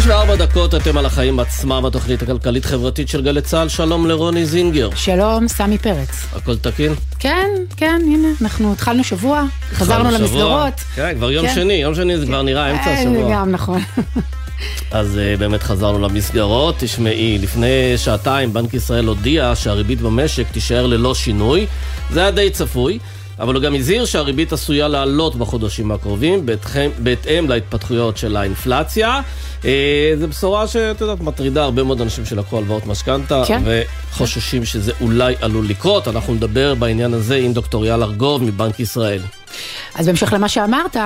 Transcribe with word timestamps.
שש 0.00 0.06
וארבע 0.06 0.36
דקות 0.36 0.74
אתם 0.74 0.98
על 0.98 1.06
החיים 1.06 1.40
עצמם, 1.40 1.84
התוכנית 1.86 2.22
הכלכלית-חברתית 2.22 3.08
של 3.08 3.22
גלי 3.22 3.40
צה"ל. 3.40 3.68
שלום 3.68 4.06
לרוני 4.06 4.46
זינגר. 4.46 4.90
שלום, 4.94 5.48
סמי 5.48 5.78
פרץ. 5.78 6.26
הכל 6.36 6.56
תקין? 6.56 6.94
כן, 7.18 7.48
כן, 7.76 8.00
הנה, 8.04 8.28
אנחנו 8.42 8.72
התחלנו 8.72 9.04
שבוע, 9.04 9.42
חזרנו 9.72 10.10
למסגרות. 10.10 10.72
כן, 10.94 11.14
כבר 11.16 11.30
יום 11.30 11.46
כן. 11.46 11.54
שני, 11.54 11.72
יום 11.72 11.94
שני 11.94 12.18
זה 12.18 12.26
כבר 12.26 12.42
נראה 12.42 12.70
אמצע 12.70 12.90
השבוע. 12.90 13.28
זה 13.28 13.28
גם 13.32 13.50
נכון. 13.50 13.80
אז 14.90 15.18
uh, 15.18 15.40
באמת 15.40 15.62
חזרנו 15.62 15.98
למסגרות. 15.98 16.74
תשמעי, 16.78 17.38
לפני 17.38 17.92
שעתיים 17.96 18.52
בנק 18.52 18.74
ישראל 18.74 19.04
הודיע 19.04 19.52
שהריבית 19.54 20.00
במשק 20.00 20.50
תישאר 20.52 20.86
ללא 20.86 21.14
שינוי. 21.14 21.66
זה 22.10 22.20
היה 22.20 22.30
די 22.30 22.50
צפוי. 22.50 22.98
אבל 23.40 23.54
הוא 23.54 23.62
גם 23.62 23.74
הזהיר 23.74 24.04
שהריבית 24.04 24.52
עשויה 24.52 24.88
לעלות 24.88 25.36
בחודשים 25.36 25.92
הקרובים, 25.92 26.46
בהתאם 26.98 27.48
להתפתחויות 27.48 28.16
של 28.16 28.36
האינפלציה. 28.36 29.20
אה, 29.64 30.12
זו 30.18 30.28
בשורה 30.28 30.66
שאת 30.66 31.00
יודעת, 31.00 31.20
מטרידה 31.20 31.64
הרבה 31.64 31.82
מאוד 31.82 32.00
אנשים 32.00 32.24
שלקחו 32.24 32.58
הלוואות 32.58 32.86
משכנתה, 32.86 33.42
כן. 33.46 33.62
וחוששים 33.64 34.64
שזה 34.64 34.92
אולי 35.00 35.34
עלול 35.40 35.66
לקרות. 35.68 36.08
אנחנו 36.08 36.34
נדבר 36.34 36.74
בעניין 36.74 37.14
הזה 37.14 37.36
עם 37.36 37.52
דוקטור 37.52 37.86
יאל 37.86 38.02
ארגוב 38.02 38.42
מבנק 38.42 38.80
ישראל. 38.80 39.20
אז 39.94 40.06
בהמשך 40.06 40.32
למה 40.32 40.48
שאמרת, 40.48 40.96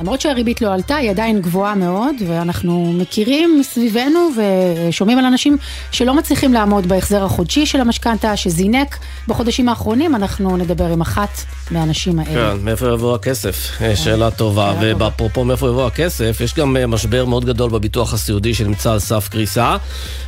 למרות 0.00 0.20
שהריבית 0.20 0.62
לא 0.62 0.72
עלתה, 0.72 0.96
היא 0.96 1.10
עדיין 1.10 1.40
גבוהה 1.40 1.74
מאוד, 1.74 2.14
ואנחנו 2.28 2.92
מכירים 2.98 3.56
מסביבנו 3.60 4.30
ושומעים 4.36 5.18
על 5.18 5.24
אנשים 5.24 5.56
שלא 5.92 6.14
מצליחים 6.14 6.52
לעמוד 6.52 6.86
בהחזר 6.86 7.24
החודשי 7.24 7.66
של 7.66 7.80
המשכנתה, 7.80 8.36
שזינק 8.36 8.98
בחודשים 9.28 9.68
האחרונים, 9.68 10.14
אנחנו 10.14 10.56
נדבר 10.56 10.86
עם 10.86 11.00
אחת 11.00 11.30
מהאנשים 11.70 12.18
האלה. 12.18 12.52
כן, 12.52 12.64
מאיפה 12.64 12.86
יבוא 12.86 13.14
הכסף? 13.14 13.70
כן. 13.78 13.96
שאלה 13.96 14.30
טובה. 14.30 14.74
ובאפרופו 14.80 15.44
מאיפה 15.44 15.68
יבוא 15.68 15.86
הכסף, 15.86 16.40
יש 16.40 16.54
גם 16.54 16.76
אה, 16.76 16.86
משבר 16.86 17.24
מאוד 17.24 17.44
גדול 17.44 17.70
בביטוח 17.70 18.14
הסיעודי 18.14 18.54
שנמצא 18.54 18.92
על 18.92 18.98
סף 18.98 19.28
קריסה. 19.28 19.76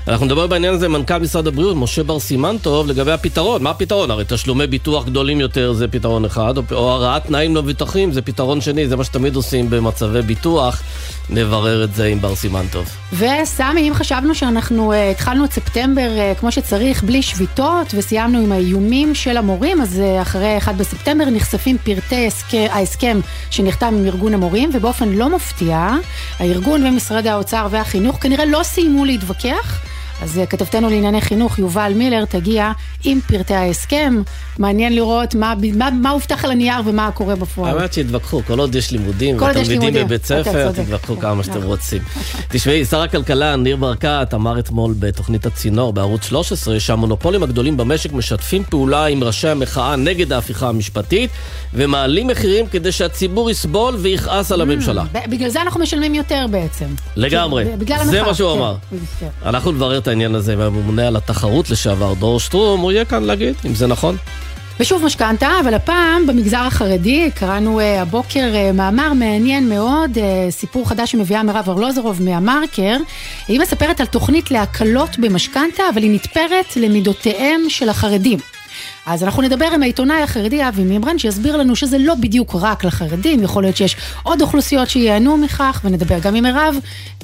אנחנו 0.09 0.27
נדבר 0.27 0.47
בעניין 0.47 0.75
הזה 0.75 0.87
עם 0.87 0.93
מנכ"ל 0.93 1.19
משרד 1.19 1.47
הבריאות, 1.47 1.77
משה 1.77 2.03
בר 2.03 2.21
סימן 2.21 2.57
טוב, 2.63 2.87
לגבי 2.87 3.13
הפתרון. 3.13 3.63
מה 3.63 3.71
הפתרון? 3.71 4.11
הרי 4.11 4.25
תשלומי 4.29 4.67
ביטוח 4.67 5.05
גדולים 5.05 5.41
יותר 5.41 5.73
זה 5.73 5.89
פתרון 5.89 6.25
אחד, 6.25 6.55
או 6.73 6.91
הרעת 6.91 7.27
תנאים 7.27 7.55
למבוטחים 7.67 8.13
זה 8.13 8.23
פתרון 8.23 8.61
שני, 8.61 8.89
זה 8.89 8.97
מה 8.97 9.05
שתמיד 9.05 9.37
עושים 9.37 9.71
במצבי 9.71 10.23
ביטוח. 10.23 10.83
נברר 11.31 11.85
את 11.85 11.95
זה 11.95 12.07
עם 12.07 12.21
בר 12.21 12.35
סימן 12.35 12.67
טוב. 12.73 12.87
וסמי, 13.13 13.89
אם 13.89 13.95
חשבנו 13.95 14.35
שאנחנו 14.35 14.93
uh, 14.93 14.97
התחלנו 14.97 15.45
את 15.45 15.53
ספטמבר 15.53 16.09
uh, 16.17 16.41
כמו 16.41 16.53
שצריך, 16.53 17.03
בלי 17.03 17.23
שביתות, 17.23 17.95
וסיימנו 17.95 18.39
עם 18.39 18.53
האיומים 18.53 19.15
של 19.15 19.37
המורים, 19.37 19.81
אז 19.81 20.01
uh, 20.01 20.23
אחרי 20.23 20.59
1 20.59 20.75
בספטמבר 20.75 21.25
נחשפים 21.31 21.79
פרטי 21.79 22.27
הסכם, 22.27 22.67
ההסכם 22.71 23.21
שנחתם 23.51 23.95
עם 23.99 24.07
ארגון 24.07 24.35
המורים, 24.35 24.71
ובאופן 24.75 25.09
לא 25.09 25.37
מפתיע, 25.37 25.91
הארגון 26.39 26.87
ומשרד 26.87 27.27
האוצר 27.27 27.67
והחינוך 27.71 28.19
כנראה 28.21 28.45
לא 28.45 28.61
סיימו 28.63 29.05
להתווכח. 29.05 29.81
אז 30.23 30.39
אה, 30.39 30.47
כתבתנו 30.47 30.91
לענייני 30.91 31.21
חינוך, 31.21 31.59
יובל 31.59 31.93
מילר, 31.97 32.25
תגיע 32.25 32.73
עם 33.05 33.21
פרטי 33.21 33.55
ההסכם. 33.55 34.23
מעניין 34.59 34.95
לראות 34.95 35.35
מה, 35.35 35.55
מה, 35.75 35.91
מה 35.91 36.11
הובטח 36.11 36.45
על 36.45 36.51
הנייר 36.51 36.81
ומה 36.85 37.11
קורה 37.11 37.37
בפועל. 37.37 37.79
האמת 37.79 37.93
שהתווכחו, 37.93 38.43
כל 38.47 38.59
עוד 38.59 38.75
יש 38.75 38.91
לימודים 38.91 39.37
ותלמידים 39.37 39.95
בבית 39.95 40.25
ספר, 40.25 40.73
תתווכחו 40.73 41.17
כמה 41.17 41.43
שאתם 41.43 41.55
נכון. 41.55 41.67
רוצים. 41.71 42.03
תשמעי, 42.49 42.85
שר 42.85 43.03
הכלכלה 43.03 43.57
ניר 43.57 43.77
ברקת 43.77 44.29
אמר 44.35 44.59
אתמול 44.59 44.95
בתוכנית 44.99 45.47
הצינור 45.47 45.93
בערוץ 45.93 46.25
13 46.25 46.81
שהמונופולים 46.81 47.43
הגדולים 47.43 47.77
במשק 47.77 48.13
משתפים 48.13 48.65
פעולה 48.65 49.07
עם 49.07 49.25
ראשי 49.25 49.49
המחאה 49.49 49.97
נגד 49.97 50.33
ההפיכה 50.33 50.69
המשפטית 50.69 51.31
ומעלים 51.75 52.27
מחירים 52.27 52.67
כדי 52.67 52.93
שהציבור 52.93 53.51
יסבול 53.51 53.95
ויכעס 53.95 54.53
על 54.53 54.61
הממשלה. 54.61 55.05
בגלל 55.29 55.49
זה 55.49 55.63
אנחנו 55.63 55.81
משלמים 55.81 56.15
יותר 56.15 56.47
בעצם. 56.51 56.87
לגמרי, 57.17 57.65
זה 58.05 58.23
מה 58.23 58.35
שהוא 58.35 58.53
כן, 58.53 58.59
אמר. 58.59 58.77
כן. 59.21 59.29
אנחנו 59.45 59.73
נברר 59.73 59.99
את 59.99 60.09
העניין 60.09 60.35
הזה 60.35 60.57
מהממונה 60.57 61.07
על 61.07 61.17
התחרות 61.17 61.71
לשעבר, 61.71 62.15
דור 62.15 62.41
שטרום, 62.41 62.81
הוא 62.81 62.93
יהיה 62.93 63.05
כאן 63.05 63.23
להגיד 63.23 63.55
אם 63.67 63.75
זה 63.75 63.87
נכון. 63.87 64.17
ושוב 64.81 65.05
משכנתה, 65.05 65.49
אבל 65.61 65.75
הפעם 65.75 66.27
במגזר 66.27 66.59
החרדי, 66.59 67.31
קראנו 67.35 67.81
uh, 67.81 67.83
הבוקר 67.83 68.53
uh, 68.53 68.77
מאמר 68.77 69.13
מעניין 69.13 69.69
מאוד, 69.69 70.11
uh, 70.15 70.21
סיפור 70.51 70.89
חדש 70.89 71.13
שמביאה 71.13 71.43
מירב 71.43 71.65
ארלוזרוב 71.69 72.23
מהמרקר. 72.23 72.97
היא 73.49 73.61
מספרת 73.61 74.01
על 74.01 74.07
תוכנית 74.07 74.51
להקלות 74.51 75.19
במשכנתה, 75.19 75.83
אבל 75.95 76.03
היא 76.03 76.11
נתפרת 76.11 76.77
למידותיהם 76.77 77.61
של 77.69 77.89
החרדים. 77.89 78.39
אז 79.07 79.23
אנחנו 79.23 79.43
נדבר 79.43 79.67
עם 79.75 79.83
העיתונאי 79.83 80.23
החרדי 80.23 80.69
אבי 80.69 80.85
מימרן, 80.85 81.19
שיסביר 81.19 81.57
לנו 81.57 81.77
שזה 81.77 81.99
לא 81.99 82.15
בדיוק 82.15 82.55
רק 82.61 82.85
לחרדים, 82.85 83.43
יכול 83.43 83.63
להיות 83.63 83.77
שיש 83.77 83.97
עוד 84.23 84.43
אוכלוסיות 84.43 84.89
שייהנו 84.89 85.37
מכך, 85.37 85.81
ונדבר 85.85 86.19
גם 86.19 86.35
עם 86.35 86.45
מירב, 86.45 86.75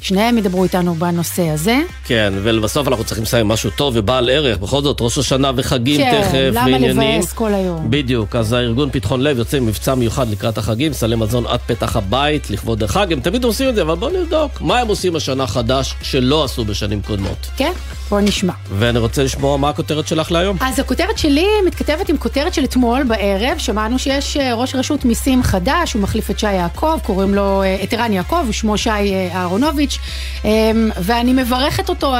שניהם 0.01 0.37
ידברו 0.37 0.63
איתנו 0.63 0.95
בנושא 0.95 1.49
הזה. 1.49 1.79
כן, 2.05 2.33
ולבסוף 2.43 2.87
אנחנו 2.87 3.03
צריכים 3.03 3.23
לסיים 3.23 3.47
משהו 3.47 3.69
טוב 3.69 3.93
ובעל 3.97 4.29
ערך, 4.29 4.57
בכל 4.57 4.81
זאת 4.81 4.97
ראש 5.01 5.17
השנה 5.17 5.51
וחגים 5.55 6.01
כן, 6.01 6.21
תכף, 6.21 6.33
ועניינים. 6.33 6.91
כן, 6.91 6.97
למה 6.97 7.15
לבאס 7.15 7.33
כל 7.33 7.53
היום? 7.53 7.91
בדיוק, 7.91 8.35
אז 8.35 8.53
הארגון 8.53 8.89
פתחון 8.91 9.21
לב 9.21 9.37
יוצא 9.37 9.57
עם 9.57 9.65
מבצע 9.65 9.95
מיוחד 9.95 10.29
לקראת 10.29 10.57
החגים, 10.57 10.93
סלי 10.93 11.15
מזון 11.15 11.47
עד 11.47 11.59
פתח 11.59 11.95
הבית, 11.95 12.49
לכבוד 12.49 12.83
החג, 12.83 13.13
הם 13.13 13.19
תמיד 13.19 13.43
עושים 13.43 13.69
את 13.69 13.75
זה, 13.75 13.81
אבל 13.81 13.95
בואו 13.95 14.21
נבדוק, 14.21 14.61
מה 14.61 14.79
הם 14.79 14.87
עושים 14.87 15.15
השנה 15.15 15.47
חדש 15.47 15.95
שלא 16.01 16.43
עשו 16.43 16.65
בשנים 16.65 17.01
קודמות. 17.01 17.47
כן, 17.57 17.71
בואו 18.09 18.21
נשמע. 18.21 18.53
ואני 18.77 18.99
רוצה 18.99 19.23
לשמוע 19.23 19.57
מה 19.57 19.69
הכותרת 19.69 20.07
שלך 20.07 20.31
להיום. 20.31 20.57
אז 20.59 20.79
הכותרת 20.79 21.17
שלי 21.17 21.45
מתכתבת 21.73 22.09
עם 22.09 22.17
כותרת 22.17 22.53
של 22.53 22.63
אתמול 22.63 23.03
בערב, 23.03 23.57
שמענו 23.57 23.99
שיש 23.99 24.37
אה, 24.37 24.53
ראש 24.53 24.75
רשות 24.75 25.05
מיסים 25.05 25.43
חדש, 25.43 25.93
הוא 25.93 26.01
מחליף 26.01 26.31
את 26.31 26.39
שי 26.39 26.53
יעקב, 26.53 26.99
קוראים 27.03 27.33
לו, 27.33 27.63
אה, 27.63 27.83
את 27.83 27.93
ערן 27.93 28.13
יעקב, 28.13 28.51
שמו 28.51 28.77
שי 28.77 28.89
אה, 28.89 29.29
אהרונוביץ', 29.33 29.97
אמ, 30.45 30.49
ואני 30.97 31.33
מברכת 31.33 31.89
אותו 31.89 32.15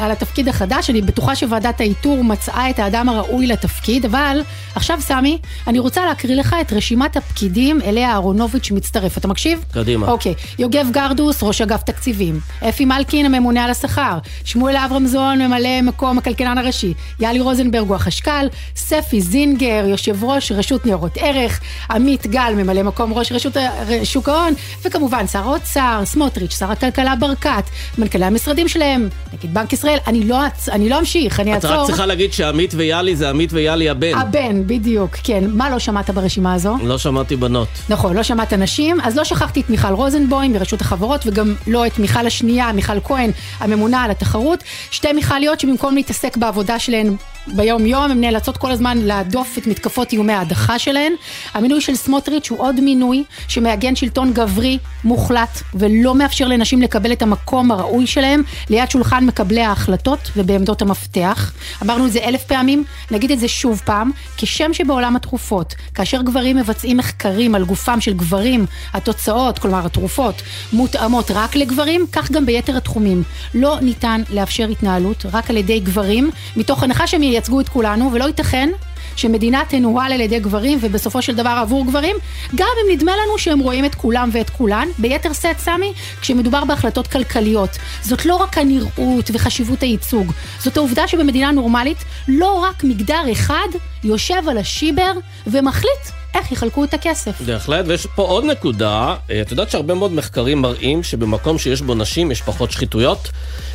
על 0.00 0.10
התפקיד 0.10 0.48
החדש, 0.48 0.90
אני 0.90 1.02
בטוחה 1.02 1.36
שוועדת 1.36 1.80
האיתור 1.80 2.24
מצאה 2.24 2.70
את 2.70 2.78
האדם 2.78 3.08
הראוי 3.08 3.46
לתפקיד, 3.46 4.04
אבל 4.04 4.40
עכשיו 4.74 5.00
סמי, 5.00 5.38
אני 5.66 5.78
רוצה 5.78 6.06
להקריא 6.06 6.36
לך 6.36 6.56
את 6.60 6.72
רשימת 6.72 7.16
הפקידים 7.16 7.80
אליה 7.82 8.10
אהרונוביץ' 8.10 8.70
מצטרף. 8.70 9.18
אתה 9.18 9.28
מקשיב? 9.28 9.64
קדימה. 9.72 10.10
אוקיי, 10.10 10.34
יוגב 10.58 10.86
גרדוס, 10.90 11.42
ראש 11.42 11.60
אגף 11.60 11.82
תקציבים, 11.82 12.40
אפי 12.68 12.84
מלכין, 12.84 13.26
הממונה 13.26 13.64
על 13.64 13.70
השכר, 13.70 14.18
שמואל 14.44 14.76
אברמזון, 14.76 15.42
ממלא 15.42 15.82
מקום 15.82 16.18
הכלכלן 16.18 16.58
הראשי, 16.58 16.94
יאלי 17.20 17.40
רוזנברג 17.40 17.88
הוא 17.88 17.96
החשכ"ל, 17.96 18.46
ספי 18.90 19.20
זינגר, 19.20 19.84
יושב 19.86 20.24
ראש 20.24 20.52
רשות 20.52 20.86
ניירות 20.86 21.12
ערך, 21.16 21.60
עמית 21.90 22.26
גל, 22.26 22.52
ממלא 22.56 22.82
מקום 22.82 23.12
ראש 23.14 23.32
רשות 23.32 23.56
שוק 24.04 24.28
ההון, 24.28 24.54
וכמובן 24.84 25.26
שר 25.26 25.38
האוצר, 25.38 26.02
סמוטריץ', 26.04 26.58
שר 26.58 26.70
הכלכלה 26.70 27.16
ברקת, 27.16 27.64
מנכ"לי 27.98 28.24
המשרדים 28.24 28.68
שלהם, 28.68 29.08
נגיד 29.32 29.54
בנק 29.54 29.72
ישראל, 29.72 29.98
אני 30.06 30.24
לא, 30.24 30.38
אני 30.72 30.88
לא 30.88 30.98
אמשיך, 30.98 31.40
אני 31.40 31.54
אעצור. 31.54 31.74
את 31.74 31.78
רק 31.78 31.86
צריכה 31.86 32.06
להגיד 32.06 32.32
שעמית 32.32 32.74
ויאלי 32.76 33.16
זה 33.16 33.30
עמית 33.30 33.52
ויאלי 33.52 33.88
הבן. 33.88 34.18
הבן, 34.18 34.66
בדיוק, 34.66 35.16
כן. 35.22 35.44
מה 35.48 35.70
לא 35.70 35.78
שמעת 35.78 36.10
ברשימה 36.10 36.54
הזו? 36.54 36.76
לא 36.82 36.98
שמעתי 36.98 37.36
בנות. 37.36 37.68
נכון, 37.88 38.16
לא 38.16 38.22
שמעת 38.22 38.52
נשים, 38.52 39.00
אז 39.00 39.16
לא 39.16 39.24
שכחתי 39.24 39.60
את 39.60 39.70
מיכל 39.70 39.92
רוזנבוים 39.92 40.52
מרשות 40.52 40.80
החברות, 40.80 41.26
וגם 41.26 41.54
לא 41.66 41.86
את 41.86 41.98
מיכל 41.98 42.26
השנייה, 42.26 42.72
מיכל 42.72 43.00
כהן, 43.04 43.30
הממונה 43.60 44.02
על 44.02 44.10
התחרות. 44.10 44.64
שתי 44.90 45.12
מיכליות 45.12 45.60
שבמקום 45.60 45.94
להתעסק 45.94 46.36
בעבודה 46.36 46.78
שלהן 46.78 47.16
ביום 47.46 47.86
יום, 47.86 48.10
הן 48.10 48.20
נאלצות 48.20 48.56
כל 48.56 48.70
הזמן 48.70 48.79
להדוף 48.94 49.58
את 49.58 49.66
מתקפות 49.66 50.12
איומי 50.12 50.32
ההדחה 50.32 50.78
שלהן. 50.78 51.12
המינוי 51.54 51.80
של 51.80 51.94
סמוטריץ' 51.94 52.50
הוא 52.50 52.60
עוד 52.60 52.80
מינוי 52.80 53.24
שמעגן 53.48 53.96
שלטון 53.96 54.32
גברי 54.32 54.78
מוחלט 55.04 55.62
ולא 55.74 56.14
מאפשר 56.14 56.48
לנשים 56.48 56.82
לקבל 56.82 57.12
את 57.12 57.22
המקום 57.22 57.70
הראוי 57.70 58.06
שלהם 58.06 58.42
ליד 58.70 58.90
שולחן 58.90 59.24
מקבלי 59.26 59.62
ההחלטות 59.62 60.30
ובעמדות 60.36 60.82
המפתח. 60.82 61.52
אמרנו 61.82 62.06
את 62.06 62.12
זה 62.12 62.18
אלף 62.18 62.44
פעמים, 62.44 62.84
נגיד 63.10 63.30
את 63.30 63.40
זה 63.40 63.48
שוב 63.48 63.82
פעם, 63.84 64.10
כשם 64.36 64.74
שבעולם 64.74 65.16
התרופות, 65.16 65.74
כאשר 65.94 66.22
גברים 66.22 66.56
מבצעים 66.56 66.96
מחקרים 66.96 67.54
על 67.54 67.64
גופם 67.64 68.00
של 68.00 68.12
גברים, 68.12 68.66
התוצאות, 68.92 69.58
כלומר 69.58 69.86
התרופות, 69.86 70.42
מותאמות 70.72 71.30
רק 71.30 71.56
לגברים, 71.56 72.06
כך 72.12 72.30
גם 72.30 72.46
ביתר 72.46 72.76
התחומים. 72.76 73.22
לא 73.54 73.78
ניתן 73.82 74.22
לאפשר 74.30 74.68
התנהלות 74.68 75.26
רק 75.32 75.50
על 75.50 75.56
ידי 75.56 75.80
גברים, 75.80 76.30
מתוך 76.56 76.82
הנחה 76.82 77.06
שהם 77.06 77.22
ייצגו 77.22 77.60
את 77.60 77.68
כולנו, 77.68 78.12
ולא 78.12 78.24
ייתכן 78.24 78.69
שמדינה 79.16 79.62
תנוהל 79.68 80.12
על 80.12 80.20
ידי 80.20 80.38
גברים 80.38 80.78
ובסופו 80.80 81.22
של 81.22 81.34
דבר 81.34 81.50
עבור 81.50 81.86
גברים, 81.86 82.16
גם 82.54 82.68
אם 82.84 82.92
נדמה 82.92 83.12
לנו 83.12 83.38
שהם 83.38 83.58
רואים 83.58 83.84
את 83.84 83.94
כולם 83.94 84.28
ואת 84.32 84.50
כולן, 84.50 84.88
ביתר 84.98 85.32
שאת 85.32 85.58
סמי, 85.58 85.92
כשמדובר 86.20 86.64
בהחלטות 86.64 87.06
כלכליות. 87.06 87.70
זאת 88.02 88.26
לא 88.26 88.36
רק 88.36 88.58
הנראות 88.58 89.30
וחשיבות 89.32 89.82
הייצוג, 89.82 90.32
זאת 90.58 90.76
העובדה 90.76 91.08
שבמדינה 91.08 91.50
נורמלית 91.50 91.98
לא 92.28 92.52
רק 92.52 92.84
מגדר 92.84 93.22
אחד 93.32 93.68
יושב 94.04 94.48
על 94.48 94.58
השיבר 94.58 95.12
ומחליט 95.46 96.19
איך 96.34 96.52
יחלקו 96.52 96.84
את 96.84 96.94
הכסף. 96.94 97.40
בהחלט, 97.40 97.84
ויש 97.88 98.06
פה 98.06 98.22
עוד 98.22 98.44
נקודה, 98.44 99.16
אה, 99.30 99.42
את 99.42 99.50
יודעת 99.50 99.70
שהרבה 99.70 99.94
מאוד 99.94 100.12
מחקרים 100.12 100.62
מראים 100.62 101.02
שבמקום 101.02 101.58
שיש 101.58 101.82
בו 101.82 101.94
נשים 101.94 102.30
יש 102.30 102.42
פחות 102.42 102.70
שחיתויות? 102.70 103.30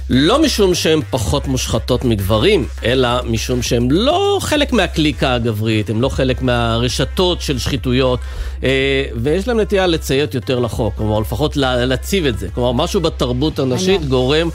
לא 0.10 0.42
משום 0.42 0.75
שהן 0.75 1.02
פחות 1.10 1.48
מושחתות 1.48 2.06
מגברים, 2.06 2.68
אלא 2.84 3.10
משום 3.24 3.62
שהן 3.62 3.88
לא 3.92 4.38
חלק 4.42 4.74
מהקליקה 4.74 5.34
הגברית, 5.34 5.90
הן 5.90 6.00
לא 6.00 6.10
חלק 6.10 6.42
מהרשתות 6.42 7.42
של 7.42 7.60
שחיתויות, 7.60 8.19
אה, 8.63 9.06
ויש 9.16 9.48
להן 9.48 9.60
נטייה 9.60 9.88
לציית 9.88 10.36
יותר 10.36 10.60
לחוק, 10.60 10.94
כלומר 10.96 11.19
לפחות 11.19 11.58
להציב 11.58 12.25
את 12.25 12.40
זה. 12.40 12.48
כלומר, 12.54 12.72
משהו 12.72 13.01
בתרבות 13.01 13.60
הנשית 13.60 14.06
גורם 14.06 14.50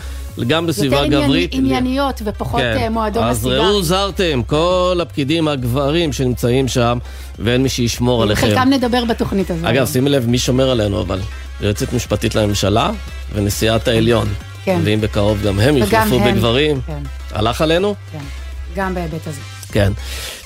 גם 0.44 0.66
בסביבה 0.66 1.06
גברית. 1.08 1.54
יותר 1.54 1.66
ענייניות 1.66 2.22
ופחות 2.24 2.60
כן. 2.60 2.76
אה, 2.76 2.90
מועדון 2.90 3.24
הסיגרים. 3.24 3.60
אז 3.60 3.66
ראו 3.70 3.82
זרתם, 3.82 4.42
כל 4.46 4.98
הפקידים 5.02 5.48
הגברים 5.48 6.12
שנמצאים 6.12 6.68
שם, 6.68 6.98
ואין 7.38 7.62
מי 7.62 7.68
שישמור 7.68 8.22
עליכם. 8.22 8.46
חלקם 8.46 8.68
נדבר 8.70 9.04
בתוכנית 9.04 9.50
הזאת. 9.50 9.64
אגב, 9.64 9.86
שימי 9.86 10.10
לב 10.10 10.26
מי 10.26 10.38
שומר 10.38 10.70
עלינו, 10.70 11.00
אבל 11.00 11.20
יועצת 11.60 11.92
משפטית 11.92 12.34
לממשלה 12.34 12.90
ונשיאת 13.34 13.88
העליון. 13.88 14.28
כן. 14.64 14.80
ואם 14.84 15.00
בקרוב 15.00 15.42
גם 15.42 15.60
הם 15.60 15.76
יוחלפו 15.76 16.20
בגברים. 16.20 16.80
כן. 16.86 17.02
הלך 17.32 17.60
עלינו? 17.60 17.94
כן, 18.12 18.18
גם 18.76 18.94
בהיבט 18.94 19.26
הזה. 19.26 19.40
כן. 19.72 19.92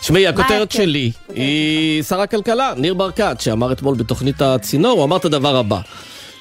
תשמעי, 0.01 0.27
הכותרת 0.27 0.73
שלי 0.73 1.11
היא 1.35 2.03
שר 2.03 2.21
הכלכלה, 2.21 2.73
ניר 2.77 2.95
ברקת, 2.95 3.37
שאמר 3.41 3.73
אתמול 3.73 3.95
בתוכנית 3.95 4.43
הצינור, 4.43 4.93
הוא 4.93 5.05
אמר 5.05 5.17
את 5.17 5.25
הדבר 5.25 5.57
הבא. 5.57 5.81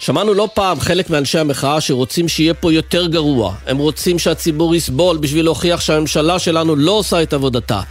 שמענו 0.03 0.33
לא 0.33 0.49
פעם 0.53 0.79
חלק 0.79 1.09
מאנשי 1.09 1.39
המחאה 1.39 1.81
שרוצים 1.81 2.27
שיהיה 2.27 2.53
פה 2.53 2.73
יותר 2.73 3.07
גרוע. 3.07 3.55
הם 3.67 3.77
רוצים 3.77 4.19
שהציבור 4.19 4.75
יסבול 4.75 5.17
בשביל 5.17 5.45
להוכיח 5.45 5.81
שהממשלה 5.81 6.39
שלנו 6.39 6.75
לא 6.75 6.91
עושה 6.91 7.23
את 7.23 7.33
עבודתה. 7.33 7.81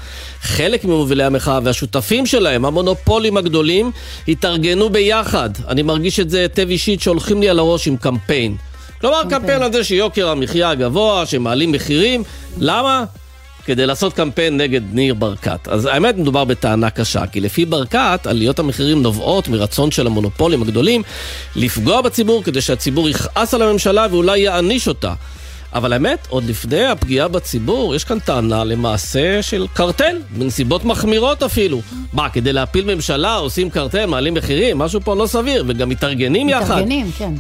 חלק 0.41 0.85
ממובילי 0.85 1.25
המחאה 1.25 1.59
והשותפים 1.63 2.27
שלהם, 2.27 2.65
המונופולים 2.65 3.37
הגדולים, 3.37 3.91
התארגנו 4.29 4.91
ביחד. 4.91 5.51
אני 5.69 5.83
מרגיש 5.83 6.21
את 6.21 6.31
זה 6.31 6.41
היטב 6.41 6.69
אישית 6.69 7.01
שהולכים 7.01 7.41
לי 7.41 7.49
על 7.49 7.59
הראש 7.59 7.89
עם 7.89 7.97
קמפיין. 7.97 8.57
כלומר, 9.01 9.23
קמפיין 9.31 9.63
על 9.63 9.73
זה 9.73 9.85
שיוקר 9.85 10.29
המחיה 10.29 10.71
הגבוה, 10.71 11.27
שמעלים 11.27 11.73
מחירים. 11.73 12.25
למה? 12.59 13.05
כדי 13.65 13.87
לעשות 13.87 14.13
קמפיין 14.13 14.57
נגד 14.57 14.81
ניר 14.93 15.15
ברקת. 15.15 15.69
אז 15.69 15.87
האמת 15.87 16.17
מדובר 16.17 16.45
בטענה 16.45 16.91
קשה, 16.91 17.27
כי 17.27 17.41
לפי 17.41 17.65
ברקת, 17.65 18.27
עליות 18.27 18.59
המחירים 18.59 19.03
נובעות 19.03 19.49
מרצון 19.49 19.91
של 19.91 20.07
המונופולים 20.07 20.63
הגדולים 20.63 21.03
לפגוע 21.57 22.01
בציבור 22.01 22.43
כדי 22.43 22.61
שהציבור 22.61 23.09
יכעס 23.09 23.55
על 23.55 23.63
הממשלה 23.63 24.07
ואולי 24.11 24.39
יעניש 24.39 24.89
אותה. 24.89 25.15
אבל 25.75 25.93
האמת, 25.93 26.27
עוד 26.29 26.45
לפני 26.45 26.85
הפגיעה 26.85 27.29
בציבור, 27.29 27.95
יש 27.95 28.05
כאן 28.05 28.19
טענה 28.19 28.65
למעשה 28.65 29.43
של 29.43 29.67
קרטל, 29.75 30.17
בנסיבות 30.31 30.85
מחמירות 30.85 31.43
אפילו. 31.43 31.81
מה, 32.13 32.29
כדי 32.29 32.53
להפיל 32.53 32.95
ממשלה 32.95 33.35
עושים 33.37 33.71
קרטל, 33.71 34.07
מעלים 34.07 34.35
מחירים? 34.35 34.79
משהו 34.79 35.01
פה 35.01 35.15
לא 35.15 35.27
סביר, 35.27 35.65
וגם 35.67 35.89
מתארגנים 35.89 36.49
יחד. 36.49 36.65
מתארגנים, 36.65 37.11
כן. 37.19 37.33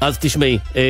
אז 0.00 0.18
תשמעי, 0.20 0.58
אה, 0.76 0.82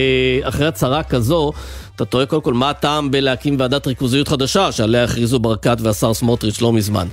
אחרי 0.43 0.67
הצהרה 0.67 1.03
כזו, 1.03 1.53
אתה 1.99 2.05
טועה 2.05 2.27
קודם 2.27 2.43
כל 2.43 2.55
מה 2.55 2.71
הטעם 2.71 3.11
בלהקים 3.11 3.57
ועדת 3.59 3.87
ריכוזיות 3.87 4.29
חדשה, 4.29 4.73
שעליה 4.73 5.05
הכריזו 5.05 5.39
ברקת 5.39 5.77
והשר 5.81 6.15
סמוטריץ' 6.15 6.61
לא 6.61 6.73
מזמן. 6.73 7.07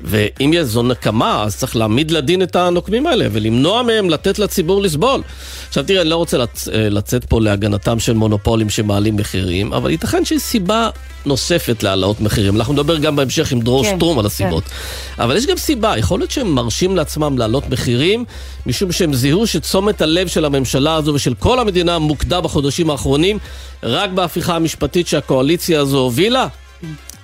ואם 0.00 0.50
יש 0.54 0.66
זו 0.66 0.82
נקמה, 0.82 1.42
אז 1.42 1.56
צריך 1.56 1.76
להעמיד 1.76 2.10
לדין 2.10 2.42
את 2.42 2.56
הנוקמים 2.56 3.06
האלה, 3.06 3.26
ולמנוע 3.32 3.82
מהם 3.82 4.10
לתת 4.10 4.38
לציבור 4.38 4.82
לסבול. 4.82 5.22
עכשיו 5.68 5.84
תראה, 5.84 6.00
אני 6.00 6.10
לא 6.10 6.16
רוצה 6.16 6.38
לצ... 6.38 6.68
אה, 6.68 6.88
לצאת 6.88 7.24
פה 7.24 7.40
להגנתם 7.40 7.98
של 7.98 8.12
מונופולים 8.12 8.70
שמעלים 8.70 9.16
מחירים, 9.16 9.72
אבל 9.72 9.90
ייתכן 9.90 10.24
שיש 10.24 10.42
סיבה 10.42 10.90
נוספת 11.26 11.82
להעלאות 11.82 12.20
מחירים. 12.20 12.56
אנחנו 12.56 12.72
נדבר 12.72 12.96
גם 12.98 13.16
בהמשך 13.16 13.52
עם 13.52 13.60
דרור 13.60 13.84
כן, 13.84 13.96
שטרום 13.96 14.18
על 14.18 14.26
הסיבות. 14.26 14.64
כן. 14.64 15.22
אבל 15.22 15.36
יש 15.36 15.46
גם 15.46 15.56
סיבה, 15.56 15.98
יכול 15.98 16.20
להיות 16.20 16.30
שהם 16.30 16.54
מרשים 16.54 16.96
לעצמם 16.96 17.38
להעלות 17.38 17.68
מחירים, 17.70 18.24
משום 18.66 18.92
שהם 18.92 19.14
זיהו 19.14 19.46
שתשומת 19.46 20.00
הלב 20.00 20.28
של 20.28 20.44
הממשלה 20.44 20.94
הזו 20.94 21.14
ושל 21.14 21.34
כל 21.34 21.58
המדינה 21.58 21.98
מוקדה 21.98 22.40
בחודשים 22.40 22.90
האחרונים 22.90 23.38
רק 23.82 24.10
בהפיכה 24.26 24.56
המשפטית 24.56 25.06
שהקואליציה 25.06 25.80
הזו 25.80 25.98
הובילה. 25.98 26.46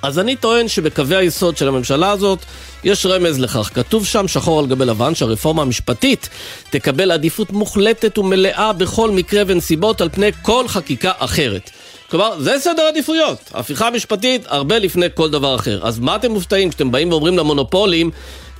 אז 0.03 0.19
אני 0.19 0.37
טוען 0.37 0.69
שבקווי 0.69 1.17
היסוד 1.17 1.57
של 1.57 1.69
הממשלה 1.69 2.11
הזאת 2.11 2.39
יש 2.85 3.07
רמז 3.07 3.39
לכך. 3.41 3.71
כתוב 3.75 4.07
שם 4.07 4.29
שחור 4.29 4.61
על 4.61 4.67
גבי 4.67 4.85
לבן 4.85 5.15
שהרפורמה 5.15 5.63
המשפטית 5.63 6.29
תקבל 6.71 7.11
עדיפות 7.11 7.51
מוחלטת 7.51 8.19
ומלאה 8.19 8.73
בכל 8.73 9.11
מקרה 9.11 9.43
ונסיבות 9.47 10.01
על 10.01 10.09
פני 10.09 10.31
כל 10.43 10.69
חקיקה 10.69 11.13
אחרת. 11.19 11.71
כלומר, 12.11 12.41
זה 12.41 12.55
סדר 12.59 12.83
עדיפויות. 12.83 13.39
הפיכה 13.55 13.91
משפטית 13.91 14.45
הרבה 14.47 14.79
לפני 14.79 15.07
כל 15.15 15.31
דבר 15.31 15.55
אחר. 15.55 15.81
אז 15.83 15.99
מה 15.99 16.17
אתם 16.17 16.33
מופתעים 16.33 16.71
כשאתם 16.71 16.93
באים 16.93 17.11
ואומרים 17.11 17.39
למונופולים, 17.39 18.11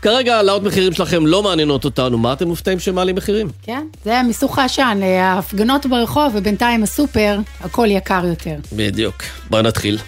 כרגע 0.03 0.37
העלאות 0.37 0.63
מחירים 0.63 0.93
שלכם 0.93 1.27
לא 1.27 1.43
מעניינות 1.43 1.85
אותנו, 1.85 2.19
מה 2.19 2.33
אתם 2.33 2.49
מופתעים 2.49 2.81
שהם 2.81 2.95
מעלים 2.95 3.17
מחירים? 3.17 3.49
כן, 3.63 3.87
זה 4.05 4.23
מיסוך 4.23 4.59
העשן, 4.59 5.01
ההפגנות 5.03 5.87
ברחוב 5.87 6.33
ובינתיים 6.37 6.83
הסופר, 6.83 7.39
הכל 7.61 7.87
יקר 7.91 8.25
יותר. 8.27 8.57
בדיוק. 8.73 9.23
בואו 9.51 9.63
נתחיל. 9.63 9.99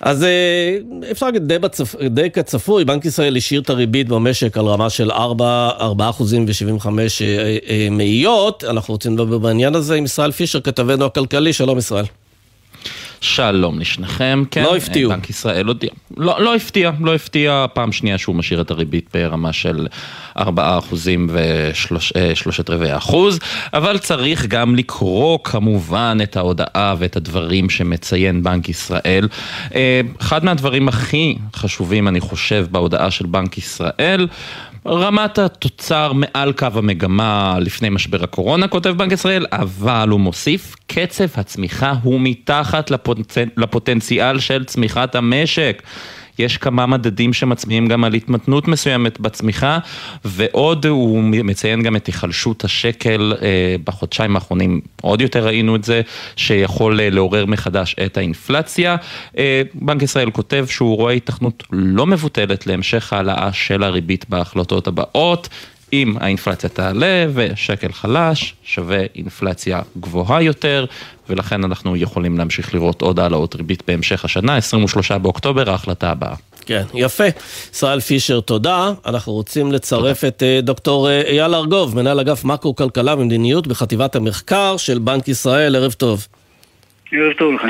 אז 0.00 0.24
אה, 0.24 0.76
אפשר 1.10 1.26
להגיד 1.26 1.42
די, 1.42 1.58
בצפ... 1.58 1.94
די 2.02 2.30
כצפוי, 2.30 2.84
בנק 2.84 3.04
ישראל 3.04 3.36
השאיר 3.36 3.60
את 3.60 3.70
הריבית 3.70 4.08
במשק 4.08 4.58
על 4.58 4.66
רמה 4.66 4.90
של 4.90 5.10
4, 5.10 5.70
4 5.80 6.10
אחוזים 6.10 6.46
ו-75 6.48 6.86
אה, 6.86 7.56
אה, 7.68 7.88
מאיות. 7.90 8.64
אנחנו 8.64 8.94
רוצים 8.94 9.14
לדבר 9.14 9.38
בעניין 9.38 9.74
הזה 9.74 9.94
עם 9.94 10.04
ישראל 10.04 10.32
פישר, 10.32 10.60
כתבנו 10.60 11.04
הכלכלי. 11.04 11.52
שלום 11.52 11.78
ישראל. 11.78 12.04
שלום 13.20 13.78
לשניכם, 13.78 14.42
כן. 14.50 14.62
לא 14.62 14.76
הפתיעו. 14.76 15.10
בנק 15.10 15.30
ישראל 15.30 15.66
הודיע. 15.66 15.90
לא, 16.16 16.42
לא 16.42 16.54
הפתיע, 16.54 16.90
לא 17.00 17.14
הפתיע 17.14 17.66
פעם 17.74 17.92
שנייה 17.92 18.18
שהוא 18.18 18.36
משאיר 18.36 18.60
את 18.60 18.70
הריבית 18.70 19.08
ברמה 19.14 19.52
של 19.52 19.86
4 20.36 20.78
אחוזים 20.78 21.28
ושלושת 21.32 22.70
רבעי 22.70 22.96
אחוז, 22.96 23.38
אבל 23.74 23.98
צריך 23.98 24.46
גם 24.46 24.76
לקרוא 24.76 25.38
כמובן 25.44 26.18
את 26.22 26.36
ההודעה 26.36 26.94
ואת 26.98 27.16
הדברים 27.16 27.70
שמציין 27.70 28.42
בנק 28.42 28.68
ישראל. 28.68 29.28
אה, 29.74 30.00
אחד 30.20 30.44
מהדברים 30.44 30.88
הכי 30.88 31.36
חשובים, 31.56 32.08
אני 32.08 32.20
חושב, 32.20 32.66
בהודעה 32.70 33.10
של 33.10 33.26
בנק 33.26 33.58
ישראל, 33.58 34.26
רמת 34.86 35.38
התוצר 35.38 36.12
מעל 36.12 36.52
קו 36.52 36.66
המגמה 36.74 37.56
לפני 37.60 37.88
משבר 37.88 38.24
הקורונה, 38.24 38.68
כותב 38.68 38.90
בנק 38.90 39.12
ישראל, 39.12 39.46
אבל 39.52 40.08
הוא 40.08 40.20
מוסיף, 40.20 40.76
קצב 40.86 41.24
הצמיחה 41.34 41.94
הוא 42.02 42.20
מתחת 42.20 42.90
לפוטנצ... 42.90 43.36
לפוטנציאל 43.56 44.38
של 44.38 44.64
צמיחת 44.64 45.14
המשק. 45.14 45.82
יש 46.40 46.56
כמה 46.56 46.86
מדדים 46.86 47.32
שמצביעים 47.32 47.88
גם 47.88 48.04
על 48.04 48.14
התמתנות 48.14 48.68
מסוימת 48.68 49.20
בצמיחה, 49.20 49.78
ועוד 50.24 50.86
הוא 50.86 51.22
מציין 51.22 51.82
גם 51.82 51.96
את 51.96 52.06
היחלשות 52.06 52.64
השקל 52.64 53.32
אה, 53.42 53.76
בחודשיים 53.84 54.34
האחרונים, 54.36 54.80
עוד 55.02 55.20
יותר 55.20 55.46
ראינו 55.46 55.76
את 55.76 55.84
זה, 55.84 56.00
שיכול 56.36 57.00
אה, 57.00 57.10
לעורר 57.10 57.46
מחדש 57.46 57.96
את 58.06 58.16
האינפלציה. 58.16 58.96
אה, 59.38 59.62
בנק 59.74 60.02
ישראל 60.02 60.30
כותב 60.30 60.66
שהוא 60.68 60.96
רואה 60.96 61.12
התכנות 61.12 61.62
לא 61.72 62.06
מבוטלת 62.06 62.66
להמשך 62.66 63.12
העלאה 63.12 63.52
של 63.52 63.82
הריבית 63.82 64.28
בהחלטות 64.28 64.86
הבאות. 64.86 65.48
אם 65.92 66.14
האינפלציה 66.20 66.68
תעלה 66.68 67.26
ושקל 67.34 67.92
חלש 67.92 68.54
שווה 68.64 69.02
אינפלציה 69.14 69.80
גבוהה 70.00 70.42
יותר 70.42 70.84
ולכן 71.28 71.64
אנחנו 71.64 71.96
יכולים 71.96 72.38
להמשיך 72.38 72.74
לראות 72.74 73.02
עוד 73.02 73.20
העלאות 73.20 73.54
ריבית 73.54 73.82
בהמשך 73.88 74.24
השנה, 74.24 74.56
23 74.56 75.12
באוקטובר, 75.12 75.70
ההחלטה 75.70 76.10
הבאה. 76.10 76.34
כן, 76.66 76.82
יפה. 76.94 77.24
ישראל 77.72 78.00
פישר, 78.00 78.40
תודה. 78.40 78.92
אנחנו 79.06 79.32
רוצים 79.32 79.72
לצרף 79.72 80.20
תודה. 80.20 80.28
את 80.28 80.42
אה, 80.42 80.60
דוקטור 80.62 81.08
אה, 81.08 81.22
אייל 81.22 81.54
ארגוב, 81.54 81.96
מנהל 81.96 82.20
אגף 82.20 82.44
מקרו-כלכלה 82.44 83.14
ומדיניות 83.14 83.66
בחטיבת 83.66 84.16
המחקר 84.16 84.76
של 84.76 84.98
בנק 84.98 85.28
ישראל. 85.28 85.76
ערב 85.76 85.92
טוב. 85.92 86.26
ערב 87.12 87.32
טוב 87.38 87.54
לכם. 87.54 87.68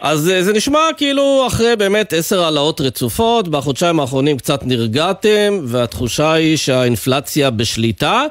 אז 0.00 0.30
אה, 0.30 0.42
זה 0.42 0.52
נשמע 0.52 0.78
כאילו 0.96 1.44
אחרי 1.46 1.76
באמת 1.78 2.12
עשר 2.12 2.42
העלאות 2.42 2.80
רצופות, 2.80 3.48
בחודשיים 3.48 4.00
האחרונים 4.00 4.36
קצת 4.36 4.60
נרגעתם, 4.66 5.52
והתחושה 5.72 6.32
היא 6.32 6.56
שהאינפלציה 6.56 7.50
בשליטה, 7.50 8.22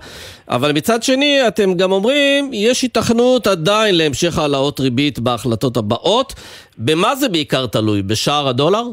אבל 0.50 0.72
מצד 0.72 1.04
שני 1.04 1.48
אתם 1.48 1.74
גם 1.74 1.92
אומרים, 1.92 2.50
יש 2.54 2.84
התכנות 2.84 3.48
עדיין 3.48 3.98
להמשך 3.98 4.38
העלאות 4.38 4.80
ריבית 4.80 5.20
בהחלטות 5.20 5.78
הבאות. 5.78 6.34
במה 6.78 7.16
זה 7.16 7.30
בעיקר 7.30 7.66
תלוי? 7.66 8.02
בשער 8.02 8.48
הדולר? 8.48 8.84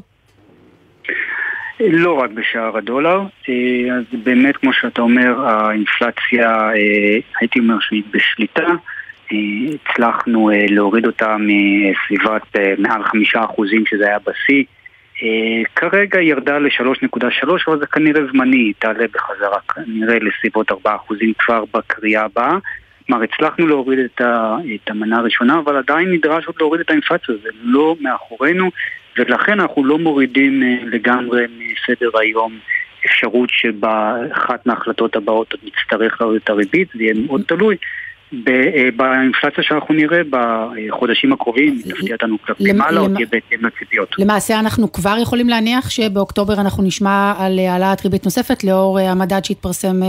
לא 1.80 2.12
רק 2.12 2.30
בשער 2.30 2.76
הדולר, 2.76 3.20
אה, 3.48 3.96
אז 3.96 4.20
באמת 4.24 4.56
כמו 4.56 4.72
שאתה 4.72 5.02
אומר, 5.02 5.46
האינפלציה, 5.46 6.50
אה, 6.50 7.18
הייתי 7.40 7.58
אומר 7.58 7.76
שהיא 7.80 8.02
בשליטה. 8.10 8.66
הצלחנו 9.74 10.50
אה, 10.50 10.66
להוריד 10.68 11.06
אותה 11.06 11.36
מסביבת 11.38 12.56
אה, 12.56 12.74
מעל 12.78 13.02
חמישה 13.04 13.44
אחוזים 13.44 13.86
שזה 13.86 14.06
היה 14.06 14.18
בשיא. 14.18 14.64
אה, 15.22 15.62
כרגע 15.76 16.20
ירדה 16.20 16.58
ל-3.3, 16.58 17.48
אבל 17.66 17.78
זה 17.78 17.86
כנראה 17.86 18.20
זמני, 18.32 18.56
היא 18.56 18.74
תעלה 18.78 19.04
בחזרה, 19.14 19.58
כנראה 19.74 20.18
לסביבות 20.18 20.72
4 20.72 20.96
אחוזים 20.96 21.32
כבר 21.38 21.64
בקריאה 21.74 22.24
הבאה. 22.24 22.56
כלומר, 23.06 23.22
הצלחנו 23.22 23.66
להוריד 23.66 23.98
את, 23.98 24.20
ה, 24.20 24.56
את 24.74 24.90
המנה 24.90 25.18
הראשונה, 25.18 25.58
אבל 25.58 25.76
עדיין 25.76 26.10
נדרש 26.10 26.46
עוד 26.46 26.56
להוריד 26.60 26.80
את 26.80 26.90
האינפלציה, 26.90 27.34
זה 27.42 27.48
לא 27.62 27.96
מאחורינו. 28.00 28.70
ולכן 29.18 29.60
אנחנו 29.60 29.84
לא 29.84 29.98
מורידים 29.98 30.62
לגמרי 30.84 31.44
מסדר 31.58 32.18
היום 32.18 32.58
אפשרות 33.06 33.48
שבאחת 33.52 34.66
מההחלטות 34.66 35.16
הבאות 35.16 35.52
עוד 35.52 35.60
נצטרך 35.64 36.20
להוריד 36.20 36.40
את 36.44 36.50
הריבית, 36.50 36.88
זה 36.94 37.02
יהיה 37.02 37.14
מאוד 37.26 37.42
תלוי. 37.46 37.76
אה, 38.48 38.88
באינפלציה 38.96 39.64
שאנחנו 39.64 39.94
נראה 39.94 40.20
בחודשים 40.30 41.32
הקרובים, 41.32 41.80
היא 41.84 41.92
תפתיע 41.94 42.14
אותנו 42.14 42.36
כלפי 42.46 42.72
מעלה 42.72 43.00
או 43.00 43.08
תהיה 43.14 43.26
בהתאם 43.30 43.66
לציפיות. 43.66 44.14
למעשה 44.18 44.58
אנחנו 44.60 44.92
כבר 44.92 45.16
יכולים 45.22 45.48
להניח 45.48 45.90
שבאוקטובר 45.90 46.54
אנחנו 46.60 46.82
נשמע 46.82 47.34
על 47.38 47.58
העלאת 47.58 48.04
ריבית 48.04 48.24
נוספת 48.24 48.64
לאור 48.64 49.00
אה, 49.00 49.10
המדד 49.10 49.44
שהתפרסם 49.44 50.02
אה, 50.02 50.08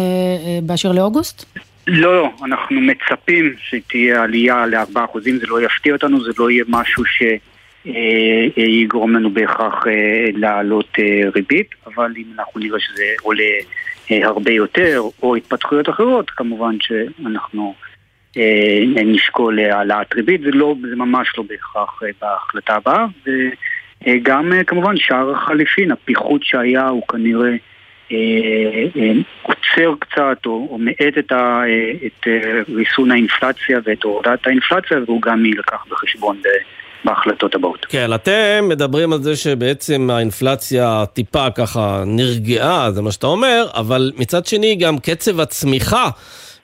באשר 0.63 0.91
לאוגוסט? 0.91 1.45
לא, 1.88 2.15
לא, 2.15 2.29
אנחנו 2.45 2.81
מצפים 2.81 3.53
שתהיה 3.57 4.24
עלייה 4.24 4.65
ל-4%, 4.65 5.19
זה 5.22 5.48
לא 5.48 5.62
יפתיע 5.62 5.93
אותנו, 5.93 6.24
זה 6.24 6.31
לא 6.39 6.51
יהיה 6.51 6.63
משהו 6.67 7.03
שיגרום 7.86 9.15
לנו 9.15 9.29
בהכרח 9.34 9.84
להעלות 10.34 10.98
ריבית, 11.36 11.67
אבל 11.86 12.13
אם 12.17 12.24
אנחנו 12.38 12.60
נראה 12.60 12.79
שזה 12.79 13.03
עולה 13.22 13.43
הרבה 14.10 14.51
יותר, 14.51 15.01
או 15.24 15.36
התפתחויות 15.36 15.89
אחרות, 15.89 16.29
כמובן 16.29 16.75
שאנחנו... 16.79 17.74
אה, 18.38 19.04
נשקול 19.06 19.60
העלאת 19.60 20.13
ריבית, 20.13 20.42
זה, 20.42 20.51
לא, 20.54 20.75
זה 20.89 20.96
ממש 20.96 21.34
לא 21.38 21.44
בהכרח 21.50 22.04
אה, 22.04 22.10
בהחלטה 22.22 22.75
הבאה, 22.75 23.06
וגם 24.08 24.54
אה, 24.54 24.63
כמובן 24.63 24.98
שער 24.98 25.32
החליפין, 25.32 25.92
הפיחות 25.92 26.44
שהיה 26.44 26.88
הוא 26.88 27.04
כנראה 27.08 27.51
עוצר 29.42 29.94
קצת 30.00 30.46
או, 30.46 30.68
או 30.72 30.77
מאט 30.77 31.18
את, 31.20 31.32
ה, 31.32 31.62
את 32.06 32.27
ריסון 32.75 33.12
האינפלציה 33.12 33.80
ואת 33.86 34.04
הורדת 34.04 34.48
האינפלציה 34.48 34.98
והוא 35.06 35.22
גם 35.22 35.46
יילקח 35.46 35.86
בחשבון 35.89 36.42
בהחלטות 37.06 37.56
הבאות. 37.56 37.86
כן, 37.89 38.13
אתם 38.15 38.65
מדברים 38.70 39.13
על 39.13 39.22
זה 39.22 39.36
שבעצם 39.36 40.10
האינפלציה 40.10 41.04
טיפה 41.13 41.51
ככה 41.51 42.04
נרגעה, 42.06 42.92
זה 42.92 43.01
מה 43.01 43.12
שאתה 43.12 43.27
אומר, 43.27 43.68
אבל 43.74 44.12
מצד 44.18 44.46
שני 44.46 44.75
גם 44.75 44.98
קצב 45.00 45.39
הצמיחה 45.39 46.10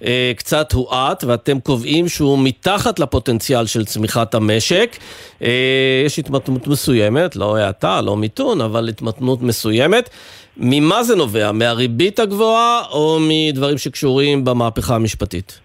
אה, 0.05 0.31
קצת 0.37 0.71
הואט, 0.71 1.23
ואתם 1.23 1.59
קובעים 1.59 2.07
שהוא 2.07 2.39
מתחת 2.43 2.99
לפוטנציאל 2.99 3.65
של 3.65 3.85
צמיחת 3.85 4.35
המשק. 4.35 4.95
אה, 5.43 6.03
יש 6.05 6.19
התמתנות 6.19 6.67
מסוימת, 6.67 7.35
לא 7.35 7.57
האטה, 7.57 8.01
לא 8.01 8.17
מיתון, 8.17 8.61
אבל 8.61 8.89
התמתנות 8.89 9.41
מסוימת. 9.41 10.09
ממה 10.57 11.03
זה 11.03 11.15
נובע? 11.15 11.51
מהריבית 11.51 12.19
הגבוהה 12.19 12.81
או 12.91 13.17
מדברים 13.21 13.77
שקשורים 13.77 14.45
במהפכה 14.45 14.95
המשפטית? 14.95 15.59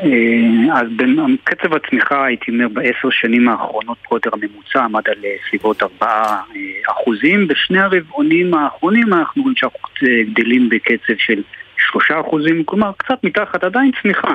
אה, 0.00 0.80
אז 0.80 0.86
קצב 1.44 1.74
הצמיחה, 1.74 2.24
הייתי 2.24 2.50
אומר, 2.50 2.68
בעשר 2.68 3.10
שנים 3.10 3.48
האחרונות, 3.48 3.98
פרוטר 4.08 4.30
הממוצע 4.32 4.84
עמד 4.84 5.08
על 5.08 5.18
סביבות 5.48 5.82
4 5.82 6.36
אחוזים. 6.90 7.48
בשני 7.48 7.80
הרבעונים 7.80 8.54
האחרונים 8.54 9.14
אנחנו 9.14 9.42
רואים 9.42 9.56
שאנחנו 9.56 9.88
גדלים 10.32 10.68
בקצב 10.68 11.14
של 11.18 11.42
שלושה 11.90 12.20
אחוזים, 12.20 12.64
כלומר 12.64 12.90
קצת 12.96 13.24
מתחת, 13.24 13.64
עדיין 13.64 13.90
צמיחה, 14.02 14.34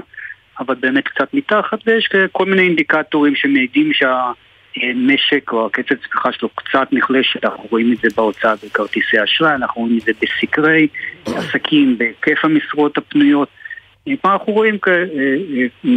אבל 0.60 0.76
באמת 0.76 1.08
קצת 1.08 1.34
מתחת, 1.34 1.80
ויש 1.86 2.10
כל 2.32 2.46
מיני 2.46 2.62
אינדיקטורים 2.62 3.36
שמעידים 3.36 3.92
שהמשק 3.94 5.52
או 5.52 5.66
הקצב 5.66 5.96
צמיחה 5.96 6.32
שלו 6.32 6.50
קצת 6.50 6.88
נחלשת, 6.92 7.46
אנחנו 7.46 7.64
רואים 7.72 7.94
את 7.94 7.98
זה 7.98 8.08
בהוצאה 8.16 8.54
בכרטיסי 8.64 9.24
אשראי, 9.24 9.56
אנחנו 9.56 9.82
רואים 9.82 9.98
את 9.98 10.02
זה 10.02 10.12
בסקרי 10.22 10.88
עסקים, 11.26 11.98
בהיקף 11.98 12.46
המשרות 12.46 12.98
הפנויות. 12.98 13.50
אנחנו 14.26 14.54
רואים 14.54 14.78
אה, 14.88 14.94
אה, 14.94 15.92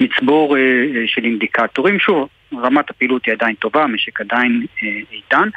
מצבור 0.00 0.56
אה, 0.56 0.62
של 1.06 1.24
אינדיקטורים, 1.24 1.98
שוב, 1.98 2.28
רמת 2.54 2.90
הפעילות 2.90 3.24
היא 3.24 3.34
עדיין 3.34 3.54
טובה, 3.54 3.82
המשק 3.82 4.20
עדיין 4.20 4.66
איתן. 5.12 5.48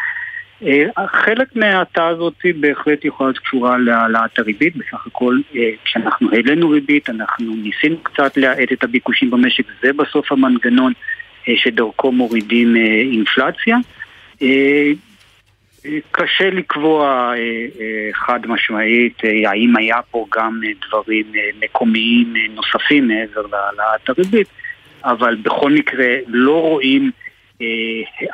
אה, 0.66 1.08
חלק 1.08 1.56
מההאטה 1.56 2.08
הזאת 2.08 2.34
בהחלט 2.60 3.06
יכולה 3.06 3.30
להיות 3.30 3.40
קשורה 3.40 3.78
להעלאת 3.78 4.40
הריבית, 4.40 4.76
בסך 4.76 5.08
הכל 5.08 5.40
אה, 5.56 5.70
כשאנחנו 5.86 6.32
העלינו 6.32 6.70
ריבית 6.70 7.10
אנחנו 7.10 7.56
ניסינו 7.56 7.98
קצת 8.04 8.38
להאט 8.38 8.72
את 8.72 8.84
הביקושים 8.84 9.32
במשק, 9.32 9.64
זה 9.84 9.94
בסוף 9.94 10.32
המנגנון 10.32 10.94
אה, 11.48 11.54
שדרכו 11.58 12.12
מורידים 12.12 12.76
אינפלציה. 13.12 13.78
קשה 16.12 16.50
לקבוע 16.50 17.34
חד 18.14 18.48
משמעית 18.48 19.22
האם 19.46 19.78
היה 19.78 20.02
פה 20.12 20.26
גם 20.36 20.62
דברים 20.88 21.26
מקומיים 21.62 22.34
נוספים 22.56 23.08
מעבר 23.08 23.42
להעלאת 23.52 24.10
הריבית, 24.10 24.48
אבל 25.04 25.36
בכל 25.36 25.72
מקרה 25.72 26.16
לא 26.28 26.62
רואים 26.62 27.12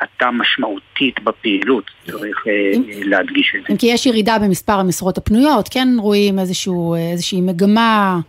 האטה 0.00 0.30
משמעותית 0.30 1.20
בפעילות, 1.24 1.84
צריך 2.06 2.46
אה, 2.46 2.72
להדגיש 3.04 3.54
את 3.56 3.60
זה. 3.68 3.78
כי 3.78 3.86
יש 3.86 4.06
ירידה 4.06 4.38
במספר 4.38 4.72
המשרות 4.72 5.18
הפנויות, 5.18 5.68
כן 5.68 5.88
רואים 5.98 6.38
איזשהו, 6.38 6.94
איזושהי 6.94 7.40
מגמה 7.40 8.20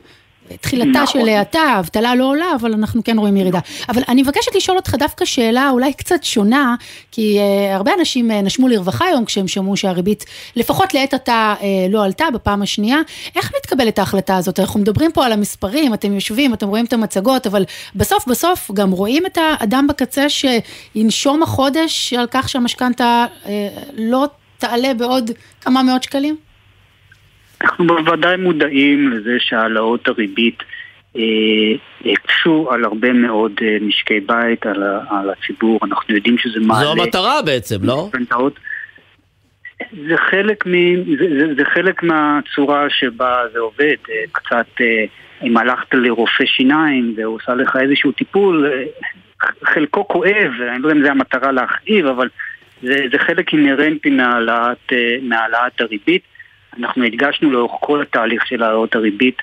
תחילתה 0.62 0.90
נכון. 0.90 1.22
של 1.22 1.30
האטה, 1.30 1.60
האבטלה 1.60 2.16
לא 2.16 2.24
עולה, 2.24 2.46
אבל 2.56 2.74
אנחנו 2.74 3.04
כן 3.04 3.18
רואים 3.18 3.38
ירידה. 3.38 3.60
אבל 3.90 4.02
אני 4.08 4.22
מבקשת 4.22 4.56
לשאול 4.56 4.78
אותך 4.78 4.96
דווקא 4.96 5.26
שאלה 5.26 5.70
אולי 5.70 5.94
קצת 5.94 6.24
שונה, 6.24 6.76
כי 7.12 7.40
uh, 7.40 7.76
הרבה 7.76 7.92
אנשים 8.00 8.32
uh, 8.32 8.34
נשמו 8.34 8.68
לרווחה 8.68 9.06
היום 9.06 9.26
כשהם 9.26 9.48
שמעו 9.48 9.78
שהריבית, 9.78 10.26
לפחות 10.56 10.94
לעת 10.94 11.14
עתה, 11.14 11.56
uh, 11.60 11.64
לא 11.90 12.04
עלתה 12.04 12.26
בפעם 12.34 12.62
השנייה. 12.62 12.98
איך 13.36 13.52
מתקבלת 13.58 14.00
ההחלטה 14.00 14.38
הזאת? 14.38 14.60
אנחנו 14.60 14.80
מדברים 14.80 15.12
פה 15.12 15.26
על 15.26 15.32
המספרים, 15.32 15.94
אתם 15.94 16.14
יושבים, 16.14 16.54
אתם 16.54 16.68
רואים 16.68 16.86
את 16.86 16.94
המצגות, 16.94 17.48
אבל 17.48 17.66
בסוף 17.96 18.28
בסוף 18.28 18.72
גם 18.74 18.92
רואים 18.92 19.26
את 19.26 19.38
האדם 19.38 19.88
בקצה 19.88 20.26
שינשום 20.30 21.44
החודש 21.44 22.14
על 22.14 22.28
כך 22.32 22.50
שהמשכנתה 22.50 23.26
uh, 23.44 23.48
לא 23.98 24.28
תעלה 24.58 24.94
בעוד 24.94 25.32
כמה 25.62 25.84
מאות 25.84 26.04
שקלים? 26.04 26.51
אנחנו 27.62 27.88
בוודאי 27.88 28.38
מודעים 28.38 29.12
לזה 29.12 29.38
שהעלאות 29.40 30.08
הריבית 30.08 30.64
הקשו 32.06 32.68
אה, 32.70 32.74
על 32.74 32.86
הרבה 32.86 33.14
מאוד 33.14 33.52
אה, 33.62 33.78
משקי 33.82 34.20
בית, 34.20 34.66
על, 34.66 34.84
על 35.10 35.30
הציבור, 35.30 35.80
אנחנו 35.84 36.16
יודעים 36.16 36.38
שזה 36.38 36.60
מעלה... 36.60 36.86
זו 36.86 36.92
המטרה 36.92 37.42
בעצם, 37.42 37.76
לא? 37.84 38.10
זה 40.08 40.18
חלק, 40.18 40.68
מ, 40.68 40.72
זה, 41.20 41.26
זה, 41.40 41.56
זה 41.56 41.66
חלק 41.66 42.04
מהצורה 42.04 42.90
שבה 42.90 43.38
זה 43.54 43.60
עובד, 43.60 43.96
אה, 44.10 44.24
קצת 44.32 44.82
אם 45.44 45.58
הלכת 45.58 45.94
לרופא 45.94 46.46
שיניים 46.46 47.14
והוא 47.18 47.36
עושה 47.36 47.54
לך 47.54 47.78
איזשהו 47.82 48.12
טיפול, 48.12 48.72
חלקו 49.64 50.08
כואב, 50.08 50.52
אני 50.74 50.82
לא 50.82 50.90
יודע 50.90 51.00
אם 51.00 51.04
זה 51.04 51.12
המטרה 51.12 51.52
להכאיב, 51.52 52.06
אבל 52.06 52.30
זה, 52.84 52.96
זה 53.12 53.18
חלק 53.20 53.54
אינהרנטי 53.54 54.10
מהעלאת 55.22 55.82
הריבית. 55.82 56.24
אנחנו 56.78 57.04
הדגשנו 57.04 57.52
לאורך 57.52 57.72
כל 57.80 58.02
התהליך 58.02 58.48
של 58.48 58.64
העלאות 58.64 58.96
הריבית 58.96 59.42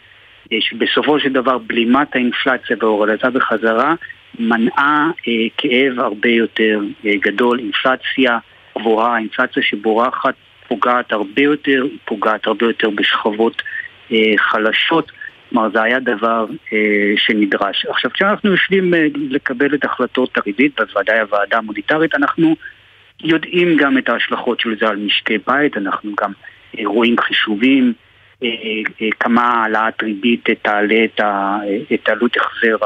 אה, 0.53 0.59
שבסופו 0.61 1.21
של 1.21 1.33
דבר 1.33 1.59
בלימת 1.59 2.17
האינפלציה 2.17 2.77
והורדתה 2.81 3.31
בחזרה 3.31 3.95
מנעה 4.39 5.11
אה, 5.29 5.33
כאב 5.57 6.01
הרבה 6.01 6.29
יותר 6.29 6.81
אה, 7.07 7.13
גדול, 7.21 7.59
אינפלציה 7.59 8.39
גבוהה, 8.79 9.19
אינפלציה 9.19 9.63
שבורחת 9.63 10.35
פוגעת 10.69 11.13
הרבה 11.13 11.43
יותר, 11.43 11.83
היא 11.91 11.99
פוגעת 12.05 12.47
הרבה 12.47 12.67
יותר 12.67 12.91
בשכבות 12.91 13.63
אה, 14.13 14.33
חלשות, 14.39 15.13
כלומר 15.51 15.71
זה 15.71 15.83
היה 15.83 16.01
דבר 16.01 16.47
אה, 16.73 17.15
שנדרש. 17.17 17.87
עכשיו 17.87 18.11
כשאנחנו 18.11 18.51
יושבים 18.51 18.95
אה, 18.95 19.07
לקבל 19.15 19.75
את 19.75 19.85
החלטות 19.85 20.39
הריבית, 20.39 20.81
בוודאי 20.81 21.21
הוועדה 21.21 21.59
המוניטרית, 21.59 22.15
אנחנו 22.15 22.57
יודעים 23.23 23.77
גם 23.77 23.99
את 23.99 24.09
ההשלכות 24.09 24.61
של 24.61 24.77
זה 24.81 24.89
על 24.89 24.97
משקי 24.97 25.39
בית, 25.47 25.77
אנחנו 25.77 26.13
גם 26.21 26.33
רואים 26.85 27.21
חישובים, 27.21 27.93
אה, 28.43 28.49
אה, 29.03 29.09
כמה 29.21 29.43
העלאת 29.43 30.03
ריבית 30.03 30.49
תעלה 30.63 31.05
את 31.95 32.09
עלות 32.09 32.37
החזר 32.37 32.77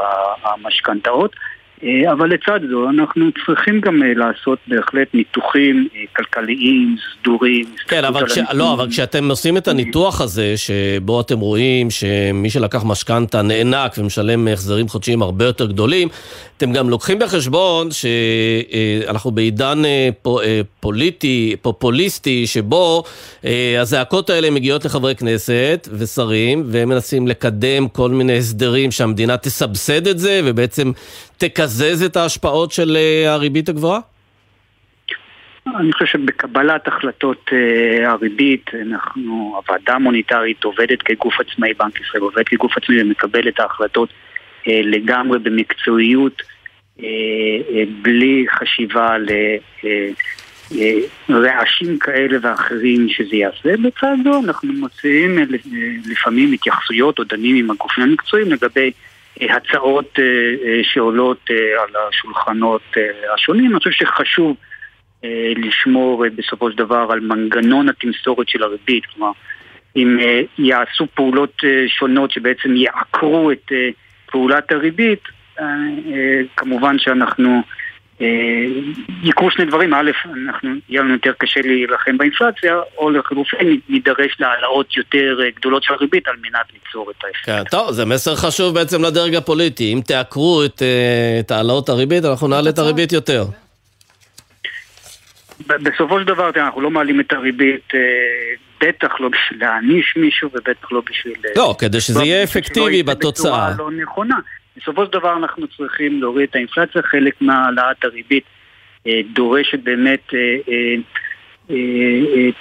המשכנתאות. 0.43 1.35
אה, 1.83 2.11
אבל 2.11 2.29
לצד 2.29 2.59
זו 2.69 2.89
אנחנו 2.89 3.25
צריכים 3.45 3.81
גם 3.81 4.01
לעשות 4.15 4.59
בהחלט 4.67 5.07
ניתוחים 5.13 5.87
כלכליים, 6.15 6.95
סדורים. 7.11 7.65
כן, 7.87 8.05
אבל, 8.05 8.27
כש... 8.27 8.37
לא, 8.53 8.73
אבל 8.73 8.89
כשאתם 8.89 9.29
עושים 9.29 9.57
את 9.57 9.67
הניתוח 9.67 10.21
הזה, 10.21 10.53
שבו 10.57 11.21
אתם 11.21 11.39
רואים 11.39 11.89
שמי 11.89 12.49
שלקח 12.49 12.83
משכנתה 12.83 13.41
נאנק 13.41 13.95
ומשלם 13.97 14.47
החזרים 14.47 14.87
חודשיים 14.87 15.21
הרבה 15.21 15.45
יותר 15.45 15.65
גדולים, 15.65 16.07
אתם 16.57 16.73
גם 16.73 16.89
לוקחים 16.89 17.19
בחשבון 17.19 17.87
שאנחנו 17.91 19.31
בעידן 19.31 19.85
אה, 19.85 20.09
אה, 20.43 20.61
פוליטי, 20.79 21.55
פופוליסטי, 21.61 22.47
שבו 22.47 23.03
אה, 23.45 23.77
הזעקות 23.81 24.29
האלה 24.29 24.49
מגיעות 24.49 24.85
לחברי 24.85 25.15
כנסת 25.15 25.87
ושרים, 25.91 26.63
והם 26.67 26.89
מנסים 26.89 27.27
לקדם 27.27 27.87
כל 27.87 28.09
מיני 28.09 28.37
הסדרים 28.37 28.91
שהמדינה 28.91 29.37
תסבסד 29.37 30.07
את 30.07 30.19
זה, 30.19 30.41
ובעצם 30.43 30.91
תקזז 31.43 32.03
את 32.03 32.15
ההשפעות 32.15 32.71
של 32.71 32.97
הריבית 33.25 33.69
הגבוהה? 33.69 33.99
אני 35.67 35.93
חושב 35.93 36.05
שבקבלת 36.05 36.87
החלטות 36.87 37.49
uh, 37.49 38.07
הריבית, 38.07 38.71
אנחנו, 38.91 39.55
הוועדה 39.55 39.93
המוניטרית 39.93 40.63
עובדת 40.63 41.01
כגוף 41.01 41.33
עצמאי, 41.39 41.73
בנק 41.73 42.01
ישראל 42.01 42.23
עובד 42.23 42.43
כגוף 42.45 42.77
עצמאי 42.77 43.01
ומקבל 43.01 43.47
את 43.47 43.59
ההחלטות 43.59 44.09
uh, 44.09 44.65
לגמרי 44.67 45.39
במקצועיות 45.39 46.41
בלי 48.01 48.45
חשיבה 48.49 49.15
לרעשים 51.29 51.99
כאלה 51.99 52.37
ואחרים 52.41 53.09
שזה 53.09 53.35
יעשה. 53.35 53.77
בצד 53.77 54.15
זו 54.23 54.41
אנחנו 54.45 54.73
מוצאים 54.73 55.39
לפעמים 56.05 56.53
התייחסויות 56.53 57.19
או 57.19 57.23
דנים 57.23 57.55
עם 57.55 57.71
הגופים 57.71 58.03
המקצועיים 58.03 58.51
לגבי 58.51 58.91
הצעות 59.41 60.19
שעולות 60.83 61.49
על 61.79 61.95
השולחנות 62.09 62.81
השונים. 63.33 63.71
אני 63.71 63.79
חושב 63.79 63.91
שחשוב 63.91 64.57
לשמור 65.55 66.25
בסופו 66.35 66.71
של 66.71 66.77
דבר 66.77 67.07
על 67.11 67.19
מנגנון 67.19 67.89
התמסורת 67.89 68.49
של 68.49 68.63
הריבית, 68.63 69.05
כלומר 69.05 69.31
אם 69.95 70.17
יעשו 70.57 71.07
פעולות 71.13 71.61
שונות 71.87 72.31
שבעצם 72.31 72.75
יעקרו 72.75 73.51
את 73.51 73.71
פעולת 74.25 74.71
הריבית, 74.71 75.23
כמובן 76.57 76.99
שאנחנו 76.99 77.61
יקרו 79.23 79.51
שני 79.51 79.65
דברים, 79.65 79.93
א', 79.93 80.11
אנחנו, 80.47 80.69
יהיה 80.89 81.01
לנו 81.01 81.13
יותר 81.13 81.31
קשה 81.37 81.59
להילחם 81.63 82.17
באינפלציה, 82.17 82.75
או 82.97 83.09
לחלופין 83.09 83.79
נידרש 83.89 84.35
להעלאות 84.39 84.97
יותר 84.97 85.39
גדולות 85.55 85.83
של 85.83 85.93
הריבית 85.93 86.27
על 86.27 86.35
מנת 86.41 86.65
ליצור 86.73 87.11
את 87.11 87.23
האפקט. 87.23 87.45
כן, 87.45 87.63
טוב, 87.71 87.91
זה 87.91 88.05
מסר 88.05 88.35
חשוב 88.35 88.75
בעצם 88.75 89.03
לדרג 89.03 89.35
הפוליטי. 89.35 89.93
אם 89.93 89.99
תעקרו 90.07 90.63
את, 90.65 90.81
את 91.39 91.51
העלאות 91.51 91.89
הריבית, 91.89 92.25
אנחנו 92.25 92.47
נעלה 92.47 92.69
את 92.69 92.77
הריבית 92.77 93.11
יותר. 93.11 93.45
בסופו 95.67 96.19
של 96.19 96.25
דבר, 96.25 96.49
אנחנו 96.55 96.81
לא 96.81 96.91
מעלים 96.91 97.19
את 97.19 97.33
הריבית, 97.33 97.93
בטח 98.81 99.19
לא 99.19 99.29
בשביל 99.29 99.59
להעניש 99.59 100.13
מישהו 100.17 100.49
ובטח 100.53 100.91
לא 100.91 101.01
בשביל... 101.09 101.33
לא, 101.55 101.75
כדי 101.79 102.01
שזה 102.01 102.23
יהיה 102.23 102.43
אפקטיבי 102.43 103.03
בתוצאה. 103.03 103.71
בצורה 103.71 103.73
לא 103.77 103.91
נכונה. 103.91 104.35
בסופו 104.77 105.05
של 105.05 105.11
דבר 105.11 105.37
אנחנו 105.37 105.67
צריכים 105.67 106.21
להוריד 106.21 106.49
את 106.49 106.55
האינפלציה, 106.55 107.01
חלק 107.01 107.41
מהעלאת 107.41 108.05
הריבית 108.05 108.43
דורשת 109.33 109.79
באמת 109.79 110.33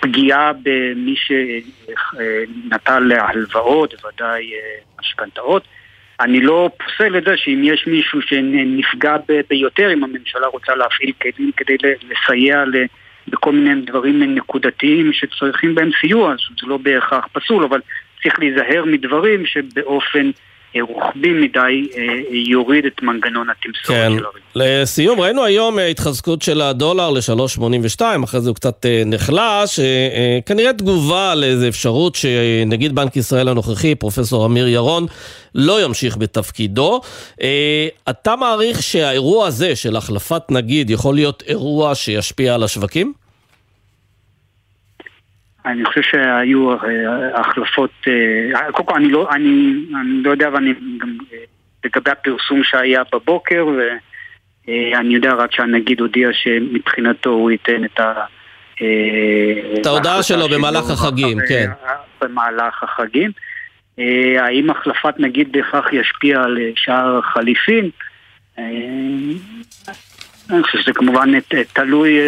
פגיעה 0.00 0.52
במי 0.62 1.14
שנטל 1.16 3.12
הלוואות, 3.12 3.94
בוודאי 3.94 4.50
משכנתאות. 5.00 5.64
אני 6.20 6.40
לא 6.40 6.70
פוסל 6.78 7.18
את 7.18 7.24
זה 7.24 7.36
שאם 7.36 7.60
יש 7.64 7.86
מישהו 7.86 8.22
שנפגע 8.22 9.16
ביותר, 9.50 9.92
אם 9.92 10.04
הממשלה 10.04 10.46
רוצה 10.46 10.74
להפעיל 10.74 11.12
כלים 11.22 11.52
כדי 11.56 11.76
לסייע 12.10 12.64
בכל 13.28 13.52
מיני 13.52 13.80
דברים 13.80 14.34
נקודתיים 14.34 15.12
שצריכים 15.12 15.74
בהם 15.74 15.90
סיוע, 16.00 16.34
זה 16.60 16.66
לא 16.66 16.76
בהכרח 16.76 17.26
פסול, 17.32 17.64
אבל 17.64 17.80
צריך 18.22 18.38
להיזהר 18.38 18.84
מדברים 18.84 19.46
שבאופן 19.46 20.30
רוחבי 20.80 21.30
מדי 21.30 21.88
יוריד 22.30 22.84
את 22.84 23.02
מנגנון 23.02 23.46
התמסורת 23.50 23.98
כן. 23.98 24.12
של 24.18 24.24
הריבית. 24.24 24.42
לסיום, 24.54 25.20
ראינו 25.20 25.44
היום 25.44 25.78
התחזקות 25.78 26.42
של 26.42 26.60
הדולר 26.60 27.10
ל-3.82, 27.10 28.00
אחרי 28.24 28.40
זה 28.40 28.48
הוא 28.48 28.54
קצת 28.54 28.86
נחלש, 29.06 29.80
כנראה 30.46 30.72
תגובה 30.72 31.34
לאיזו 31.34 31.68
אפשרות 31.68 32.14
שנגיד 32.14 32.94
בנק 32.94 33.16
ישראל 33.16 33.48
הנוכחי, 33.48 33.94
פרופסור 33.94 34.46
אמיר 34.46 34.68
ירון, 34.68 35.06
לא 35.54 35.84
ימשיך 35.84 36.16
בתפקידו. 36.16 37.00
אתה 38.10 38.36
מעריך 38.36 38.82
שהאירוע 38.82 39.46
הזה 39.46 39.76
של 39.76 39.96
החלפת 39.96 40.42
נגיד 40.50 40.90
יכול 40.90 41.14
להיות 41.14 41.42
אירוע 41.48 41.94
שישפיע 41.94 42.54
על 42.54 42.62
השווקים? 42.62 43.12
אני 45.66 45.84
חושב 45.84 46.02
שהיו 46.02 46.74
החלפות, 47.34 47.90
קודם 48.72 48.88
כל 48.88 48.94
אני 48.96 49.08
לא, 49.08 49.28
אני, 49.30 49.72
אני 50.00 50.22
לא 50.22 50.30
יודע, 50.30 50.48
ואני 50.52 50.74
גם 50.98 51.16
לגבי 51.84 52.10
הפרסום 52.10 52.64
שהיה 52.64 53.02
בבוקר, 53.12 53.66
ואני 53.66 55.14
יודע 55.14 55.32
רק 55.32 55.54
שהנגיד 55.54 56.00
הודיע 56.00 56.28
שמבחינתו 56.32 57.30
הוא 57.30 57.50
ייתן 57.50 57.84
את 57.84 58.00
ה... 58.00 58.12
את 59.80 59.86
ההודעה 59.86 60.22
שלו 60.22 60.48
במהלך 60.48 60.90
החגים, 60.90 61.38
כן. 61.48 61.70
במהלך 62.20 62.82
החגים. 62.82 63.30
האם 64.38 64.70
החלפת 64.70 65.14
נגיד 65.18 65.52
בהכרח 65.52 65.92
ישפיע 65.92 66.42
על 66.42 66.58
שער 66.76 67.18
החליפין? 67.18 67.90
אני 70.50 70.62
חושב 70.62 70.78
שזה 70.78 70.92
כמובן 70.92 71.30
תלוי, 71.72 72.18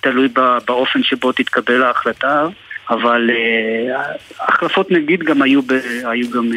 תלוי 0.00 0.28
באופן 0.66 1.02
שבו 1.02 1.32
תתקבל 1.32 1.82
ההחלטה, 1.82 2.46
אבל 2.90 3.30
החלפות 4.40 4.90
נגיד 4.90 5.22
גם 5.22 5.42
היו, 5.42 5.62
ב, 5.62 5.72
היו 6.04 6.30
גם 6.30 6.50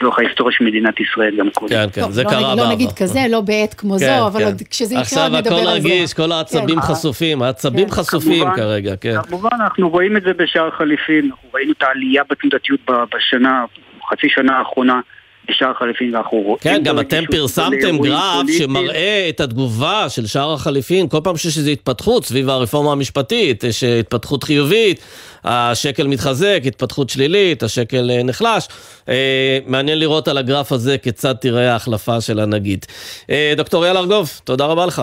לאורך 0.00 0.18
ההיסטוריה 0.18 0.56
של 0.58 0.64
מדינת 0.64 1.00
ישראל 1.00 1.36
גם 1.36 1.50
קודם. 1.50 1.68
כן, 1.68 1.86
כן, 1.92 2.10
זה 2.10 2.22
לא, 2.22 2.30
קרה 2.30 2.40
בעבר. 2.40 2.54
לא 2.64 2.72
נגיד 2.72 2.92
כזה, 2.92 3.20
לא 3.30 3.40
בעת 3.40 3.74
כמו 3.74 3.98
כן, 3.98 4.18
זו, 4.18 4.26
אבל 4.26 4.40
כן. 4.40 4.46
עוד 4.46 4.62
כשזה 4.70 4.94
יקרה 4.94 5.28
נדבר 5.28 5.38
על 5.38 5.42
זה. 5.42 5.48
עכשיו 5.48 5.58
הכל 5.58 5.68
רגיש, 5.68 6.14
כל 6.14 6.32
העצבים 6.32 6.80
כן. 6.80 6.86
חשופים, 6.86 7.42
העצבים 7.42 7.88
כן. 7.88 7.94
חשופים 7.94 8.44
כמובן, 8.44 8.56
כרגע, 8.56 8.96
כן. 8.96 9.22
כמובן, 9.28 9.48
אנחנו 9.52 9.88
רואים 9.90 10.16
את 10.16 10.22
זה 10.22 10.32
בשער 10.32 10.70
חליפין, 10.70 11.24
אנחנו 11.24 11.48
ראינו 11.54 11.72
את 11.72 11.82
העלייה 11.82 12.22
בתנודתיות 12.30 12.80
ב- 12.90 13.04
בשנה, 13.16 13.64
חצי 14.10 14.28
שנה 14.28 14.58
האחרונה. 14.58 15.00
בשער 15.48 15.70
החליפין 15.70 16.14
ואנחנו 16.14 16.38
רואים... 16.38 16.58
כן, 16.60 16.80
גם 16.84 17.00
אתם 17.00 17.22
פרסמתם 17.30 17.98
גרף 17.98 18.34
פוליטיים. 18.34 18.58
שמראה 18.58 19.26
את 19.28 19.40
התגובה 19.40 20.08
של 20.08 20.26
שער 20.26 20.52
החליפין, 20.52 21.08
כל 21.08 21.18
פעם 21.24 21.36
שיש 21.36 21.58
איזו 21.58 21.70
התפתחות 21.70 22.24
סביב 22.24 22.48
הרפורמה 22.48 22.92
המשפטית, 22.92 23.64
יש 23.64 23.84
התפתחות 23.84 24.44
חיובית, 24.44 25.00
השקל 25.44 26.06
מתחזק, 26.06 26.62
התפתחות 26.66 27.10
שלילית, 27.10 27.62
השקל 27.62 28.10
אה, 28.10 28.22
נחלש. 28.22 28.68
אה, 29.08 29.58
מעניין 29.66 29.98
לראות 29.98 30.28
על 30.28 30.38
הגרף 30.38 30.72
הזה 30.72 30.98
כיצד 30.98 31.34
תראה 31.34 31.72
ההחלפה 31.72 32.20
של 32.20 32.40
הנגיד. 32.40 32.86
אה, 33.30 33.52
דוקטור 33.56 33.84
אייל 33.84 33.96
ארגוב, 33.96 34.40
תודה 34.44 34.66
רבה 34.66 34.86
לך. 34.86 35.02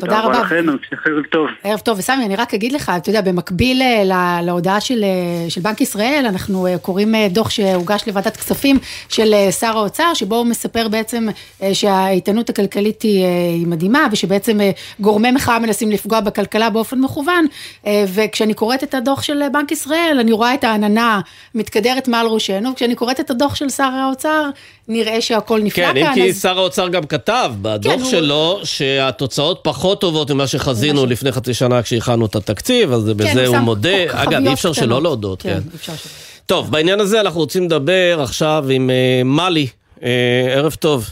תודה 0.00 0.20
רבה. 0.20 0.40
לכם, 0.40 0.66
המשך 0.68 1.06
ערב 1.06 1.22
טוב. 1.24 1.46
ערב 1.64 1.78
טוב, 1.78 1.98
וסמי, 1.98 2.24
אני 2.26 2.36
רק 2.36 2.54
אגיד 2.54 2.72
לך, 2.72 2.92
אתה 2.96 3.10
יודע, 3.10 3.20
במקביל 3.20 3.82
אה, 3.82 4.04
לה- 4.04 4.40
להודעה 4.42 4.80
של, 4.80 5.04
אה, 5.04 5.50
של 5.50 5.60
בנק 5.60 5.80
ישראל, 5.80 6.24
אנחנו 6.28 6.66
אה, 6.66 6.78
קוראים 6.78 7.14
אה, 7.14 7.28
דוח 7.30 7.50
שהוגש 7.50 8.02
לוועדת 8.06 8.36
כספים 8.36 8.78
של 9.08 9.34
אה, 9.34 9.52
שר 9.52 9.76
האוצר, 9.78 10.14
שבו 10.14 10.36
הוא 10.36 10.46
מספר 10.46 10.88
בעצם 10.88 11.28
אה, 11.62 11.74
שהאיתנות 11.74 12.50
הכלכלית 12.50 13.02
היא, 13.02 13.24
אה, 13.24 13.28
היא 13.54 13.66
מדהימה, 13.66 14.06
ושבעצם 14.12 14.60
אה, 14.60 14.70
גורמי 15.00 15.30
מחאה 15.30 15.58
מנסים 15.58 15.90
לפגוע 15.90 16.20
בכלכלה 16.20 16.70
באופן 16.70 16.98
מכוון, 16.98 17.46
אה, 17.86 18.04
וכשאני 18.14 18.54
קוראת 18.54 18.82
את 18.82 18.94
הדוח 18.94 19.22
של 19.22 19.42
אה, 19.42 19.48
בנק 19.48 19.72
ישראל, 19.72 20.16
אני 20.20 20.32
רואה 20.32 20.54
את 20.54 20.64
העננה 20.64 21.20
מתקדרת 21.54 22.08
מעל 22.08 22.26
ראשנו, 22.26 22.72
וכשאני 22.72 22.94
קוראת 22.94 23.20
את 23.20 23.30
הדוח 23.30 23.54
של 23.54 23.68
שר 23.68 23.84
האוצר, 23.84 24.50
נראה 24.88 25.20
שהכל 25.20 25.60
נפלא 25.62 25.84
כן, 25.86 25.94
כאן. 25.94 26.06
אם 26.08 26.14
כי 26.14 26.30
אז- 26.30 26.42
שר 26.42 26.58
האוצר 26.58 26.88
גם 26.88 27.04
כתב 27.06 27.52
בדוח 27.62 27.92
כן, 27.94 28.00
הוא- 28.00 28.10
שלו 28.10 28.60
שהתוצאות 28.64 29.60
פחות 29.62 30.00
טובות 30.00 30.30
ממה 30.30 30.46
שחזינו 30.46 31.00
ממה 31.00 31.08
ש- 31.08 31.12
לפני 31.12 31.32
חצי 31.32 31.54
שנה 31.54 31.82
כשהכנו 31.82 32.26
את 32.26 32.36
התקציב, 32.36 32.92
אז 32.92 33.04
כן, 33.06 33.16
בזה 33.16 33.46
הוא 33.46 33.56
שם 33.56 33.62
מודה. 33.62 34.04
אגב, 34.12 34.46
אי 34.46 34.52
אפשר 34.52 34.72
שלא 34.72 34.82
קטנות. 34.84 35.02
להודות, 35.02 35.42
כן. 35.42 35.48
אי 35.50 35.76
אפשר 35.76 35.92
שלא. 35.96 36.10
טוב, 36.46 36.70
בעניין 36.70 37.00
הזה 37.00 37.20
אנחנו 37.20 37.40
רוצים 37.40 37.64
לדבר 37.64 38.18
עכשיו 38.22 38.64
עם 38.70 38.90
אה, 38.90 39.22
מלי. 39.24 39.66
אה, 40.02 40.08
ערב 40.54 40.74
טוב. 40.74 41.10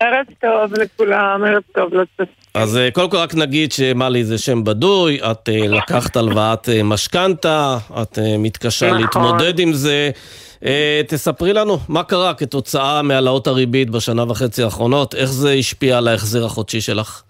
ערב 0.00 0.26
טוב 0.40 0.78
לכולם, 0.78 1.44
ערב 1.46 1.62
טוב 1.74 1.94
לצופים. 1.94 2.34
אז 2.54 2.76
אה, 2.76 2.88
קודם 2.90 3.10
כל 3.10 3.16
רק 3.16 3.34
נגיד 3.34 3.72
שמלי 3.72 4.24
זה 4.24 4.38
שם 4.38 4.64
בדוי, 4.64 5.18
את 5.30 5.48
לקחת 5.68 6.16
הלוואת 6.16 6.68
משכנתה, 6.84 7.78
את 8.02 8.18
מתקשה 8.38 8.86
נכון. 8.86 9.00
להתמודד 9.00 9.58
עם 9.58 9.72
זה. 9.72 10.10
אה, 10.64 11.00
תספרי 11.08 11.52
לנו 11.52 11.78
מה 11.88 12.02
קרה 12.02 12.34
כתוצאה 12.34 13.02
מהעלאות 13.02 13.46
הריבית 13.46 13.90
בשנה 13.90 14.22
וחצי 14.30 14.62
האחרונות, 14.62 15.14
איך 15.14 15.30
זה 15.30 15.50
השפיע 15.50 15.98
על 15.98 16.08
ההחזר 16.08 16.44
החודשי 16.44 16.80
שלך? 16.80 17.22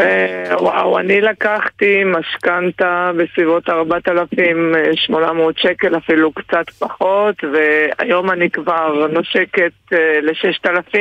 אה, 0.00 0.54
וואו, 0.60 0.98
אני 0.98 1.20
לקחתי 1.20 2.04
משכנתה 2.04 3.10
בסביבות 3.16 3.68
4,800 3.68 5.58
שקל, 5.58 5.96
אפילו 5.96 6.32
קצת 6.32 6.70
פחות, 6.70 7.34
והיום 7.52 8.30
אני 8.30 8.50
כבר 8.50 9.06
נושקת 9.12 9.72
אה, 9.92 10.20
ל-6,000. 10.22 10.98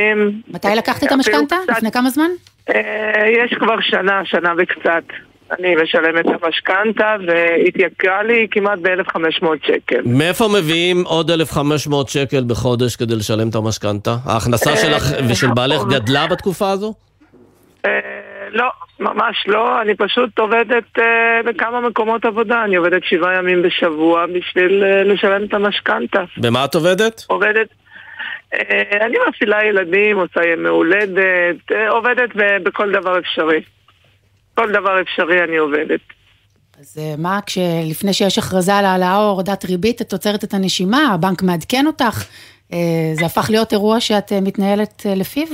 מתי 0.47 0.67
לקחת 0.77 1.03
את 1.03 1.11
המשכנתה? 1.11 1.55
לפני 1.69 1.91
כמה 1.91 2.09
זמן? 2.09 2.29
יש 3.27 3.53
כבר 3.59 3.81
שנה, 3.81 4.21
שנה 4.25 4.53
וקצת. 4.57 5.03
אני 5.51 5.75
משלמת 5.75 6.25
את 6.25 6.43
המשכנתה, 6.43 7.15
והתייקרה 7.27 8.23
לי 8.23 8.47
כמעט 8.51 8.79
ב-1,500 8.79 9.47
שקל. 9.63 10.01
מאיפה 10.05 10.45
מביאים 10.47 11.03
עוד 11.03 11.31
1,500 11.31 12.09
שקל 12.09 12.43
בחודש 12.47 12.95
כדי 12.95 13.15
לשלם 13.15 13.49
את 13.49 13.55
המשכנתה? 13.55 14.15
ההכנסה 14.25 14.69
אה, 14.69 14.75
שלך 14.75 15.03
ושל 15.29 15.47
בעלך 15.47 15.75
נכון. 15.75 15.89
גדלה 15.93 16.27
בתקופה 16.27 16.69
הזו? 16.71 16.93
אה, 17.85 17.91
לא, 18.51 18.69
ממש 18.99 19.45
לא. 19.47 19.81
אני 19.81 19.95
פשוט 19.95 20.39
עובדת 20.39 20.99
אה, 20.99 21.41
בכמה 21.45 21.81
מקומות 21.81 22.25
עבודה. 22.25 22.63
אני 22.63 22.75
עובדת 22.75 23.03
שבעה 23.03 23.35
ימים 23.35 23.61
בשבוע 23.61 24.25
בשביל 24.25 24.83
לשלם 25.05 25.45
את 25.45 25.53
המשכנתה. 25.53 26.23
במה 26.37 26.65
את 26.65 26.75
עובדת? 26.75 27.25
עובדת... 27.27 27.67
אני 29.01 29.17
מפעילה 29.29 29.65
ילדים, 29.65 30.17
עושה 30.19 30.41
ימי 30.53 30.69
הולדת, 30.69 31.71
עובדת 31.89 32.29
בכל 32.63 32.91
דבר 32.91 33.19
אפשרי. 33.19 33.61
כל 34.57 34.71
דבר 34.71 35.01
אפשרי 35.01 35.43
אני 35.43 35.57
עובדת. 35.57 35.99
אז 36.79 36.97
אה, 37.01 37.15
מה, 37.17 37.39
כשלפני 37.45 38.13
שיש 38.13 38.37
הכרזה 38.37 38.75
על 38.75 38.85
העלאה 38.85 39.17
או 39.17 39.29
הורדת 39.29 39.65
ריבית, 39.65 40.01
את 40.01 40.13
עוצרת 40.13 40.43
את 40.43 40.53
הנשימה, 40.53 41.13
הבנק 41.13 41.43
מעדכן 41.43 41.87
אותך, 41.87 42.25
אה, 42.73 42.77
זה 43.13 43.25
הפך 43.25 43.49
להיות 43.49 43.73
אירוע 43.73 43.99
שאת 43.99 44.31
אה, 44.31 44.41
מתנהלת 44.41 45.05
לפיו? 45.15 45.47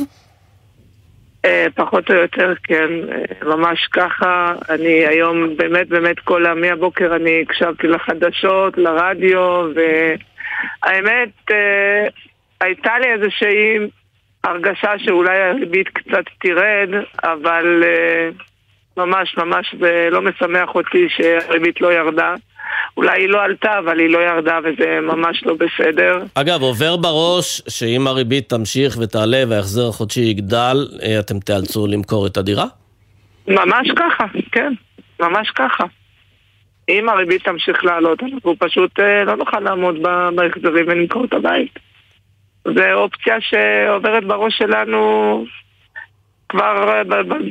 פחות 1.75 2.09
או 2.09 2.15
יותר, 2.15 2.53
כן, 2.63 2.89
ממש 3.41 3.87
ככה. 3.91 4.53
אני 4.69 5.05
היום 5.05 5.57
באמת 5.57 5.87
באמת 5.87 6.19
כל. 6.19 6.53
מהבוקר 6.55 7.15
אני 7.15 7.41
הקשבתי 7.41 7.87
לחדשות, 7.87 8.77
לרדיו, 8.77 9.65
והאמת, 9.75 11.51
הייתה 12.61 12.99
לי 12.99 13.13
איזושהי 13.13 13.77
הרגשה 14.43 14.91
שאולי 14.97 15.41
הריבית 15.41 15.87
קצת 15.89 16.23
תרד, 16.41 16.89
אבל 17.23 17.83
ממש 18.97 19.37
ממש 19.37 19.75
זה 19.79 20.07
לא 20.11 20.21
משמח 20.21 20.75
אותי 20.75 21.07
שהריבית 21.09 21.81
לא 21.81 21.93
ירדה. 21.93 22.35
אולי 22.97 23.21
היא 23.21 23.29
לא 23.29 23.43
עלתה, 23.43 23.79
אבל 23.79 23.99
היא 23.99 24.09
לא 24.09 24.19
ירדה 24.19 24.59
וזה 24.63 24.99
ממש 25.01 25.43
לא 25.43 25.53
בסדר. 25.53 26.23
אגב, 26.35 26.61
עובר 26.61 26.95
בראש 26.95 27.61
שאם 27.69 28.07
הריבית 28.07 28.49
תמשיך 28.49 28.97
ותעלה 29.01 29.43
וההחזר 29.49 29.87
החודשי 29.89 30.21
יגדל, 30.21 30.87
אה, 31.03 31.19
אתם 31.19 31.39
תיאלצו 31.39 31.87
למכור 31.87 32.27
את 32.27 32.37
הדירה? 32.37 32.65
ממש 33.47 33.91
ככה, 33.95 34.25
כן, 34.51 34.73
ממש 35.19 35.49
ככה. 35.49 35.83
אם 36.89 37.09
הריבית 37.09 37.43
תמשיך 37.43 37.85
לעלות, 37.85 38.23
אנחנו 38.23 38.55
פשוט 38.59 38.99
אה, 38.99 39.23
לא 39.23 39.35
נוכל 39.35 39.59
לעמוד 39.59 39.95
בהחזרים 40.35 40.85
ולמכור 40.87 41.25
את 41.25 41.33
הבית. 41.33 41.79
זו 42.65 42.91
אופציה 42.93 43.35
שעוברת 43.39 44.25
בראש 44.25 44.57
שלנו 44.57 45.45
כבר 46.53 46.89
אה, 46.89 47.01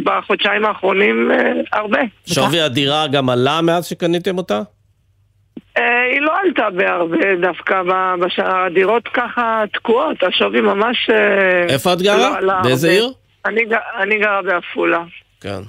בחודשיים 0.05 0.65
האחרונים 0.65 1.31
הרבה. 1.73 1.99
שווי 2.27 2.61
הדירה 2.61 3.07
גם 3.09 3.31
עלה 3.31 3.61
מאז 3.63 3.87
שקניתם 3.87 4.39
אותה? 4.39 4.63
אה, 5.79 6.03
היא 6.13 6.21
לא 6.21 6.33
עלתה 6.41 6.71
בהרבה 6.71 7.37
דווקא, 7.41 7.83
הדירות 8.39 9.09
ככה 9.15 9.63
תקועות, 9.73 10.23
השווי 10.23 10.61
ממש... 10.61 11.11
אה, 11.11 11.75
איפה 11.75 11.93
את 11.93 12.03
גרה? 12.03 12.41
לא 12.41 12.55
באיזה 12.63 12.91
עיר? 12.91 13.13
אני, 13.47 13.61
אני 13.99 14.19
גרה 14.19 14.43
בעפולה. 14.43 15.05
כן. 15.41 15.61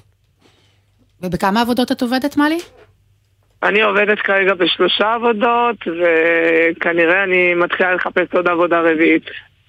ובכמה 1.22 1.62
עבודות 1.62 1.92
את 1.92 2.02
עובדת, 2.02 2.38
מלי? 2.38 2.58
אני 3.64 3.82
עובדת 3.82 4.20
כרגע 4.20 4.54
בשלושה 4.54 5.14
עבודות, 5.14 5.76
וכנראה 5.88 7.24
אני 7.24 7.54
מתחילה 7.54 7.96
לחפש 7.96 8.28
עוד 8.34 8.48
עבודה 8.48 8.80
רביעית. 8.80 9.26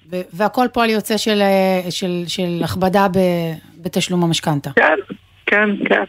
והכל 0.09 0.65
פועל 0.73 0.89
יוצא 0.89 1.17
של, 1.17 1.41
אה, 1.41 1.91
של, 1.91 2.23
של 2.27 2.61
הכבדה 2.63 3.07
בתשלום 3.77 4.23
המשכנתה. 4.23 4.69
כן, 4.75 4.97
כן, 5.45 5.69
כן. 5.89 6.03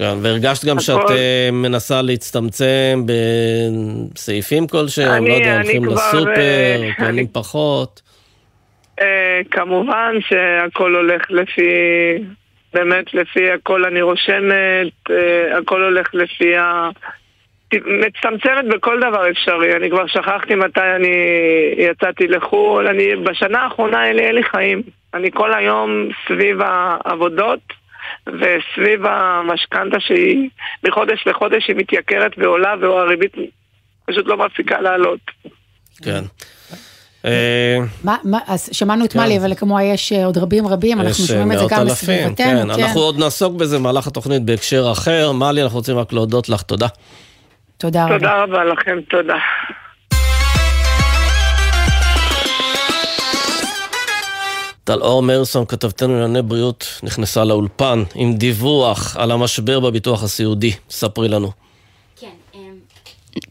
כן, 0.00 0.14
והרגשת 0.22 0.64
גם 0.64 0.80
שאת 0.80 1.10
אה, 1.10 1.48
מנסה 1.52 2.02
להצטמצם 2.02 3.02
בסעיפים 4.14 4.66
כלשהם, 4.66 5.26
לא 5.26 5.32
יודע, 5.34 5.54
הולכים 5.54 5.84
לסופר, 5.84 6.36
אה, 6.36 6.90
קונים 6.98 7.26
פחות. 7.32 8.02
אה, 9.00 9.40
כמובן 9.50 10.14
שהכל 10.20 10.94
הולך 10.94 11.30
לפי, 11.30 11.70
באמת 12.74 13.14
לפי 13.14 13.50
הכל 13.50 13.84
אני 13.84 14.02
רושמת, 14.02 15.10
הכל 15.58 15.82
הולך 15.82 16.14
לפי 16.14 16.56
ה... 16.56 16.88
מצטמצמת 17.76 18.64
בכל 18.74 19.00
דבר 19.00 19.30
אפשרי, 19.30 19.76
אני 19.76 19.90
כבר 19.90 20.06
שכחתי 20.06 20.54
מתי 20.54 20.80
אני 20.96 21.16
יצאתי 21.76 22.28
לחו"ל, 22.28 22.86
אני 22.86 23.16
בשנה 23.16 23.58
האחרונה 23.58 24.06
אין 24.06 24.34
לי 24.34 24.42
חיים, 24.44 24.82
אני 25.14 25.30
כל 25.30 25.54
היום 25.54 26.08
סביב 26.28 26.58
העבודות 26.60 27.60
וסביב 28.26 29.06
המשכנתה 29.06 29.96
שהיא 30.00 30.48
מחודש 30.88 31.24
לחודש 31.26 31.68
היא 31.68 31.76
מתייקרת 31.76 32.32
ועולה 32.38 32.74
והריבית 32.80 33.32
פשוט 34.06 34.26
לא 34.26 34.36
מפסיקה 34.36 34.80
לעלות. 34.80 35.20
כן. 36.02 36.22
אה, 37.24 37.78
אז 38.46 38.68
שמענו 38.72 39.04
את 39.04 39.16
מלי, 39.16 39.34
כן. 39.34 39.40
אבל 39.40 39.54
כמוה 39.54 39.82
יש 39.82 40.12
אה, 40.12 40.26
עוד 40.26 40.38
רבים 40.38 40.66
רבים, 40.66 41.00
אנחנו 41.00 41.24
שומעים 41.24 41.52
את 41.52 41.58
זה 41.58 41.64
גם 41.70 41.86
בסביבתנו. 41.86 42.36
כן. 42.36 42.58
כן. 42.66 42.70
אנחנו 42.70 43.00
עוד 43.00 43.18
נעסוק 43.18 43.54
בזה 43.54 43.78
במהלך 43.78 44.06
התוכנית 44.06 44.42
בהקשר 44.42 44.88
אחר. 44.92 45.32
מלי, 45.32 45.62
אנחנו 45.62 45.78
רוצים 45.78 45.98
רק 45.98 46.12
להודות 46.12 46.48
לך, 46.48 46.62
תודה. 46.62 46.86
תודה 47.80 48.04
רבה. 48.04 48.14
תודה 48.18 48.42
רבה 48.42 48.64
לכם, 48.64 48.98
תודה. 49.10 49.34
טל 54.84 55.00
אור 55.02 55.22
מרסון, 55.22 55.66
כתבתנו 55.66 56.12
לענייני 56.20 56.42
בריאות, 56.42 57.00
נכנסה 57.02 57.44
לאולפן 57.44 58.02
עם 58.14 58.34
דיווח 58.34 59.16
על 59.16 59.30
המשבר 59.30 59.80
בביטוח 59.80 60.22
הסיעודי. 60.22 60.72
ספרי 60.90 61.28
לנו. 61.28 61.50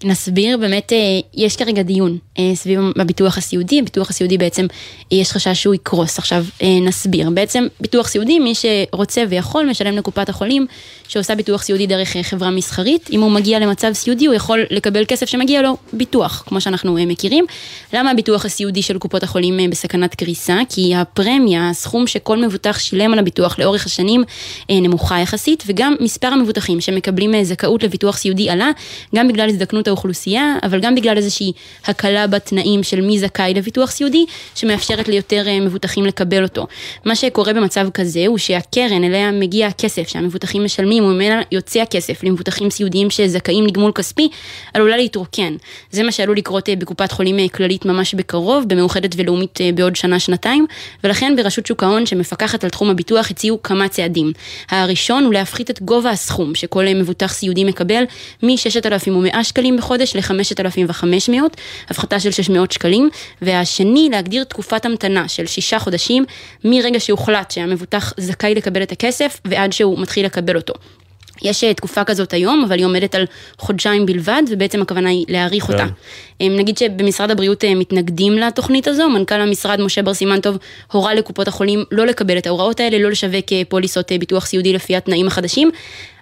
נסביר, 0.04 0.58
באמת 0.58 0.94
אה, 0.94 0.98
יש 1.34 1.56
כרגע 1.56 1.82
דיון 1.82 2.18
אה, 2.40 2.52
סביב 2.56 2.80
הביטוח 2.96 3.38
הסיעודי, 3.38 3.80
הביטוח 3.80 4.10
הסיעודי 4.10 4.38
בעצם 4.38 4.66
יש 5.12 5.32
חשש 5.32 5.62
שהוא 5.62 5.76
יקרוס, 5.76 6.18
עכשיו 6.18 6.46
אה, 6.64 6.80
נסביר, 6.82 7.30
בעצם 7.30 7.68
ביטוח 7.80 8.08
סיעודי 8.08 8.40
מי 8.40 8.54
שרוצה 8.56 9.24
ויכול 9.30 9.70
משלם 9.70 9.96
לקופת 9.96 10.30
החולים 10.30 10.68
שעושה 11.08 11.36
ביטוח 11.36 11.64
סיעודי 11.64 11.88
דרך 11.88 12.16
חברה 12.22 12.50
מסחרית, 12.50 13.10
אם 13.12 13.22
הוא 13.22 13.32
מגיע 13.32 13.60
למצב 13.60 13.94
סיעודי 13.94 14.26
הוא 14.26 14.36
יכול 14.36 14.66
לקבל 14.70 15.06
כסף 15.08 15.26
שמגיע 15.26 15.62
לו 15.62 15.78
ביטוח, 15.94 16.44
כמו 16.48 16.62
שאנחנו 16.62 16.98
מכירים. 17.08 17.46
למה 17.94 18.12
הביטוח 18.12 18.46
הסיעודי 18.46 18.82
של 18.82 18.98
קופות 18.98 19.24
החולים 19.24 19.70
בסכנת 19.70 20.16
קריסה? 20.16 20.60
כי 20.70 20.96
הפרמיה, 20.96 21.70
הסכום 21.70 22.08
שכל 22.08 22.38
מבוטח 22.38 22.80
שילם 22.80 23.14
על 23.14 23.20
הביטוח 23.20 23.60
לאורך 23.60 23.86
השנים 23.86 24.24
נמוכה 24.70 25.20
יחסית, 25.20 25.64
וגם 25.68 25.96
מספר 26.00 26.28
המבוטחים 26.28 26.82
שמקבלים 26.82 27.44
זכאות 27.44 27.84
לביטוח 27.84 28.18
סיעודי 28.18 28.50
עלה, 28.50 28.70
גם 29.16 29.28
בגלל 29.28 29.50
הזדקנות 29.50 29.79
האוכלוסייה, 29.88 30.56
אבל 30.64 30.80
גם 30.80 30.96
בגלל 30.96 31.18
איזושהי 31.18 31.52
הקלה 31.86 32.28
בתנאים 32.28 32.84
של 32.84 33.02
מי 33.02 33.20
זכאי 33.20 33.54
לביטוח 33.54 33.92
סיעודי, 33.92 34.26
שמאפשרת 34.56 35.08
ליותר 35.08 35.48
אה, 35.48 35.60
מבוטחים 35.60 36.06
לקבל 36.06 36.44
אותו. 36.44 36.68
מה 37.06 37.16
שקורה 37.16 37.54
במצב 37.54 37.90
כזה 37.94 38.28
הוא 38.28 38.38
שהקרן 38.38 39.04
אליה 39.04 39.32
מגיע 39.32 39.68
הכסף 39.68 40.08
שהמבוטחים 40.08 40.64
משלמים 40.64 41.04
וממנה 41.04 41.42
יוצא 41.52 41.80
הכסף 41.80 42.24
למבוטחים 42.24 42.70
סיעודיים 42.70 43.10
שזכאים 43.10 43.66
לגמול 43.66 43.92
כספי, 43.92 44.30
עלולה 44.74 44.98
להתרוקן. 44.98 45.56
זה 45.92 46.04
מה 46.04 46.12
שעלול 46.12 46.38
לקרות 46.38 46.70
אה, 46.70 46.76
בקופת 46.76 47.12
חולים 47.12 47.40
אה, 47.40 47.50
כללית 47.50 47.86
ממש 47.86 48.14
בקרוב, 48.14 48.66
במאוחדת 48.68 49.16
ולאומית 49.18 49.60
בעוד 49.76 49.96
שנה-שנתיים, 49.96 50.66
ולכן 51.04 51.34
ברשות 51.36 51.66
שוק 51.66 51.84
ההון 51.84 52.06
שמפקחת 52.06 52.64
על 52.64 52.70
תחום 52.70 52.90
הביטוח 52.90 53.32
הציעו 53.32 53.64
כמה 53.64 53.88
צעדים. 53.88 54.32
הראשון 54.70 55.24
הוא 55.24 55.34
להפחית 55.34 55.70
את 55.70 55.82
גובה 55.82 56.10
הסכום 56.10 56.56
שכל 56.56 56.86
מבוטח 56.96 57.34
סיעודי 57.34 57.64
מקבל 57.64 58.04
מ-6,100 58.44 59.44
שקלים 59.44 59.59
בחודש 59.78 60.16
ל-5,500, 60.16 61.34
הפחתה 61.90 62.20
של 62.20 62.32
600 62.32 62.72
שקלים, 62.72 63.10
והשני 63.42 64.10
להגדיר 64.12 64.44
תקופת 64.44 64.86
המתנה 64.86 65.28
של 65.28 65.46
שישה 65.46 65.80
חודשים 65.80 66.26
מרגע 66.64 67.00
שהוחלט 67.00 67.52
שהמבוטח 67.52 68.14
זכאי 68.18 68.56
לקבל 68.56 68.84
את 68.84 68.92
הכסף 68.92 69.40
ועד 69.46 69.74
שהוא 69.74 70.00
מתחיל 70.00 70.26
לקבל 70.26 70.56
אותו. 70.56 70.74
יש 71.42 71.64
אה, 71.64 71.74
תקופה 71.74 72.04
כזאת 72.04 72.34
היום, 72.34 72.64
אבל 72.68 72.78
היא 72.78 72.86
עומדת 72.86 73.16
על 73.16 73.26
חודשיים 73.58 74.06
בלבד, 74.06 74.44
ובעצם 74.50 74.82
הכוונה 74.82 75.10
היא 75.10 75.26
להאריך 75.28 75.66
כן. 75.66 75.74
אותה. 75.74 75.86
נגיד 76.42 76.78
שבמשרד 76.78 77.32
הבריאות 77.32 77.64
אה, 77.64 77.76
מתנגדים 77.76 78.34
לתוכנית 78.34 78.88
הזו, 78.88 79.10
מנכ"ל 79.10 79.42
המשרד 79.42 79.82
משה 79.82 80.02
בר 80.02 80.14
סימן 80.14 80.40
טוב 80.40 80.58
הורה 80.92 81.14
לקופות 81.14 81.48
החולים 81.48 81.84
לא 81.92 82.06
לקבל 82.06 82.38
את 82.38 82.48
ההוראות 82.48 82.80
האלה, 82.80 83.00
לא 83.00 83.10
לשווק 83.10 83.54
אה, 83.54 83.62
פוליסות 83.70 84.12
ביטוח 84.20 84.46
סיעודי 84.46 84.74
לפי 84.74 84.96
התנאים 84.96 85.28
החדשים. 85.28 85.72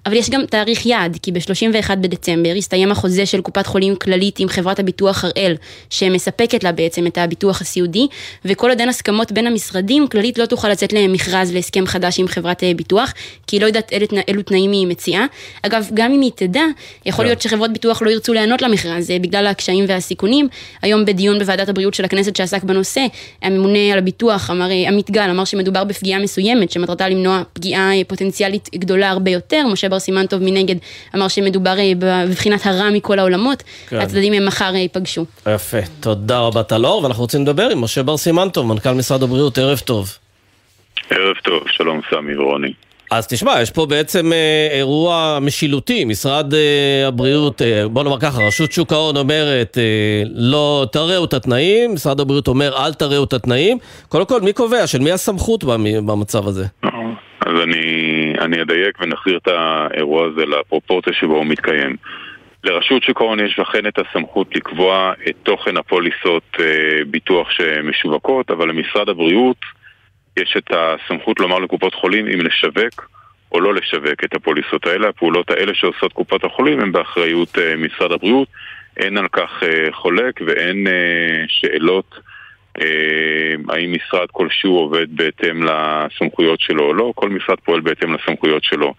אבל 0.07 0.15
יש 0.15 0.29
גם 0.29 0.45
תאריך 0.45 0.85
יעד, 0.85 1.17
כי 1.21 1.31
ב-31 1.31 1.95
בדצמבר 1.95 2.53
הסתיים 2.57 2.91
החוזה 2.91 3.25
של 3.25 3.41
קופת 3.41 3.67
חולים 3.67 3.95
כללית 3.95 4.39
עם 4.39 4.47
חברת 4.47 4.79
הביטוח 4.79 5.23
הראל, 5.23 5.55
שמספקת 5.89 6.63
לה 6.63 6.71
בעצם 6.71 7.07
את 7.07 7.17
הביטוח 7.17 7.61
הסיעודי, 7.61 8.07
וכל 8.45 8.69
עוד 8.69 8.79
אין 8.79 8.89
הסכמות 8.89 9.31
בין 9.31 9.47
המשרדים, 9.47 10.07
כללית 10.07 10.37
לא 10.37 10.45
תוכל 10.45 10.69
לצאת 10.69 10.93
למכרז 10.93 11.53
להסכם 11.53 11.85
חדש 11.85 12.19
עם 12.19 12.27
חברת 12.27 12.63
אה, 12.63 12.71
ביטוח, 12.75 13.13
כי 13.47 13.55
היא 13.55 13.61
לא 13.61 13.67
יודעת 13.67 13.91
אילו, 13.91 14.07
אילו 14.27 14.41
תנאים 14.41 14.71
היא 14.71 14.87
מציעה. 14.87 15.25
אגב, 15.61 15.87
גם 15.93 16.11
אם 16.11 16.21
היא 16.21 16.31
תדע, 16.35 16.63
יכול 17.05 17.25
להיות 17.25 17.41
שחברות 17.41 17.73
ביטוח 17.73 18.01
לא 18.01 18.09
ירצו 18.09 18.33
להיענות 18.33 18.61
למכרז, 18.61 19.11
אה, 19.11 19.19
בגלל 19.19 19.47
הקשיים 19.47 19.85
והסיכונים. 19.87 20.47
היום 20.81 21.05
בדיון 21.05 21.39
בוועדת 21.39 21.69
הבריאות 21.69 21.93
של 21.93 22.05
הכנסת 22.05 22.35
שעסק 22.35 22.63
בנושא, 22.63 23.05
הממונה 23.41 23.93
על 23.93 23.97
הביטוח, 23.97 24.49
אמר, 24.51 24.71
אה, 24.71 24.87
עמית 24.87 25.11
גל, 25.11 25.29
אמר 25.29 25.45
שמדובר 25.45 25.83
בפגיעה 25.83 26.19
מסוימת, 26.19 26.71
שמטרתה 26.71 27.09
למנוע 27.09 27.43
פגיעה 27.53 27.91
פוטנציאלית 28.07 28.69
גדולה 28.75 29.09
הרבה 29.09 29.31
יותר. 29.31 29.67
משה 29.67 29.89
בר 29.89 29.96
סימן 29.99 30.25
טוב 30.25 30.43
מנגד 30.43 30.75
אמר 31.15 31.27
שמדובר 31.27 31.79
אה, 31.79 31.91
בבחינת 31.99 32.65
הרע 32.65 32.89
מכל 32.89 33.19
העולמות, 33.19 33.63
כן. 33.89 33.97
הצדדים 33.97 34.33
הם 34.33 34.45
מחר 34.45 34.71
אה, 34.73 34.79
ייפגשו. 34.79 35.25
יפה, 35.55 35.77
תודה 35.99 36.39
רבה 36.39 36.63
טלאור, 36.63 37.03
ואנחנו 37.03 37.23
רוצים 37.23 37.41
לדבר 37.41 37.69
עם 37.69 37.81
משה 37.81 38.03
בר 38.03 38.17
סימן 38.17 38.49
טוב, 38.49 38.65
מנכ"ל 38.65 38.93
משרד 38.93 39.23
הבריאות, 39.23 39.57
ערב 39.57 39.79
טוב. 39.79 40.17
ערב 41.09 41.35
טוב, 41.43 41.63
שלום 41.67 42.01
סמי 42.09 42.37
ורוני. 42.37 42.73
אז 43.11 43.27
תשמע, 43.27 43.61
יש 43.61 43.71
פה 43.71 43.85
בעצם 43.85 44.33
אה, 44.33 44.67
אירוע 44.71 45.37
משילותי, 45.41 46.05
משרד 46.05 46.53
אה, 46.53 47.07
הבריאות, 47.07 47.61
אה, 47.61 47.87
בוא 47.87 48.03
נאמר 48.03 48.19
ככה, 48.19 48.47
רשות 48.47 48.71
שוק 48.71 48.93
ההון 48.93 49.17
אומרת 49.17 49.77
אה, 49.77 50.23
לא 50.35 50.85
תראו 50.91 51.25
את 51.25 51.33
התנאים, 51.33 51.93
משרד 51.93 52.19
הבריאות 52.19 52.47
אומר 52.47 52.85
אל 52.85 52.93
תראו 52.93 53.23
את 53.23 53.33
התנאים, 53.33 53.77
קודם 54.09 54.25
כל 54.25 54.41
מי 54.41 54.53
קובע, 54.53 54.87
של 54.87 54.99
מי 54.99 55.11
הסמכות 55.11 55.63
במצב 56.05 56.47
הזה? 56.47 56.65
אז 57.45 57.53
אני, 57.63 58.26
אני 58.37 58.61
אדייק 58.61 59.01
ונחזיר 59.01 59.37
את 59.37 59.47
האירוע 59.47 60.27
הזה 60.27 60.45
לפרופורציה 60.45 61.13
שבו 61.13 61.35
הוא 61.35 61.45
מתקיים. 61.45 61.95
לרשות 62.63 63.03
שוק 63.03 63.21
ההון 63.21 63.39
יש 63.39 63.59
לכן 63.59 63.87
את 63.87 63.99
הסמכות 63.99 64.55
לקבוע 64.55 65.13
את 65.29 65.35
תוכן 65.43 65.77
הפוליסות 65.77 66.43
אה, 66.59 67.05
ביטוח 67.07 67.51
שמשווקות, 67.51 68.51
אבל 68.51 68.69
למשרד 68.69 69.09
הבריאות 69.09 69.57
יש 70.39 70.57
את 70.57 70.71
הסמכות 70.71 71.39
לומר 71.39 71.59
לקופות 71.59 71.93
חולים 71.95 72.27
אם 72.27 72.41
לשווק 72.41 73.09
או 73.51 73.61
לא 73.61 73.73
לשווק 73.73 74.23
את 74.23 74.35
הפוליסות 74.35 74.85
האלה. 74.85 75.09
הפעולות 75.09 75.49
האלה 75.51 75.73
שעושות 75.75 76.13
קופות 76.13 76.43
החולים 76.43 76.79
הן 76.79 76.91
באחריות 76.91 77.57
אה, 77.57 77.75
משרד 77.77 78.11
הבריאות. 78.11 78.47
אין 78.97 79.17
על 79.17 79.27
כך 79.27 79.63
אה, 79.63 79.91
חולק 79.91 80.41
ואין 80.45 80.87
שאלות 81.47 82.19
האם 83.69 83.93
משרד 83.93 84.27
כלשהו 84.31 84.77
עובד 84.77 85.07
בהתאם 85.09 85.63
לסמכויות 85.63 86.59
שלו 86.61 86.83
או 86.83 86.93
לא, 86.93 87.11
כל 87.15 87.29
משרד 87.29 87.59
פועל 87.59 87.81
בהתאם 87.81 88.13
לסמכויות 88.13 88.63
שלו. 88.63 88.93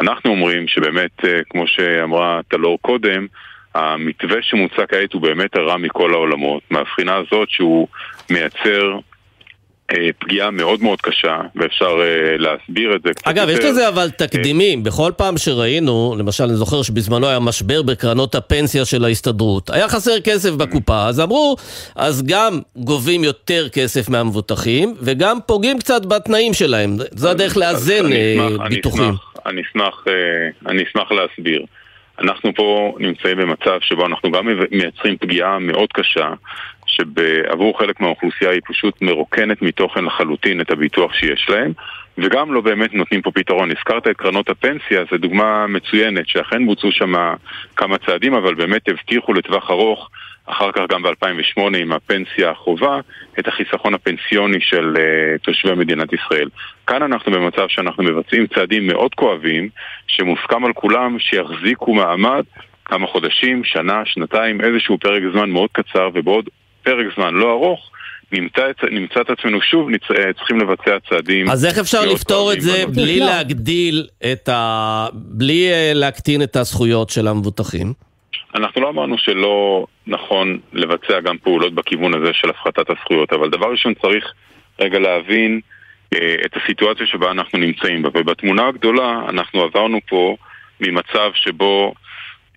אנחנו 0.00 0.30
אומרים 0.30 0.68
שבאמת, 0.68 1.24
כמו 1.50 1.66
שאמרה 1.66 2.40
טלור 2.48 2.78
קודם, 2.80 3.26
המתווה 3.74 4.42
שמוצע 4.42 4.86
כעת 4.86 5.12
הוא 5.12 5.22
באמת 5.22 5.56
הרע 5.56 5.76
מכל 5.76 6.12
העולמות, 6.14 6.62
מהבחינה 6.70 7.16
הזאת 7.16 7.50
שהוא 7.50 7.88
מייצר 8.30 8.92
אה, 8.92 9.11
פגיעה 10.18 10.50
מאוד 10.50 10.82
מאוד 10.82 11.00
קשה, 11.00 11.40
ואפשר 11.56 11.86
uh, 11.86 12.38
להסביר 12.38 12.96
את 12.96 13.02
זה 13.02 13.10
קצת 13.14 13.28
אגב, 13.28 13.48
יותר. 13.48 13.62
יש 13.62 13.70
לזה 13.70 13.88
אבל 13.88 14.10
תקדימים. 14.10 14.82
בכל 14.82 15.12
פעם 15.16 15.38
שראינו, 15.38 16.14
למשל, 16.18 16.44
אני 16.44 16.54
זוכר 16.54 16.82
שבזמנו 16.82 17.26
היה 17.28 17.38
משבר 17.38 17.82
בקרנות 17.82 18.34
הפנסיה 18.34 18.84
של 18.84 19.04
ההסתדרות. 19.04 19.70
היה 19.70 19.88
חסר 19.88 20.20
כסף 20.20 20.50
בקופה, 20.50 21.06
אז 21.06 21.20
אמרו, 21.20 21.56
אז 21.96 22.22
גם 22.26 22.60
גובים 22.76 23.24
יותר 23.24 23.68
כסף 23.68 24.08
מהמבוטחים, 24.08 24.94
וגם 25.00 25.38
פוגעים 25.46 25.78
קצת 25.78 26.06
בתנאים 26.06 26.54
שלהם. 26.54 26.96
זו 27.10 27.30
הדרך 27.30 27.56
לאזן 27.56 28.04
uh, 28.12 28.68
ביטוחים. 28.68 29.14
אני 29.46 29.62
אשמח, 29.62 30.04
אני 30.66 30.82
אשמח 30.82 31.12
להסביר. 31.12 31.64
אנחנו 32.18 32.54
פה 32.54 32.94
נמצאים 32.98 33.38
במצב 33.38 33.78
שבו 33.80 34.06
אנחנו 34.06 34.30
גם 34.30 34.48
מייצרים 34.70 35.16
פגיעה 35.16 35.58
מאוד 35.58 35.88
קשה 35.92 36.28
שעבור 36.96 37.78
חלק 37.78 38.00
מהאוכלוסייה 38.00 38.50
היא 38.50 38.60
פשוט 38.68 39.02
מרוקנת 39.02 39.62
מתוכן 39.62 40.04
לחלוטין 40.04 40.60
את 40.60 40.70
הביטוח 40.70 41.14
שיש 41.14 41.46
להם 41.48 41.72
וגם 42.18 42.52
לא 42.52 42.60
באמת 42.60 42.94
נותנים 42.94 43.22
פה 43.22 43.30
פתרון. 43.30 43.70
הזכרת 43.70 44.08
את 44.08 44.16
קרנות 44.16 44.48
הפנסיה, 44.48 45.04
זו 45.10 45.18
דוגמה 45.18 45.66
מצוינת 45.66 46.28
שאכן 46.28 46.66
בוצעו 46.66 46.92
שם 46.92 47.12
כמה 47.76 47.98
צעדים 47.98 48.34
אבל 48.34 48.54
באמת 48.54 48.88
הבטיחו 48.88 49.32
לטווח 49.32 49.70
ארוך 49.70 50.10
אחר 50.46 50.72
כך 50.72 50.82
גם 50.88 51.02
ב-2008 51.02 51.76
עם 51.76 51.92
הפנסיה 51.92 52.50
החובה, 52.50 53.00
את 53.38 53.48
החיסכון 53.48 53.94
הפנסיוני 53.94 54.60
של 54.60 54.94
uh, 54.96 55.38
תושבי 55.42 55.74
מדינת 55.74 56.12
ישראל. 56.12 56.48
כאן 56.86 57.02
אנחנו 57.02 57.32
במצב 57.32 57.68
שאנחנו 57.68 58.04
מבצעים 58.04 58.46
צעדים 58.46 58.86
מאוד 58.86 59.14
כואבים, 59.14 59.68
שמוסכם 60.06 60.64
על 60.64 60.72
כולם 60.72 61.18
שיחזיקו 61.18 61.94
מעמד 61.94 62.44
כמה 62.84 63.06
חודשים, 63.06 63.64
שנה, 63.64 64.02
שנתיים, 64.04 64.60
איזשהו 64.60 64.98
פרק 64.98 65.22
זמן 65.32 65.50
מאוד 65.50 65.70
קצר, 65.72 66.10
ובעוד 66.14 66.48
פרק 66.82 67.06
זמן 67.16 67.34
לא 67.34 67.52
ארוך, 67.52 67.90
נמצא, 68.32 68.66
נמצא 68.90 69.20
את 69.20 69.30
עצמנו 69.30 69.60
שוב 69.62 69.90
נצ... 69.90 70.02
אה, 70.10 70.32
צריכים 70.32 70.60
לבצע 70.60 70.98
צעדים. 71.08 71.50
אז 71.50 71.66
איך 71.66 71.78
אפשר 71.78 72.04
לפתור 72.04 72.52
את 72.52 72.60
זה 72.60 72.84
בלי 72.94 73.20
לא. 73.20 73.26
להגדיל 73.26 74.06
את 74.32 74.48
ה... 74.48 75.06
בלי 75.12 75.72
אה, 75.72 75.92
להקטין 75.94 76.42
את 76.42 76.56
הזכויות 76.56 77.10
של 77.10 77.28
המבוטחים? 77.28 77.92
אנחנו 78.54 78.80
לא 78.80 78.88
אמרנו 78.88 79.18
שלא 79.18 79.86
נכון 80.06 80.58
לבצע 80.72 81.20
גם 81.20 81.38
פעולות 81.38 81.74
בכיוון 81.74 82.14
הזה 82.14 82.32
של 82.32 82.50
הפחתת 82.50 82.90
הזכויות, 82.90 83.32
אבל 83.32 83.50
דבר 83.50 83.70
ראשון 83.70 83.94
צריך 83.94 84.32
רגע 84.80 84.98
להבין 84.98 85.60
אה, 86.14 86.34
את 86.46 86.56
הסיטואציה 86.56 87.06
שבה 87.06 87.30
אנחנו 87.30 87.58
נמצאים 87.58 88.02
בה. 88.02 88.08
ובתמונה 88.14 88.68
הגדולה 88.68 89.20
אנחנו 89.28 89.62
עברנו 89.62 89.98
פה 90.08 90.36
ממצב 90.80 91.30
שבו 91.34 91.94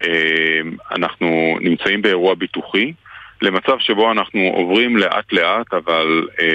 אה, 0.03 0.61
אנחנו 0.95 1.57
נמצאים 1.61 2.01
באירוע 2.01 2.35
ביטוחי 2.35 2.93
למצב 3.41 3.79
שבו 3.79 4.11
אנחנו 4.11 4.39
עוברים 4.55 4.97
לאט 4.97 5.33
לאט, 5.33 5.73
אבל 5.73 6.27
אה, 6.41 6.47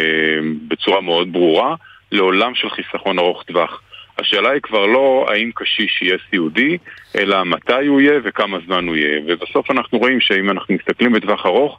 בצורה 0.68 1.00
מאוד 1.00 1.32
ברורה, 1.32 1.74
לעולם 2.12 2.54
של 2.54 2.70
חיסכון 2.70 3.18
ארוך 3.18 3.42
טווח. 3.42 3.82
השאלה 4.18 4.50
היא 4.50 4.60
כבר 4.62 4.86
לא 4.86 5.26
האם 5.28 5.50
קשיש 5.54 6.02
יהיה 6.02 6.16
סיעודי, 6.30 6.78
אלא 7.18 7.44
מתי 7.44 7.86
הוא 7.86 8.00
יהיה 8.00 8.20
וכמה 8.24 8.58
זמן 8.66 8.88
הוא 8.88 8.96
יהיה. 8.96 9.20
ובסוף 9.26 9.70
אנחנו 9.70 9.98
רואים 9.98 10.20
שאם 10.20 10.50
אנחנו 10.50 10.74
מסתכלים 10.74 11.12
בטווח 11.12 11.46
ארוך, 11.46 11.78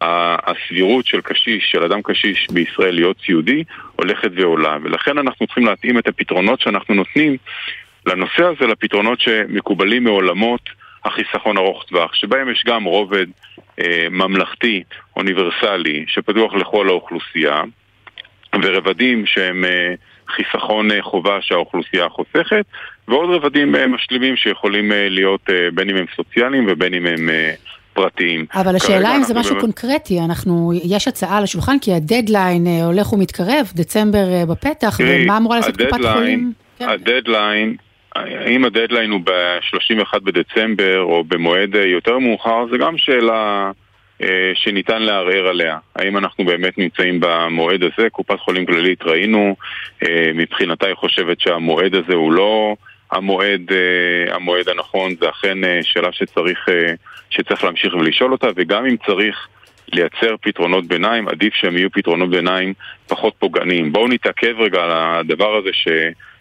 הסבירות 0.00 1.06
של 1.06 1.20
קשיש, 1.20 1.70
של 1.70 1.84
אדם 1.84 2.02
קשיש 2.02 2.46
בישראל 2.52 2.94
להיות 2.94 3.16
סיעודי, 3.26 3.64
הולכת 3.96 4.30
ועולה. 4.34 4.76
ולכן 4.82 5.18
אנחנו 5.18 5.46
צריכים 5.46 5.66
להתאים 5.66 5.98
את 5.98 6.08
הפתרונות 6.08 6.60
שאנחנו 6.60 6.94
נותנים 6.94 7.36
לנושא 8.06 8.44
הזה, 8.44 8.66
לפתרונות 8.66 9.20
שמקובלים 9.20 10.04
מעולמות 10.04 10.60
החיסכון 11.04 11.58
ארוך 11.58 11.84
טווח, 11.84 12.14
שבהם 12.14 12.50
יש 12.50 12.64
גם 12.66 12.84
רובד 12.84 13.26
ממלכתי, 14.10 14.82
אוניברסלי, 15.16 16.04
שפתוח 16.08 16.54
לכל 16.54 16.88
האוכלוסייה, 16.88 17.62
ורבדים 18.62 19.26
שהם... 19.26 19.64
אה, 19.64 19.94
חיסכון 20.36 20.90
אה, 20.90 21.02
חובה 21.02 21.38
שהאוכלוסייה 21.40 22.08
חוסכת, 22.08 22.64
ועוד 23.08 23.30
רבדים 23.30 23.74
אה, 23.74 23.86
משלימים 23.86 24.36
שיכולים 24.36 24.92
אה, 24.92 25.08
להיות 25.08 25.50
בין 25.74 25.90
אם 25.90 25.96
הם 25.96 26.04
סוציאליים 26.16 26.66
ובין 26.68 26.94
אם 26.94 27.06
הם... 27.06 27.28
פרטיים. 27.92 28.46
אבל 28.54 28.76
השאלה 28.76 29.16
אם 29.16 29.22
זה 29.22 29.34
משהו 29.34 29.50
באמת... 29.50 29.64
קונקרטי, 29.64 30.20
אנחנו, 30.20 30.72
יש 30.84 31.08
הצעה 31.08 31.38
על 31.38 31.44
השולחן 31.44 31.76
כי 31.78 31.92
הדדליין 31.92 32.66
הולך 32.66 33.12
ומתקרב, 33.12 33.72
דצמבר 33.74 34.44
בפתח, 34.48 35.00
ומה 35.04 35.36
אמורה 35.36 35.56
לעשות 35.56 35.76
קופת 35.76 36.04
חולים? 36.12 36.52
כן. 36.78 36.88
הדדליין, 36.88 37.76
האם 38.14 38.64
הדדליין 38.64 39.10
הוא 39.10 39.20
ב-31 39.24 40.18
בדצמבר 40.18 41.00
או 41.00 41.24
במועד 41.24 41.74
יותר 41.74 42.18
מאוחר, 42.18 42.66
זה 42.70 42.78
גם 42.78 42.98
שאלה 42.98 43.70
אה, 44.22 44.52
שניתן 44.54 45.02
לערער 45.02 45.48
עליה. 45.48 45.78
האם 45.96 46.16
אנחנו 46.16 46.44
באמת 46.44 46.78
נמצאים 46.78 47.20
במועד 47.20 47.82
הזה? 47.82 48.10
קופת 48.10 48.40
חולים 48.40 48.66
כללית 48.66 49.02
ראינו, 49.02 49.56
אה, 50.02 50.30
מבחינתה 50.34 50.86
היא 50.86 50.94
חושבת 50.94 51.40
שהמועד 51.40 51.94
הזה 51.94 52.14
הוא 52.14 52.32
לא 52.32 52.76
המועד, 53.12 53.72
אה, 53.72 54.34
המועד 54.34 54.68
הנכון, 54.68 55.14
זה 55.20 55.28
אכן 55.28 55.58
שאלה 55.82 56.12
שצריך, 56.12 56.68
שצריך 57.30 57.64
להמשיך 57.64 57.94
ולשאול 57.94 58.32
אותה, 58.32 58.46
וגם 58.56 58.86
אם 58.86 58.96
צריך 59.06 59.48
לייצר 59.92 60.34
פתרונות 60.40 60.86
ביניים, 60.86 61.28
עדיף 61.28 61.54
שהם 61.54 61.76
יהיו 61.76 61.90
פתרונות 61.90 62.30
ביניים 62.30 62.74
פחות 63.08 63.34
פוגעניים. 63.38 63.92
בואו 63.92 64.08
נתעכב 64.08 64.54
רגע 64.58 64.82
על 64.82 64.90
הדבר 64.92 65.56
הזה 65.56 65.70
ש... 65.72 65.88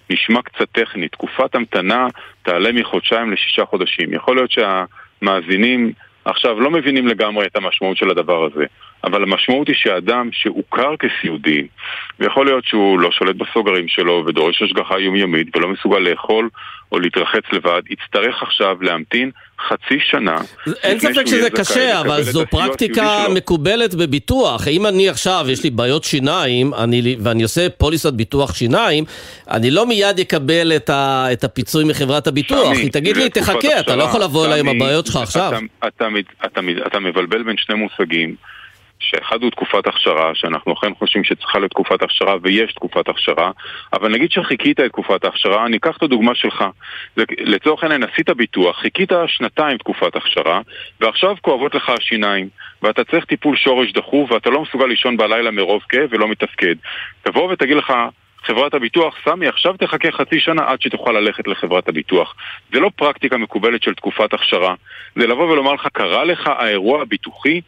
נשמע 0.10 0.42
קצת 0.42 0.70
טכני, 0.72 1.08
תקופת 1.08 1.56
המתנה 1.56 2.08
תעלה 2.44 2.72
מחודשיים 2.72 3.32
לשישה 3.32 3.66
חודשים. 3.66 4.14
יכול 4.14 4.36
להיות 4.36 4.52
שהמאזינים 4.52 5.92
עכשיו, 6.26 6.60
לא 6.60 6.72
מבינים 6.72 7.08
לגמרי 7.08 7.48
את 7.48 7.56
המשמעות 7.56 7.98
של 7.98 8.10
הדבר 8.10 8.46
הזה, 8.46 8.66
אבל 9.04 9.24
המשמעות 9.24 9.68
היא 9.68 9.76
שאדם 9.76 10.30
שהוכר 10.32 10.96
כסיעודי, 10.98 11.68
ויכול 12.20 12.46
להיות 12.46 12.66
שהוא 12.66 13.00
לא 13.00 13.12
שולט 13.12 13.36
בסוגרים 13.36 13.88
שלו 13.88 14.24
ודורש 14.26 14.62
השגחה 14.62 15.00
יומיומית 15.00 15.56
ולא 15.56 15.68
מסוגל 15.68 16.00
לאכול 16.00 16.50
או 16.92 17.00
להתרחץ 17.00 17.44
לבד, 17.54 17.82
יצטרך 17.90 18.44
עכשיו 18.44 18.78
להמתין 18.82 19.32
חצי 19.68 20.00
שנה. 20.00 20.38
אין 20.84 21.00
ספק 21.00 21.26
שזה 21.26 21.50
קשה, 21.50 22.02
אבל 22.02 22.24
זו 22.24 22.44
פרקטיקה 22.50 23.26
מקובלת 23.36 23.96
בביטוח. 23.96 24.68
אם 24.68 24.86
אני 24.86 25.10
עכשיו, 25.10 25.46
יש 25.50 25.64
לי 25.64 25.70
בעיות 25.70 26.04
שיניים, 26.04 26.74
אני, 26.74 27.16
ואני 27.20 27.44
עושה 27.44 27.70
פוליסת 27.70 28.14
ביטוח 28.14 28.56
שיניים, 28.56 29.04
אני 29.52 29.72
לא 29.72 29.86
מיד 29.86 30.20
אקבל 30.20 30.72
את, 30.76 30.90
ה, 30.90 31.28
את 31.34 31.44
הפיצוי 31.44 31.84
מחברת 31.84 32.28
הביטוח. 32.28 32.72
היא 32.72 32.92
תגיד 32.92 33.18
לי, 33.18 33.30
תחכה, 33.30 33.80
אתה 33.80 33.96
לא 33.96 34.04
יכול 34.04 34.24
לבוא 34.24 34.46
אליי 34.46 34.60
עם 34.60 34.68
הבעיות 34.68 35.06
שלך 35.06 35.16
עכשיו. 35.16 35.50
אתה, 35.80 35.88
אתה, 35.88 36.08
אתה, 36.46 36.62
אתה 36.88 37.00
מבלבל 37.00 37.44
בין 37.44 37.56
שני 37.58 37.76
מושגים. 37.76 38.36
שאחד 39.00 39.44
הוא 39.44 39.52
תקופת 39.52 39.88
הכשרה, 39.88 40.36
שאנחנו 40.36 40.74
אכן 40.74 40.94
חושבים 40.96 41.24
שצריכה 41.24 41.60
להיות 41.60 41.72
תקופת 41.72 42.04
הכשרה 42.04 42.36
ויש 42.42 42.74
תקופת 42.74 43.10
הכשרה, 43.10 43.52
אבל 43.94 44.12
נגיד 44.12 44.32
שחיכית 44.32 44.80
את 44.80 44.86
תקופת 44.92 45.26
ההכשרה, 45.26 45.66
אני 45.66 45.78
אקח 45.78 45.98
את 45.98 46.04
הדוגמה 46.04 46.36
שלך. 46.36 46.66
לצורך 47.40 47.84
העניין 47.84 48.04
עשית 48.04 48.30
ביטוח, 48.30 48.80
חיכית 48.80 49.12
שנתיים 49.28 49.78
תקופת 49.78 50.16
הכשרה, 50.16 50.62
ועכשיו 51.02 51.36
כואבות 51.42 51.76
לך 51.76 51.90
השיניים, 51.90 52.50
ואתה 52.82 53.04
צריך 53.04 53.26
טיפול 53.26 53.56
שורש 53.56 53.94
דחוף, 53.94 54.32
ואתה 54.32 54.50
לא 54.50 54.62
מסוגל 54.62 54.86
לישון 54.86 55.18
בלילה 55.18 55.52
מרוב 55.52 55.82
כאב 55.90 56.10
ולא 56.12 56.28
מתפקד. 56.28 56.76
תבוא 57.24 57.52
ותגיד 57.52 57.78
לך, 57.78 57.94
חברת 58.44 58.74
הביטוח, 58.74 59.16
סמי, 59.26 59.48
עכשיו 59.48 59.78
תחכה 59.78 60.12
חצי 60.12 60.40
שנה 60.40 60.62
עד 60.68 60.82
שתוכל 60.82 61.12
ללכת 61.12 61.48
לחברת 61.48 61.90
הביטוח. 61.90 62.36
זה 62.74 62.80
לא 62.80 62.92
פרקטיקה 62.96 63.38
מקובלת 63.38 63.84
של 63.84 63.94
תקופת 63.94 64.34
הכשרה. 64.34 64.74
זה 65.16 65.28
לבוא 65.28 65.52
ולומר 65.52 65.74
לך, 65.74 65.88
קרה 65.94 66.24
לך 66.24 66.48
האירוע 66.48 67.02
הביטוחי, 67.02 67.62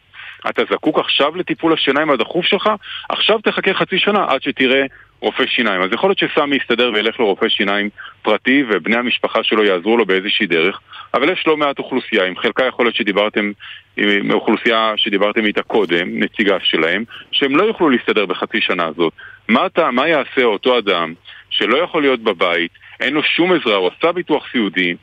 אתה 0.50 0.62
זקוק 0.70 0.98
עכשיו 0.98 1.36
לטיפול 1.36 1.72
השיניים 1.72 2.10
הדחוף 2.10 2.46
שלך, 2.46 2.70
עכשיו 3.08 3.38
תחכה 3.38 3.74
חצי 3.74 3.98
שנה 3.98 4.24
עד 4.28 4.42
שתראה 4.42 4.84
רופא 5.20 5.46
שיניים. 5.46 5.82
אז 5.82 5.88
יכול 5.92 6.10
להיות 6.10 6.18
שסמי 6.18 6.56
יסתדר 6.56 6.90
וילך 6.94 7.20
לרופא 7.20 7.48
שיניים 7.48 7.88
פרטי 8.22 8.64
ובני 8.68 8.96
המשפחה 8.96 9.42
שלו 9.42 9.64
יעזרו 9.64 9.96
לו 9.96 10.06
באיזושהי 10.06 10.46
דרך, 10.46 10.80
אבל 11.14 11.32
יש 11.32 11.44
לא 11.46 11.56
מעט 11.56 11.78
אוכלוסייה, 11.78 12.24
עם 12.24 12.36
חלקה 12.36 12.64
יכול 12.64 12.84
להיות 12.84 12.94
שדיברתם, 12.94 13.52
עם 13.96 14.30
אוכלוסייה 14.30 14.92
שדיברתם 14.96 15.46
איתה 15.46 15.62
קודם, 15.62 16.20
נציגה 16.20 16.56
שלהם, 16.62 17.04
שהם 17.32 17.56
לא 17.56 17.64
יוכלו 17.64 17.90
להסתדר 17.90 18.26
בחצי 18.26 18.60
שנה 18.60 18.84
הזאת. 18.84 19.12
מה, 19.48 19.66
אתה, 19.66 19.90
מה 19.90 20.08
יעשה 20.08 20.44
אותו 20.44 20.78
אדם 20.78 21.14
שלא 21.50 21.76
יכול 21.76 22.02
להיות 22.02 22.20
בבית, 22.20 22.70
אין 23.00 23.14
לו 23.14 23.22
שום 23.22 23.52
עזרה, 23.52 23.76
הוא 23.76 23.90
עשה 23.98 24.12
ביטוח 24.12 24.44
סיעודי, 24.52 24.94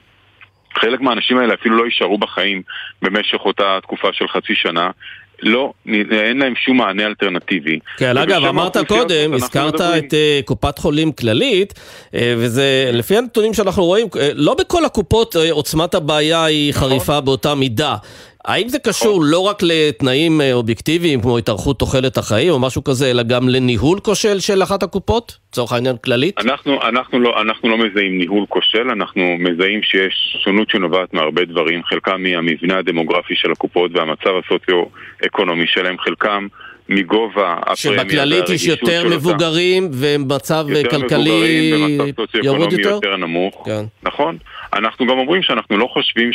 חלק 0.76 1.02
מהאנשים 1.02 1.38
האלה 1.38 1.54
אפילו 1.54 1.78
לא 1.78 1.86
יישארו 1.86 2.18
בחיים 2.18 2.62
במשך 3.02 3.40
אותה 3.46 3.80
תקופה 3.82 4.14
של 4.14 4.28
חצי 4.28 4.56
שנה. 4.56 4.90
לא, 5.42 5.74
אין 6.12 6.38
להם 6.38 6.54
שום 6.66 6.78
מענה 6.78 7.06
אלטרנטיבי. 7.06 7.80
כן, 7.98 8.18
אגב, 8.18 8.44
אמרת 8.46 8.78
קודם, 8.88 9.34
הזכרת 9.34 9.74
מדברים... 9.74 10.06
את 10.06 10.14
uh, 10.14 10.46
קופת 10.46 10.80
חולים 10.80 11.12
כללית, 11.12 11.74
uh, 11.74 12.16
וזה, 12.38 12.90
לפי 12.94 13.18
הנתונים 13.18 13.54
שאנחנו 13.54 13.86
רואים, 13.86 14.08
uh, 14.08 14.18
לא 14.34 14.54
בכל 14.54 14.86
הקופות 14.86 15.36
uh, 15.36 15.40
עוצמת 15.52 15.96
הבעיה 15.96 16.46
היא 16.46 16.70
נכון. 16.70 16.90
חריפה 16.90 17.22
באותה 17.22 17.56
מידה. 17.56 17.96
האם 18.50 18.70
זה 18.70 18.80
קשור. 18.80 19.22
לא 19.24 19.40
רק 19.40 19.58
לתנאים 19.62 20.42
אובייקטיביים 20.54 21.22
כמו 21.22 21.38
התארכות 21.38 21.80
תוחלת 21.80 22.18
החיים 22.18 22.50
או 22.52 22.60
משהו 22.60 22.84
כזה, 22.84 23.12
אלא 23.12 23.24
גם 23.24 23.50
לניהול 23.50 24.00
כושל 24.00 24.40
של 24.40 24.64
אחת 24.64 24.84
הקופות? 24.84 25.38
לצורך 25.52 25.72
העניין 25.72 25.96
כללית? 25.98 26.40
אנחנו, 26.40 26.82
אנחנו, 26.82 27.20
לא, 27.20 27.42
אנחנו 27.42 27.70
לא 27.70 27.78
מזהים 27.78 28.18
ניהול 28.18 28.46
כושל, 28.50 28.90
אנחנו 28.90 29.36
מזהים 29.40 29.84
שיש 29.84 30.38
שונות 30.44 30.70
שנובעת 30.70 31.14
מהרבה 31.14 31.46
דברים, 31.46 31.84
חלקם 31.84 32.24
מהמבנה 32.24 32.78
הדמוגרפי 32.78 33.34
של 33.36 33.52
הקופות 33.52 33.92
והמצב 33.94 34.30
הסוציו-אקונומי 34.46 35.66
שלהם, 35.68 35.96
חלקם 36.00 36.48
מגובה 36.90 37.54
הפרמיה 37.54 37.76
שבכללית 37.76 38.50
יש 38.50 38.68
יותר 38.68 39.04
מבוגרים 39.10 39.90
ומצב 39.94 40.66
כלכלי 40.90 41.72
ירוד 42.44 42.74
יותר? 42.74 42.90
יותר 42.90 43.18
נמוך, 43.18 43.64
כן. 43.66 43.86
נכון. 44.04 44.38
אנחנו 44.74 45.08
גם 45.08 45.20
אומרים 45.20 45.44
שאנחנו 45.44 45.78
לא 45.78 45.88
חושבים 45.94 46.34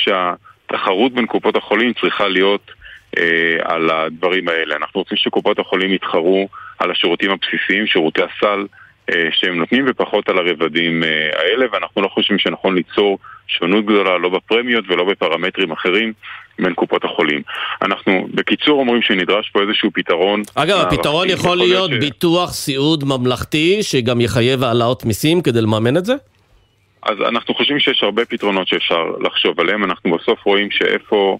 שהתחרות 0.74 1.12
בין 1.12 1.26
קופות 1.26 1.56
החולים 1.56 1.92
צריכה 2.00 2.28
להיות 2.28 2.70
אה, 3.18 3.56
על 3.64 3.90
הדברים 3.90 4.48
האלה. 4.48 4.76
אנחנו 4.76 5.00
רוצים 5.00 5.16
שקופות 5.16 5.58
החולים 5.58 5.92
יתחרו 5.92 6.48
על 6.78 6.90
השירותים 6.90 7.30
הבסיסיים, 7.30 7.86
שירותי 7.86 8.22
הסל. 8.22 8.66
אה, 9.10 9.28
שהם 9.32 9.58
נותנים 9.58 9.84
ופחות 9.88 10.28
על 10.28 10.38
הרבדים 10.38 11.04
אה, 11.04 11.08
האלה 11.38 11.66
ואנחנו 11.72 12.02
לא 12.02 12.08
חושבים 12.08 12.38
שנכון 12.38 12.74
ליצור 12.74 13.18
שונות 13.46 13.84
גדולה 13.84 14.18
לא 14.18 14.28
בפרמיות 14.28 14.84
ולא 14.88 15.04
בפרמטרים 15.04 15.72
אחרים 15.72 16.12
בין 16.58 16.74
קופות 16.74 17.04
החולים. 17.04 17.42
אנחנו 17.82 18.26
בקיצור 18.34 18.80
אומרים 18.80 19.02
שנדרש 19.02 19.50
פה 19.50 19.60
איזשהו 19.62 19.90
פתרון. 19.94 20.42
אגב, 20.54 20.78
הפתרון 20.78 21.30
יכול 21.30 21.56
להיות 21.56 21.90
ש... 21.90 21.94
ביטוח 21.94 22.52
סיעוד 22.52 23.04
ממלכתי 23.04 23.82
שגם 23.82 24.20
יחייב 24.20 24.64
העלאות 24.64 25.04
מיסים 25.04 25.42
כדי 25.42 25.60
לממן 25.60 25.96
את 25.96 26.04
זה? 26.04 26.14
אז 27.04 27.20
אנחנו 27.28 27.54
חושבים 27.54 27.80
שיש 27.80 28.02
הרבה 28.02 28.24
פתרונות 28.24 28.68
שאפשר 28.68 29.04
לחשוב 29.20 29.60
עליהם, 29.60 29.84
אנחנו 29.84 30.16
בסוף 30.16 30.44
רואים 30.44 30.70
שאיפה 30.70 31.38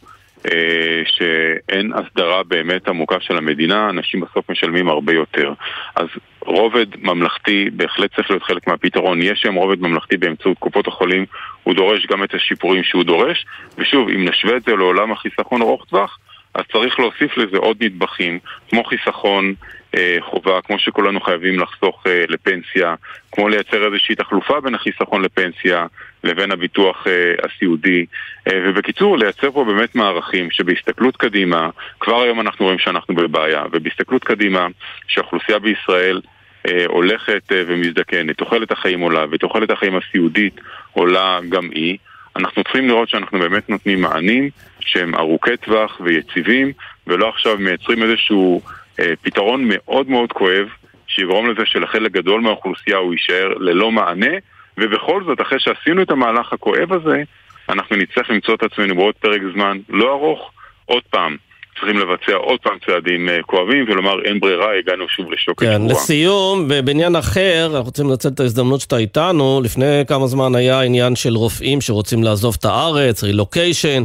אה, 0.53 1.03
שאין 1.07 1.93
הסדרה 1.93 2.43
באמת 2.43 2.89
עמוקה 2.89 3.17
של 3.21 3.37
המדינה, 3.37 3.91
אנשים 3.91 4.21
בסוף 4.21 4.51
משלמים 4.51 4.89
הרבה 4.89 5.13
יותר. 5.13 5.53
אז 5.97 6.07
רובד 6.41 6.87
ממלכתי 7.03 7.71
בהחלט 7.73 8.15
צריך 8.15 8.31
להיות 8.31 8.43
חלק 8.43 8.67
מהפתרון. 8.69 9.23
יש 9.23 9.41
שם 9.41 9.55
רובד 9.55 9.81
ממלכתי 9.81 10.17
באמצעות 10.17 10.59
קופות 10.59 10.87
החולים, 10.87 11.27
הוא 11.63 11.75
דורש 11.75 12.07
גם 12.07 12.25
את 12.25 12.35
השיפורים 12.35 12.83
שהוא 12.85 13.05
דורש, 13.05 13.47
ושוב, 13.79 14.09
אם 14.09 14.29
נשווה 14.29 14.57
את 14.57 14.63
זה 14.63 14.77
לעולם 14.77 15.13
החיסכון 15.13 15.63
ארוך 15.63 15.85
טווח, 15.85 16.19
אז 16.55 16.65
צריך 16.73 16.99
להוסיף 17.01 17.37
לזה 17.37 17.57
עוד 17.57 17.77
נדבכים, 17.83 18.39
כמו 18.71 18.85
חיסכון 18.85 19.55
אה, 19.97 20.17
חובה, 20.21 20.61
כמו 20.61 20.79
שכולנו 20.79 21.21
חייבים 21.21 21.61
לחסוך 21.61 22.03
אה, 22.07 22.25
לפנסיה, 22.29 22.95
כמו 23.33 23.49
לייצר 23.49 23.87
איזושהי 23.87 24.15
תחלופה 24.15 24.61
בין 24.61 24.75
החיסכון 24.75 25.23
לפנסיה 25.23 25.87
לבין 26.25 26.51
הביטוח 26.53 27.07
אה, 27.07 27.35
הסיעודי, 27.45 28.07
אה, 28.49 28.61
ובקיצור 28.65 29.19
לייצר 29.19 29.51
פה 29.51 29.65
באמת 29.65 29.95
מערכים 29.95 30.51
שבהסתכלות 30.51 31.17
קדימה, 31.17 31.71
כבר 32.01 32.23
היום 32.23 32.41
אנחנו 32.41 32.65
רואים 32.65 32.79
שאנחנו 32.79 33.15
בבעיה, 33.15 33.63
ובהסתכלות 33.73 34.25
קדימה 34.25 34.67
שהאוכלוסייה 35.09 35.59
בישראל 35.59 36.21
אה, 36.69 36.85
הולכת 36.89 37.53
אה, 37.53 37.63
ומזדקנת, 37.67 38.39
תוחלת 38.39 38.73
החיים 38.73 39.01
עולה 39.01 39.25
ותוחלת 39.31 39.71
החיים 39.71 39.97
הסיעודית 39.97 40.61
עולה 40.93 41.41
גם 41.49 41.69
היא 41.73 41.99
אנחנו 42.37 42.63
צריכים 42.63 42.89
לראות 42.89 43.09
שאנחנו 43.09 43.39
באמת 43.39 43.71
נותנים 43.71 44.01
מענים 44.01 44.51
שהם 44.81 45.15
ארוכי 45.15 45.57
טווח 45.57 46.01
ויציבים, 46.01 46.73
ולא 47.07 47.29
עכשיו 47.29 47.57
מייצרים 47.59 48.03
איזשהו 48.03 48.63
אה, 49.01 49.13
פתרון 49.23 49.65
מאוד 49.65 50.09
מאוד 50.09 50.33
כואב, 50.33 50.69
שיגרום 51.07 51.51
לזה 51.51 51.67
שלחלק 51.67 52.13
גדול 52.13 52.41
מהאוכלוסייה 52.41 52.97
הוא 52.97 53.13
יישאר 53.13 53.49
ללא 53.59 53.93
מענה, 53.93 54.37
ובכל 54.79 55.25
זאת, 55.25 55.41
אחרי 55.41 55.61
שעשינו 55.61 56.03
את 56.03 56.11
המהלך 56.11 56.53
הכואב 56.53 56.93
הזה, 56.93 57.23
אנחנו 57.69 57.97
נצטרך 57.97 58.31
למצוא 58.31 58.55
את 58.55 58.63
עצמנו 58.63 58.95
בעוד 58.95 59.15
פרק 59.15 59.41
זמן 59.55 59.79
לא 59.89 60.13
ארוך, 60.13 60.51
עוד 60.85 61.03
פעם, 61.11 61.37
צריכים 61.75 61.99
לבצע 61.99 62.35
עוד 62.35 62.61
פעם 62.61 62.79
צעדים 62.87 63.29
אה, 63.29 63.43
כואבים 63.43 63.85
ולומר 63.89 64.23
אין 64.25 64.41
ברירה, 64.41 64.79
הגענו 64.79 65.09
שוב 65.09 65.33
לשוקת 65.33 65.67
כן, 65.67 65.75
שבועה. 65.75 65.93
לסיום, 65.93 66.69
בעניין 66.85 67.17
אחר, 67.17 67.67
אנחנו 67.67 67.85
רוצים 67.85 68.11
לנצל 68.11 68.29
את 68.29 68.41
ההזדמנות 68.41 68.81
שאתה 68.81 68.97
איתנו. 68.97 69.61
לפני 69.65 70.03
כמה 70.09 70.27
זמן 70.27 70.55
היה 70.55 70.81
עניין 70.81 71.17
של 71.17 71.35
רופאים 71.35 71.81
שרוצים 71.81 72.23
לעזוב 72.23 72.57
את 72.61 72.65
הארץ, 72.65 73.25
רילוקיישן, 73.25 74.03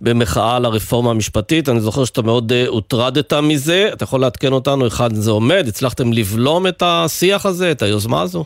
במחאה 0.00 0.56
על 0.56 0.64
הרפורמה 0.64 1.10
המשפטית. 1.10 1.68
אני 1.68 1.80
זוכר 1.80 2.04
שאתה 2.04 2.22
מאוד 2.22 2.52
uh, 2.52 2.68
הוטרדת 2.68 3.32
מזה. 3.32 3.90
אתה 3.92 4.04
יכול 4.04 4.20
לעדכן 4.20 4.52
אותנו 4.52 4.84
היכן 4.84 5.14
זה 5.14 5.30
עומד? 5.30 5.64
הצלחתם 5.68 6.12
לבלום 6.12 6.66
את 6.66 6.82
השיח 6.86 7.46
הזה, 7.46 7.70
את 7.70 7.82
היוזמה 7.82 8.22
הזו? 8.22 8.44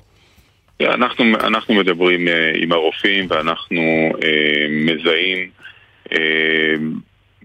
אנחנו, 0.81 1.25
אנחנו 1.41 1.75
מדברים 1.75 2.29
עם 2.63 2.73
הרופאים 2.73 3.27
ואנחנו 3.31 3.83
מזהים 4.71 5.49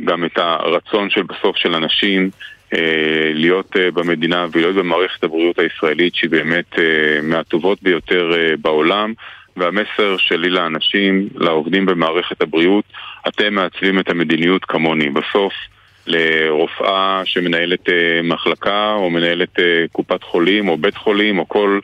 גם 0.06 0.26
את 0.26 0.38
הרצון 0.38 1.10
של 1.10 1.24
בסוף 1.24 1.58
של 1.58 1.76
אנשים 1.76 2.30
אה, 2.74 3.32
להיות 3.34 3.78
אה, 3.78 3.92
במדינה 3.92 4.46
ולהיות 4.52 4.76
במערכת 4.76 5.24
הבריאות 5.24 5.60
הישראלית 5.60 6.16
שהיא 6.16 6.30
באמת 6.30 6.80
אה, 6.80 7.22
מהטובות 7.24 7.84
ביותר 7.84 8.32
אה, 8.34 8.58
בעולם 8.62 9.14
והמסר 9.58 10.18
שלי 10.18 10.50
לאנשים, 10.50 11.30
לעובדים 11.36 11.86
במערכת 11.86 12.42
הבריאות, 12.42 12.86
אתם 13.28 13.54
מעצבים 13.54 14.00
את 14.00 14.10
המדיניות 14.10 14.66
כמוני. 14.66 15.10
בסוף 15.10 15.54
לרופאה 16.08 17.22
שמנהלת 17.26 17.90
אה, 17.90 18.22
מחלקה 18.24 18.94
או 18.94 19.10
מנהלת 19.10 19.60
אה, 19.60 19.86
קופת 19.92 20.24
חולים 20.24 20.70
או 20.70 20.78
בית 20.78 20.98
חולים 20.98 21.40
או 21.40 21.48
כל 21.48 21.80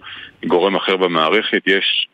גורם 0.45 0.75
אחר 0.75 0.97
במערכת 0.97 1.61
יש 1.67 2.07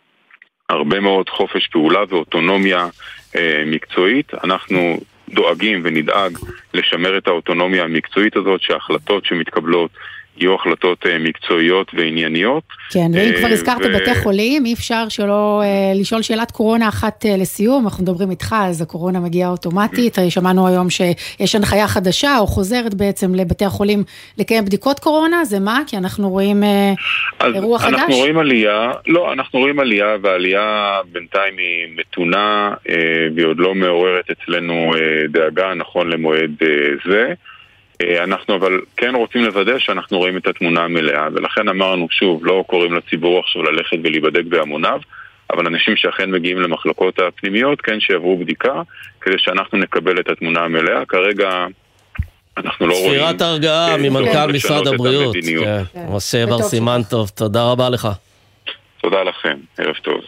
הרבה 0.70 1.00
מאוד 1.00 1.30
חופש 1.30 1.68
פעולה 1.68 2.00
ואוטונומיה 2.10 2.88
אה, 3.36 3.64
מקצועית. 3.66 4.32
אנחנו 4.44 5.00
דואגים 5.34 5.82
ונדאג 5.84 6.38
לשמר 6.74 7.18
את 7.18 7.28
האוטונומיה 7.28 7.84
המקצועית 7.84 8.36
הזאת, 8.36 8.62
שההחלטות 8.62 9.26
שמתקבלות 9.26 9.92
יהיו 10.42 10.56
החלטות 10.56 11.06
אה, 11.06 11.20
מקצועיות 11.20 11.92
וענייניות. 11.94 12.64
כן, 12.92 13.12
ואם 13.14 13.32
כבר 13.38 13.48
אה, 13.48 13.54
הזכרת 13.54 13.82
ו... 13.86 13.94
בתי 13.96 14.16
חולים, 14.16 14.66
אי 14.66 14.74
אפשר 14.74 15.10
שלא 15.10 15.62
אה, 15.64 16.00
לשאול 16.00 16.22
שאלת 16.22 16.52
קורונה 16.52 16.90
אחת 16.90 17.26
לסיום. 17.38 17.84
אנחנו 17.86 18.04
מדברים 18.04 18.32
איתך, 18.32 18.56
אז 18.60 18.82
הקורונה 18.82 19.20
מגיעה 19.20 19.50
אוטומטית. 19.50 20.18
שמענו 20.30 20.68
היום 20.68 20.90
שיש 20.90 21.56
הנחיה 21.56 21.88
חדשה, 21.88 22.38
או 22.40 22.48
חוזרת 22.48 22.94
בעצם 22.94 23.36
לבתי 23.36 23.66
החולים 23.66 24.04
לקיים 24.38 24.66
בדיקות 24.66 25.00
קורונה, 25.00 25.46
זה 25.46 25.60
מה? 25.60 25.82
כי 25.88 25.98
אנחנו 25.98 26.30
רואים 26.30 26.64
אירוע 27.44 27.80
חדש? 27.80 27.94
אנחנו 27.94 28.16
רואים 28.16 28.38
עלייה, 28.38 28.92
לא, 29.08 29.34
אנחנו 29.34 29.60
רואים 29.60 29.80
עלייה, 29.80 30.16
והעלייה 30.22 31.00
בינתיים 31.12 31.58
היא 31.58 31.88
מתונה, 31.98 32.74
והיא 33.36 33.46
עוד 33.46 33.58
לא 33.60 33.76
מעוררת 33.76 34.26
אצלנו 34.32 34.92
דאגה 35.30 35.74
נכון 35.74 36.10
למועד 36.10 36.52
זה. 37.06 37.34
אה, 38.02 38.24
אנחנו 38.24 38.56
אבל 38.56 38.82
כן 38.98 39.16
רוצים 39.16 39.44
לוודא 39.44 39.80
שאנחנו 39.80 40.18
רואים 40.18 40.38
את 40.38 40.48
התמונה 40.48 40.82
המלאה, 40.82 41.28
ולכן 41.34 41.70
אמרנו, 41.70 42.08
שוב, 42.12 42.46
לא 42.46 42.64
קוראים 42.68 42.94
לציבור 42.94 43.40
עכשיו 43.40 43.64
ללכת 43.64 43.98
ולהיבדק 44.04 44.44
בהמוניו, 44.50 45.00
אבל 45.54 45.68
אנשים 45.68 45.96
שאכן 45.96 46.32
מגיעים 46.32 46.58
למחלקות 46.60 47.20
הפנימיות, 47.20 47.82
כן 47.82 48.00
שיעברו 48.00 48.38
בדיקה, 48.38 48.82
כדי 49.22 49.36
שאנחנו 49.38 49.78
נקבל 49.78 50.20
את 50.20 50.30
התמונה 50.30 50.60
המלאה. 50.60 51.06
כרגע 51.06 51.66
אנחנו 52.58 52.88
לא 52.88 52.94
רואים... 52.94 53.20
ספירת 53.20 53.42
הרגעה 53.42 53.98
ממנכ"ל 53.98 54.52
משרד 54.54 54.88
הבריאות. 54.88 55.36
כן. 55.60 55.84
משה 56.10 56.46
בר 56.46 56.62
סימן 56.62 57.02
טוב, 57.10 57.30
תודה 57.30 57.64
רבה 57.64 57.90
לך. 57.90 58.08
תודה 59.02 59.24
לכם, 59.24 59.58
ערב 59.78 59.96
טוב. 59.96 60.22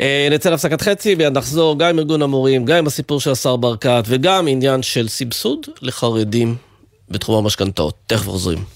אה, 0.00 0.28
נצא 0.30 0.50
להפסקת 0.50 0.80
חצי 0.80 1.14
מיד 1.14 1.38
נחזור 1.38 1.78
גם 1.78 1.88
עם 1.88 1.98
ארגון 1.98 2.22
המורים, 2.22 2.64
גם 2.64 2.76
עם 2.76 2.86
הסיפור 2.86 3.20
של 3.20 3.30
השר 3.30 3.56
ברקת 3.56 4.04
וגם 4.06 4.48
עניין 4.48 4.82
של 4.82 5.08
סבסוד 5.08 5.66
לחרדים 5.82 6.56
בתחום 7.10 7.44
המשכנתאות. 7.44 7.94
תכף 8.06 8.26
חוזרים. 8.26 8.75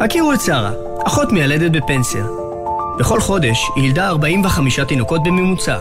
הכירו 0.00 0.32
את 0.32 0.40
שרה, 0.40 0.70
אחות 1.06 1.32
מיילדת 1.32 1.70
בפנסיה. 1.70 2.24
בכל 2.98 3.20
חודש 3.20 3.70
היא 3.76 3.84
ילדה 3.84 4.08
45 4.08 4.80
תינוקות 4.80 5.22
בממוצע, 5.22 5.76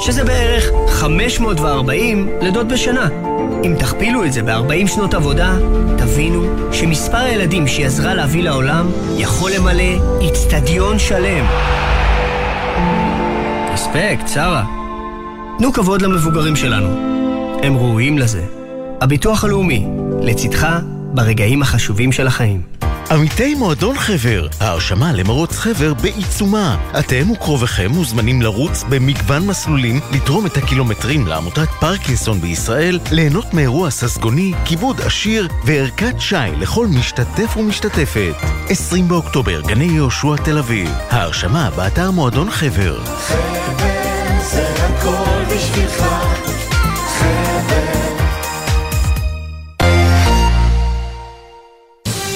שזה 0.00 0.24
בערך 0.24 0.64
540 0.88 2.28
לידות 2.40 2.68
בשנה. 2.68 3.08
אם 3.64 3.74
תכפילו 3.78 4.24
את 4.24 4.32
זה 4.32 4.42
ב-40 4.42 4.86
שנות 4.86 5.14
עבודה, 5.14 5.54
תבינו 5.98 6.44
שמספר 6.72 7.16
הילדים 7.16 7.66
שהיא 7.66 7.86
עזרה 7.86 8.14
להביא 8.14 8.42
לעולם 8.42 8.90
יכול 9.16 9.50
למלא 9.56 10.20
איצטדיון 10.20 10.98
שלם. 10.98 11.46
רספקט, 13.72 14.28
שרה. 14.28 14.64
תנו 15.58 15.72
כבוד 15.72 16.02
למבוגרים 16.02 16.56
שלנו. 16.56 16.88
הם 17.62 17.76
ראויים 17.76 18.18
לזה. 18.18 18.44
הביטוח 19.00 19.44
הלאומי, 19.44 19.86
לצדך 20.20 20.66
ברגעים 21.14 21.62
החשובים 21.62 22.12
של 22.12 22.26
החיים. 22.26 22.74
עמיתי 23.14 23.54
מועדון 23.54 23.98
חבר, 23.98 24.46
ההרשמה 24.60 25.12
למרוץ 25.12 25.56
חבר 25.56 25.94
בעיצומה. 25.94 26.76
אתם 26.98 27.30
וקרוביכם 27.30 27.90
מוזמנים 27.90 28.42
לרוץ 28.42 28.84
במגוון 28.88 29.46
מסלולים, 29.46 30.00
לתרום 30.12 30.46
את 30.46 30.56
הקילומטרים 30.56 31.26
לעמותת 31.26 31.68
פרקינסון 31.80 32.40
בישראל, 32.40 32.98
ליהנות 33.10 33.54
מאירוע 33.54 33.90
ססגוני, 33.90 34.52
כיבוד 34.64 35.00
עשיר 35.00 35.48
וערכת 35.64 36.14
שי 36.18 36.36
לכל 36.60 36.86
משתתף 36.86 37.56
ומשתתפת. 37.56 38.34
20 38.68 39.08
באוקטובר, 39.08 39.60
גני 39.60 39.84
יהושע 39.84 40.36
תל 40.44 40.58
אביב. 40.58 40.90
ההרשמה 41.10 41.70
באתר 41.76 42.10
מועדון 42.10 42.50
חבר. 42.50 43.04
חבר 43.04 44.40
זה 44.42 44.68
הכל 44.74 45.54
בשבילך 45.54 46.04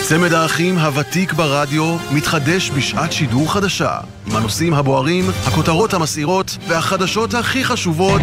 צמד 0.08 0.32
האחים 0.32 0.78
הוותיק 0.78 1.32
ברדיו 1.32 1.96
מתחדש 2.12 2.70
בשעת 2.70 3.12
שידור 3.12 3.52
חדשה. 3.52 3.98
עם 4.26 4.36
הנושאים 4.36 4.74
הבוערים, 4.74 5.24
הכותרות 5.46 5.94
המסעירות 5.94 6.56
והחדשות 6.68 7.34
הכי 7.34 7.64
חשובות 7.64 8.22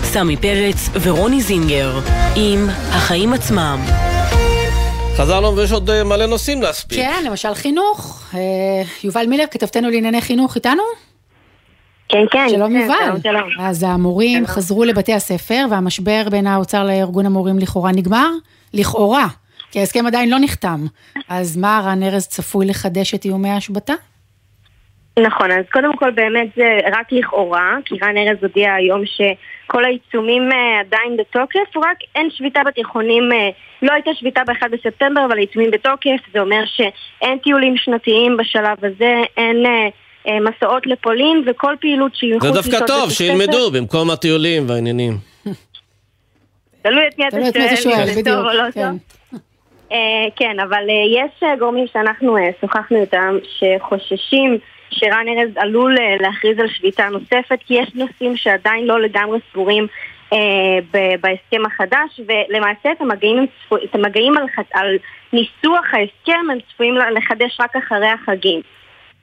סמי 0.13 0.37
פרץ 0.37 0.89
ורוני 1.01 1.41
זינגר, 1.41 1.99
עם 2.35 2.67
החיים 2.69 3.33
עצמם. 3.33 3.79
חזרנו 5.17 5.55
ויש 5.55 5.71
עוד 5.71 5.89
אה, 5.89 6.03
מלא 6.03 6.25
נושאים 6.25 6.61
להספיק. 6.61 6.97
כן, 6.97 7.23
למשל 7.25 7.53
חינוך. 7.53 8.23
אה, 8.33 8.39
יובל 9.03 9.25
מילר, 9.25 9.43
כתבתנו 9.51 9.89
לענייני 9.89 10.21
חינוך, 10.21 10.55
איתנו? 10.55 10.83
כן, 12.09 12.17
כן. 12.31 12.47
שלום 12.49 12.73
כן, 12.73 12.79
יובל. 12.79 12.95
שלום, 13.05 13.21
שלום. 13.23 13.49
אז 13.59 13.83
המורים 13.83 14.47
חזרו 14.47 14.83
לבתי 14.83 15.13
הספר, 15.13 15.65
והמשבר 15.69 16.29
בין 16.31 16.47
האוצר 16.47 16.83
לארגון 16.83 17.25
המורים 17.25 17.59
לכאורה 17.59 17.91
נגמר? 17.91 18.29
לכאורה, 18.73 19.27
כי 19.71 19.79
ההסכם 19.79 20.05
עדיין 20.07 20.29
לא 20.29 20.37
נחתם. 20.39 20.85
אז 21.29 21.57
מה, 21.57 21.81
רן 21.85 22.03
ארז 22.03 22.27
צפוי 22.27 22.65
לחדש 22.65 23.13
את 23.13 23.25
איומי 23.25 23.49
ההשבתה? 23.49 23.93
נכון, 25.19 25.51
אז 25.51 25.65
קודם 25.71 25.97
כל 25.97 26.11
באמת 26.11 26.47
זה 26.55 26.79
רק 26.91 27.11
לכאורה, 27.11 27.77
כי 27.85 27.95
רן 28.01 28.17
ארז 28.17 28.37
הודיע 28.41 28.73
היום 28.73 29.01
שכל 29.05 29.85
העיצומים 29.85 30.51
אה, 30.51 30.79
עדיין 30.79 31.17
בתוקף, 31.17 31.77
רק 31.77 31.97
אין 32.15 32.29
שביתה 32.31 32.59
בתיכונים, 32.65 33.31
אה, 33.31 33.49
לא 33.81 33.93
הייתה 33.93 34.11
שביתה 34.13 34.41
ב-1 34.47 34.67
בספטמבר, 34.71 35.25
אבל 35.25 35.37
העיצומים 35.37 35.71
בתוקף, 35.71 36.19
זה 36.33 36.39
אומר 36.39 36.63
שאין 36.65 37.37
טיולים 37.37 37.77
שנתיים 37.77 38.37
בשלב 38.37 38.85
הזה, 38.85 39.21
אין 39.37 39.65
אה, 39.65 39.87
אה, 40.27 40.39
מסעות 40.39 40.87
לפולין, 40.87 41.43
וכל 41.47 41.75
פעילות 41.81 42.15
שהיא 42.15 42.35
מחוץ 42.35 42.53
זה 42.53 42.59
לשעות 42.59 42.73
דווקא 42.73 42.87
טוב, 42.87 43.11
שילמדו 43.11 43.71
במקום 43.71 44.09
הטיולים 44.09 44.69
והעניינים. 44.69 45.13
תלוי 46.81 47.07
את 47.07 47.17
מי 47.17 47.49
אתה 47.49 47.75
שואל, 47.75 47.95
אם 47.99 48.13
זה 48.13 48.21
טוב 48.23 48.45
או 48.45 48.53
לא 48.53 48.71
כן. 48.73 48.89
טוב. 48.91 49.39
אה, 49.91 49.97
כן, 50.35 50.59
אבל 50.59 50.83
יש 51.15 51.43
גורמים 51.59 51.85
שאנחנו 51.93 52.37
שוחחנו 52.61 53.01
איתם 53.01 53.37
שחוששים 53.59 54.57
שרן 54.91 55.25
ארז 55.27 55.51
עלול 55.55 55.97
אה, 55.99 56.15
להכריז 56.19 56.59
על 56.59 56.67
שביתה 56.67 57.09
נוספת 57.09 57.59
כי 57.67 57.73
יש 57.73 57.89
נושאים 57.95 58.37
שעדיין 58.37 58.85
לא 58.85 59.01
לגמרי 59.01 59.39
סגורים 59.51 59.87
אה, 60.33 60.37
בהסכם 61.21 61.65
החדש 61.65 62.19
ולמעשה 62.27 62.91
את 62.91 63.01
המגעים, 63.01 63.45
את 63.83 63.95
המגעים 63.95 64.37
על, 64.37 64.45
על 64.73 64.97
ניסוח 65.33 65.85
ההסכם 65.93 66.51
הם 66.51 66.57
צפויים 66.73 66.95
לחדש 66.95 67.57
רק 67.59 67.75
אחרי 67.75 68.07
החגים. 68.07 68.61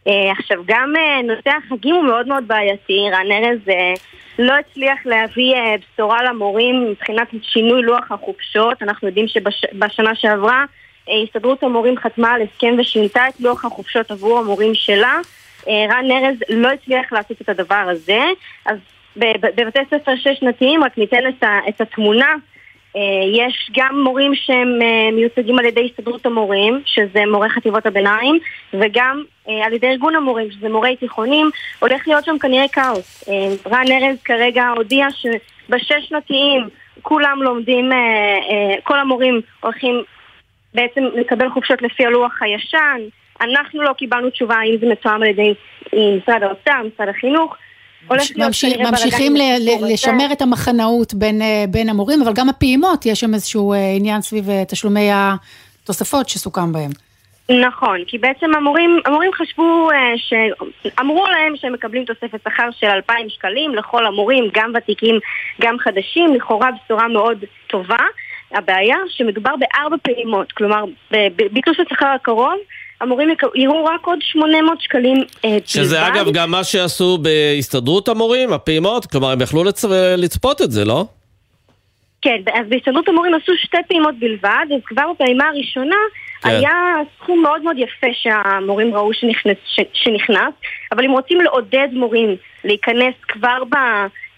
אה, 0.08 0.32
עכשיו 0.32 0.58
גם 0.66 0.92
אה, 0.96 1.22
נושא 1.22 1.50
החגים 1.50 1.94
הוא 1.94 2.04
מאוד 2.04 2.28
מאוד 2.28 2.48
בעייתי, 2.48 3.06
רן 3.12 3.32
ארז 3.32 3.68
אה, 3.68 3.94
לא 4.38 4.52
הצליח 4.52 4.98
להביא 5.04 5.54
אה, 5.54 5.74
בשורה 5.76 6.22
למורים 6.22 6.90
מבחינת 6.90 7.28
שינוי 7.42 7.82
לוח 7.82 8.12
החופשות, 8.12 8.82
אנחנו 8.82 9.08
יודעים 9.08 9.28
שבשנה 9.28 10.14
שעברה 10.14 10.64
אה, 11.08 11.22
הסתדרות 11.22 11.62
המורים 11.62 11.96
חתמה 11.98 12.32
על 12.32 12.42
הסכם 12.42 12.74
ושינתה 12.78 13.28
את 13.28 13.40
לוח 13.40 13.64
החופשות 13.64 14.10
עבור 14.10 14.38
המורים 14.38 14.74
שלה, 14.74 15.18
רן 15.68 16.10
ארז 16.10 16.36
לא 16.48 16.68
הצליח 16.68 17.12
לעשות 17.12 17.40
את 17.40 17.48
הדבר 17.48 17.88
הזה, 17.90 18.24
אז 18.66 18.78
בבתי 19.16 19.78
ספר 19.90 20.16
שש 20.16 20.38
שנתיים 20.40 20.84
רק 20.84 20.98
ניתן 20.98 21.28
את, 21.28 21.44
את 21.68 21.80
התמונה 21.80 22.34
אה, 22.96 23.46
יש 23.46 23.70
גם 23.76 24.00
מורים 24.04 24.34
שהם 24.34 24.78
אה, 24.82 25.10
מיוצגים 25.12 25.58
על 25.58 25.64
ידי 25.64 25.90
הסתדרות 25.90 26.26
המורים, 26.26 26.82
שזה 26.86 27.20
מורי 27.32 27.48
חטיבות 27.48 27.86
הביניים, 27.86 28.38
וגם 28.72 29.24
אה, 29.48 29.66
על 29.66 29.72
ידי 29.72 29.86
ארגון 29.86 30.14
המורים, 30.16 30.50
שזה 30.50 30.68
מורי 30.68 30.96
תיכונים, 30.96 31.50
הולך 31.78 32.08
להיות 32.08 32.24
שם 32.24 32.38
כנראה 32.38 32.68
כאוס. 32.68 33.28
אה, 33.28 33.48
רן 33.66 33.92
ארז 33.92 34.22
כרגע 34.22 34.68
הודיע 34.76 35.06
שבשש 35.10 36.08
שנתיים 36.08 36.68
כולם 37.02 37.42
לומדים, 37.42 37.92
אה, 37.92 37.96
אה, 37.96 38.76
כל 38.82 38.98
המורים 38.98 39.40
הולכים 39.60 40.02
בעצם 40.74 41.04
לקבל 41.14 41.50
חופשות 41.50 41.82
לפי 41.82 42.06
הלוח 42.06 42.42
הישן. 42.42 43.00
אנחנו 43.40 43.82
לא 43.82 43.92
קיבלנו 43.92 44.30
תשובה 44.30 44.54
האם 44.56 44.76
זה 44.80 44.86
מתואם 44.86 45.22
על 45.22 45.28
ידי 45.28 45.54
משרד 45.92 46.42
האוצר, 46.42 46.82
משרד 46.94 47.08
החינוך. 47.08 47.56
ממשיך- 48.10 48.78
ממשיכים 48.90 49.36
ל- 49.36 49.40
ל-. 49.60 49.92
לשמר 49.92 50.26
את 50.32 50.42
המחנאות 50.42 51.14
בין, 51.14 51.42
אה, 51.42 51.64
בין 51.68 51.88
המורים, 51.88 52.22
אבל 52.22 52.32
גם 52.32 52.48
הפעימות, 52.48 53.06
יש 53.06 53.20
שם 53.20 53.34
איזשהו 53.34 53.72
אה, 53.72 53.78
עניין 53.96 54.20
סביב 54.20 54.50
אה, 54.50 54.64
תשלומי 54.68 55.08
התוספות 55.12 56.28
שסוכם 56.28 56.72
בהם. 56.72 56.90
נכון, 57.66 57.98
כי 58.06 58.18
בעצם 58.18 58.54
המורים, 58.54 59.00
המורים 59.06 59.30
חשבו, 59.32 59.88
ש... 60.16 60.32
אמרו 61.00 61.26
להם 61.26 61.56
שהם 61.56 61.72
מקבלים 61.72 62.04
תוספת 62.04 62.40
שכר 62.44 62.68
של 62.80 62.86
2,000 62.86 63.28
שקלים 63.28 63.74
לכל 63.74 64.06
המורים, 64.06 64.44
גם 64.54 64.72
ותיקים, 64.76 65.18
גם 65.60 65.76
חדשים, 65.78 66.34
לכאורה 66.34 66.68
בשורה 66.84 67.08
מאוד 67.08 67.38
טובה. 67.66 67.96
הבעיה 68.52 68.96
שמדובר 69.08 69.50
בארבע 69.56 69.96
פעימות, 70.02 70.52
כלומר, 70.52 70.84
בביטוש 71.10 71.76
השכר 71.80 72.06
הקרוב, 72.06 72.54
המורים 73.00 73.28
יראו 73.54 73.84
רק 73.84 74.06
עוד 74.06 74.18
800 74.22 74.80
שקלים 74.80 75.16
אה, 75.16 75.50
בלבד. 75.50 75.66
שזה 75.66 76.06
אגב 76.06 76.32
גם 76.32 76.50
מה 76.50 76.64
שעשו 76.64 77.18
בהסתדרות 77.18 78.08
המורים, 78.08 78.52
הפעימות, 78.52 79.06
כלומר 79.06 79.30
הם 79.30 79.40
יכלו 79.40 79.64
לצ... 79.64 79.84
לצפות 80.16 80.62
את 80.62 80.70
זה, 80.70 80.84
לא? 80.84 81.04
כן, 82.22 82.40
אז 82.54 82.66
בהסתדרות 82.68 83.08
המורים 83.08 83.34
עשו 83.34 83.52
שתי 83.56 83.76
פעימות 83.88 84.14
בלבד, 84.18 84.66
אז 84.74 84.80
כבר 84.84 85.02
בפעימה 85.14 85.48
הראשונה 85.48 85.96
כן. 86.42 86.48
היה 86.48 86.70
סכום 87.16 87.42
מאוד 87.42 87.62
מאוד 87.62 87.76
יפה 87.78 88.06
שהמורים 88.12 88.94
ראו 88.94 89.14
שנכנס, 89.14 89.56
ש, 89.66 89.80
שנכנס, 89.92 90.54
אבל 90.92 91.04
אם 91.04 91.10
רוצים 91.10 91.40
לעודד 91.40 91.88
מורים 91.92 92.36
להיכנס 92.64 93.14
כבר 93.28 93.64
ב, 93.70 93.74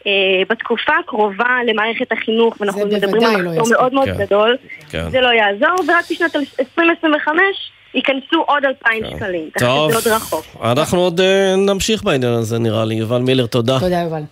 אה, 0.06 0.42
בתקופה 0.48 0.92
הקרובה 1.04 1.58
למערכת 1.66 2.12
החינוך, 2.12 2.56
ואנחנו 2.60 2.86
מדברים 2.86 3.22
על 3.24 3.42
לא 3.42 3.50
מחסור 3.50 3.62
יספיק. 3.62 3.78
מאוד 3.78 3.94
מאוד 3.94 4.08
כן. 4.08 4.24
גדול, 4.24 4.56
כן. 4.90 5.10
זה 5.10 5.20
לא 5.20 5.28
יעזור, 5.28 5.76
ורק 5.88 6.04
בשנת 6.10 6.36
2025 6.60 7.70
ייכנסו 7.94 8.44
עוד 8.46 8.64
2,000 8.64 9.04
שקלים. 9.16 9.50
ככה 9.50 9.66
טוב, 9.66 9.92
שזה 9.92 10.10
עוד 10.10 10.16
רחוק. 10.22 10.44
אנחנו 10.62 10.98
עוד 11.00 11.20
אה, 11.20 11.54
נמשיך 11.56 12.04
בעניין 12.04 12.32
הזה 12.32 12.58
נראה 12.58 12.84
לי. 12.84 12.94
יובל 12.94 13.18
מילר, 13.18 13.46
תודה. 13.46 13.80
תודה 13.80 14.00
יובל. 14.00 14.22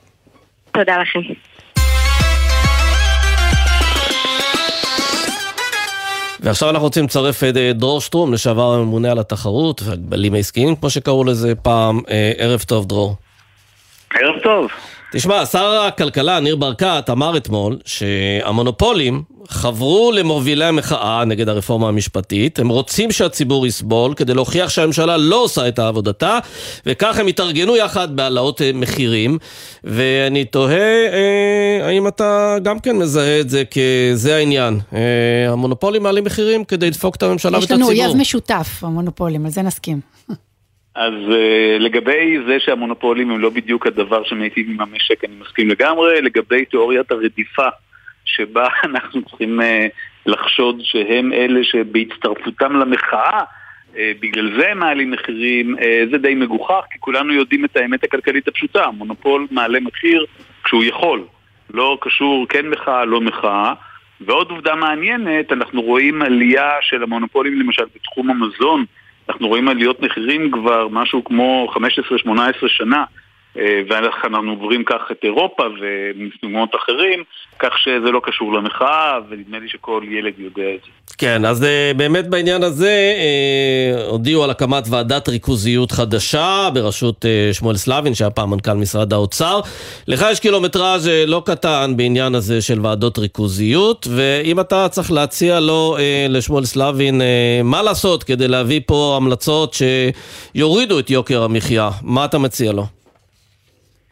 תודה 0.73 0.99
לכם. 0.99 1.21
ועכשיו 6.41 6.71
אנחנו 6.71 6.85
רוצים 6.85 7.05
לצרף 7.05 7.45
את 7.45 7.57
אה, 7.57 7.73
דרור 7.73 8.01
שטרום, 8.01 8.33
לשעבר 8.33 8.75
הממונה 8.75 9.11
על 9.11 9.19
התחרות 9.19 9.83
והגבלים 9.85 10.35
העסקיים, 10.35 10.77
כמו 10.77 10.91
שקראו 10.91 11.25
לזה 11.25 11.55
פעם. 11.55 12.01
אה, 12.11 12.33
ערב 12.39 12.61
טוב, 12.61 12.87
דרור. 12.87 13.17
ערב 14.15 14.39
טוב. 14.43 14.71
תשמע, 15.13 15.47
שר 15.47 15.67
הכלכלה, 15.89 16.41
ניר 16.41 16.57
ברקת, 16.57 17.05
אמר 17.11 17.37
אתמול 17.37 17.79
שהמונופולים 17.85 19.23
חברו 19.49 20.13
למובילי 20.13 20.65
המחאה 20.65 21.25
נגד 21.25 21.49
הרפורמה 21.49 21.89
המשפטית. 21.89 22.59
הם 22.59 22.69
רוצים 22.69 23.13
שהציבור 23.13 23.67
יסבול 23.67 24.15
כדי 24.15 24.35
להוכיח 24.35 24.69
שהממשלה 24.69 25.17
לא 25.17 25.37
עושה 25.45 25.69
את 25.69 25.79
עבודתה, 25.79 26.39
וכך 26.87 27.19
הם 27.19 27.29
יתארגנו 27.29 27.77
יחד 27.77 28.17
בהעלאות 28.17 28.63
אה, 28.63 28.71
מחירים. 28.75 29.39
ואני 29.85 30.45
תוהה, 30.45 31.07
אה, 31.13 31.87
האם 31.87 32.09
אתה 32.09 32.57
גם 32.63 32.79
כן 32.79 32.97
מזהה 32.97 33.41
את 33.41 33.51
זה 33.51 33.63
כזה 33.65 34.37
העניין. 34.37 34.81
אה, 34.93 35.53
המונופולים 35.53 36.03
מעלים 36.03 36.25
מחירים 36.25 36.65
כדי 36.65 36.87
לדפוק 36.87 37.17
את 37.17 37.23
הממשלה 37.23 37.59
ואת 37.59 37.65
יש 37.65 37.71
הציבור. 37.71 37.91
לנו 37.93 38.03
אויב 38.03 38.17
משותף, 38.17 38.69
המונופולים, 38.83 39.45
על 39.45 39.51
זה 39.51 39.63
נסכים. 39.63 40.01
אז 40.99 41.13
uh, 41.13 41.83
לגבי 41.83 42.39
זה 42.47 42.61
שהמונופולים 42.61 43.31
הם 43.31 43.41
לא 43.41 43.51
בדיוק 43.51 43.87
הדבר 43.87 44.25
שמיטיב 44.25 44.67
עם 44.71 44.81
המשק, 44.81 45.25
אני 45.25 45.35
מסכים 45.41 45.69
לגמרי. 45.69 46.21
לגבי 46.23 46.65
תיאוריית 46.65 47.11
הרדיפה, 47.11 47.69
שבה 48.25 48.69
אנחנו 48.85 49.23
צריכים 49.23 49.61
uh, 49.61 49.65
לחשוד 50.27 50.81
שהם 50.83 51.33
אלה 51.33 51.65
שבהצטרפותם 51.65 52.77
למחאה, 52.77 53.41
uh, 53.93 53.97
בגלל 54.21 54.61
זה 54.61 54.71
הם 54.71 54.79
מעלים 54.79 55.11
מחירים, 55.11 55.77
uh, 55.79 55.83
זה 56.11 56.19
די 56.19 56.35
מגוחך, 56.35 56.85
כי 56.91 56.99
כולנו 57.01 57.33
יודעים 57.33 57.65
את 57.65 57.77
האמת 57.77 58.05
הכלכלית 58.05 58.49
הפשוטה. 58.49 58.85
המונופול 58.85 59.47
מעלה 59.51 59.81
מחיר 59.81 60.27
כשהוא 60.65 60.85
יכול. 60.85 61.25
לא 61.75 61.99
קשור 62.01 62.47
כן 62.49 62.67
מחאה, 62.69 63.05
לא 63.05 63.21
מחאה. 63.21 63.73
ועוד 64.21 64.51
עובדה 64.51 64.75
מעניינת, 64.75 65.53
אנחנו 65.53 65.83
רואים 65.83 66.23
עלייה 66.23 66.71
של 66.81 67.03
המונופולים 67.03 67.61
למשל 67.61 67.85
בתחום 67.95 68.31
המזון, 68.31 68.85
אנחנו 69.29 69.49
רואים 69.49 69.69
עליות 69.69 70.03
מחירים 70.03 70.51
כבר 70.51 70.89
משהו 70.89 71.25
כמו 71.25 71.69
15-18 72.27 72.29
שנה, 72.67 73.05
אה, 73.57 73.81
ואנחנו 73.89 74.51
עוברים 74.51 74.85
כך 74.85 75.01
את 75.13 75.17
אירופה 75.23 75.63
ומקומות 75.81 76.71
אחרים, 76.75 77.23
כך 77.59 77.79
שזה 77.79 78.11
לא 78.11 78.21
קשור 78.25 78.53
למחאה, 78.53 79.19
ונדמה 79.29 79.59
לי 79.59 79.69
שכל 79.69 80.03
ילד 80.11 80.33
יודע 80.39 80.75
את 80.75 80.81
זה. 80.85 81.15
כן, 81.19 81.45
אז 81.45 81.65
אה, 81.65 81.93
באמת 81.97 82.29
בעניין 82.29 82.63
הזה 82.63 83.15
אה, 83.19 84.07
הודיעו 84.07 84.45
על 84.45 84.51
הקמת 84.51 84.85
ועדת 84.91 85.29
ריכוזיות 85.29 85.93
חדשה 85.93 86.69
בראשות 86.75 87.25
שמואל 87.53 87.77
סלבין, 87.77 88.15
שהיה 88.15 88.31
פעם 88.31 88.51
מנכ"ל 88.51 88.73
משרד 88.73 89.13
האוצר. 89.13 89.61
לך 90.09 90.25
יש 90.33 90.41
קילומטראז' 90.41 91.11
לא 91.27 91.43
קטן 91.47 91.93
בעניין 91.97 92.35
הזה 92.35 92.63
של 92.63 92.87
ועדות 92.87 93.19
ריכוזיות, 93.19 94.07
ואם 94.11 94.61
אתה 94.61 94.89
צריך 94.89 95.13
להציע 95.13 95.61
לו, 95.61 95.97
לשמואל 96.29 96.65
סלבין, 96.65 97.21
מה 97.65 97.83
לעשות 97.83 98.25
כדי 98.25 98.49
להביא 98.49 98.81
פה 98.87 99.15
המלצות 99.17 99.77
שיורידו 100.55 100.99
את 100.99 101.11
יוקר 101.11 101.43
המחיה, 101.43 101.91
מה 102.03 102.25
אתה 102.25 102.39
מציע 102.39 102.73
לו? 102.73 102.98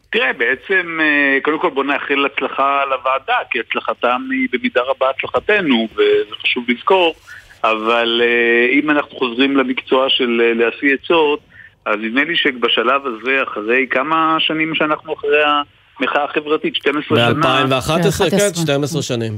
תראה, 0.09 0.33
בעצם, 0.33 0.99
אה, 1.01 1.37
קודם 1.43 1.59
כל 1.59 1.69
בוא 1.69 1.83
נאחל 1.83 2.25
הצלחה 2.25 2.83
לוועדה, 2.85 3.37
כי 3.51 3.59
הצלחתם 3.59 4.21
היא 4.31 4.47
במידה 4.51 4.81
רבה 4.81 5.09
הצלחתנו, 5.09 5.87
וזה 5.93 6.35
חשוב 6.41 6.65
לזכור, 6.67 7.15
אבל 7.63 8.21
אה, 8.23 8.79
אם 8.79 8.89
אנחנו 8.89 9.17
חוזרים 9.17 9.57
למקצוע 9.57 10.09
של 10.09 10.41
אה, 10.43 10.53
להשיא 10.53 10.93
עצות, 10.93 11.39
אז 11.85 11.95
נדמה 12.01 12.23
לי 12.23 12.35
שבשלב 12.35 13.01
הזה, 13.05 13.43
אחרי 13.43 13.87
כמה 13.89 14.35
שנים 14.39 14.75
שאנחנו 14.75 15.13
אחרי 15.13 15.43
המחאה 15.99 16.23
החברתית, 16.23 16.75
12 16.75 17.17
שנה... 17.17 17.33
ב-2011, 17.67 18.29
כן, 18.29 18.53
12 18.53 19.01
שנים. 19.01 19.33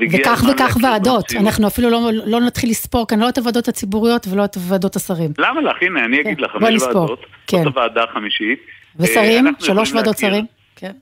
וכך 0.00 0.42
וכך 0.52 0.76
ועדות, 0.82 1.22
במציאות. 1.22 1.44
אנחנו 1.44 1.66
אפילו 1.66 1.90
לא, 1.90 2.10
לא 2.26 2.40
נתחיל 2.40 2.70
לספור 2.70 3.08
כאן 3.08 3.20
לא 3.20 3.28
את 3.28 3.38
הוועדות 3.38 3.68
הציבוריות 3.68 4.26
ולא 4.30 4.44
את 4.44 4.56
ועדות 4.68 4.96
השרים. 4.96 5.30
למה 5.38 5.60
לך? 5.60 5.76
הנה, 5.80 6.04
אני 6.04 6.20
אגיד 6.20 6.40
לך, 6.40 6.52
כן, 6.52 6.58
בוא 6.58 6.68
חמש. 6.68 6.82
ועדות, 6.82 7.26
כן. 7.46 7.56
זאת 7.56 7.66
הוועדה 7.66 8.04
החמישית. 8.04 8.58
אה, 9.00 9.04
ושרים? 9.04 9.44
שלוש 9.60 9.92
ועדות 9.92 10.06
להכיר- 10.14 10.30
שרים? 10.30 10.44
כן. 10.76 10.92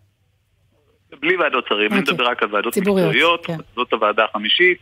בלי 1.20 1.36
ועדות 1.36 1.64
שרים, 1.68 1.92
אני 1.92 2.00
אוקיי. 2.00 2.14
מדבר 2.14 2.28
רק 2.28 2.42
על 2.42 2.54
ועדות 2.54 2.72
ציבוריות, 2.72 3.08
מקצועיות, 3.08 3.46
כן. 3.46 3.56
זאת 3.76 3.92
הוועדה 3.92 4.24
החמישית, 4.30 4.78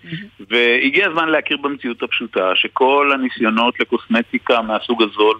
והגיע 0.50 1.08
הזמן 1.08 1.28
להכיר 1.28 1.56
במציאות 1.56 2.02
הפשוטה, 2.02 2.50
שכל 2.54 3.10
הניסיונות 3.14 3.80
לקוסמטיקה 3.80 4.62
מהסוג 4.62 5.02
הזול 5.02 5.38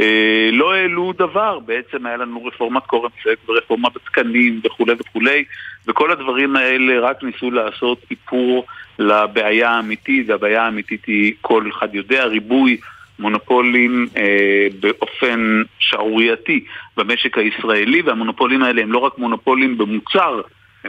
אה, 0.00 0.48
לא 0.52 0.72
העלו 0.74 1.12
דבר, 1.18 1.58
בעצם 1.58 2.06
היה 2.06 2.16
לנו 2.16 2.44
רפורמת 2.44 2.82
קורנפלק 2.86 3.38
ורפורמה 3.48 3.88
בתקנים 3.88 4.60
וכולי 4.64 4.92
וכולי, 4.98 5.44
וכל 5.86 6.10
הדברים 6.10 6.56
האלה 6.56 7.00
רק 7.00 7.22
ניסו 7.22 7.50
לעשות 7.50 7.98
איפור 8.10 8.66
לבעיה 8.98 9.70
האמיתית, 9.70 10.28
והבעיה 10.28 10.62
האמיתית 10.62 11.04
היא, 11.06 11.32
כל 11.40 11.64
אחד 11.78 11.94
יודע, 11.94 12.24
ריבוי 12.24 12.76
מונופולים 13.18 14.06
אה, 14.16 14.66
באופן 14.80 15.62
שערורייתי 15.78 16.64
במשק 16.96 17.38
הישראלי, 17.38 18.02
והמונופולים 18.02 18.62
האלה 18.62 18.82
הם 18.82 18.92
לא 18.92 18.98
רק 18.98 19.18
מונופולים 19.18 19.78
במוצר, 19.78 20.40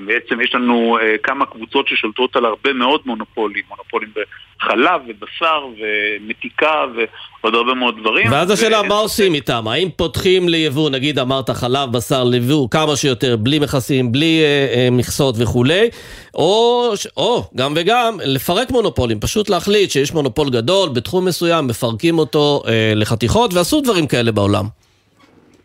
בעצם, 0.06 0.42
יש 0.42 0.56
לנו 0.56 0.98
אה, 1.02 1.16
כמה 1.24 1.46
קבוצות 1.46 1.88
ששולטות 1.88 2.36
על 2.36 2.46
הרבה 2.46 2.74
מאוד 2.74 3.02
מונופולים, 3.06 3.64
מונופולים 3.70 4.10
בחלב 4.60 5.02
ובשר 5.08 5.66
ומתיקה 5.80 6.86
ועוד 7.42 7.56
הרבה 7.56 7.74
מאוד 7.74 8.00
דברים. 8.00 8.32
ואז 8.32 8.52
השאלה, 8.52 8.82
ו- 8.82 8.88
מה 8.88 8.96
עושים 8.96 9.34
איתם? 9.34 9.68
האם 9.68 9.90
פותחים 9.96 10.50
ליבוא, 10.50 10.90
נגיד 10.90 11.20
אמרת 11.20 11.50
חלב, 11.50 11.92
בשר, 11.92 12.24
ליבוא, 12.24 12.70
כמה 12.70 12.96
שיותר, 12.96 13.38
בלי 13.38 13.60
מכסים, 13.60 14.12
בלי 14.12 14.42
אה, 14.44 14.76
אה, 14.76 14.90
מכסות 14.92 15.36
וכולי, 15.38 15.90
או, 16.36 16.92
או 17.18 17.44
גם 17.56 17.74
וגם, 17.76 18.18
לפרק 18.26 18.72
מונופולים, 18.72 19.20
פשוט 19.20 19.50
להחליט 19.50 19.92
שיש 19.92 20.14
מונופול 20.14 20.50
גדול 20.50 20.90
בתחום 20.90 21.26
מסוים, 21.26 21.68
מפרקים 21.68 22.20
אותו 22.20 22.64
אה, 22.68 22.94
לחתיכות, 22.96 23.54
ועשו 23.54 23.82
דברים 23.82 24.08
כאלה 24.08 24.32
בעולם. 24.32 24.87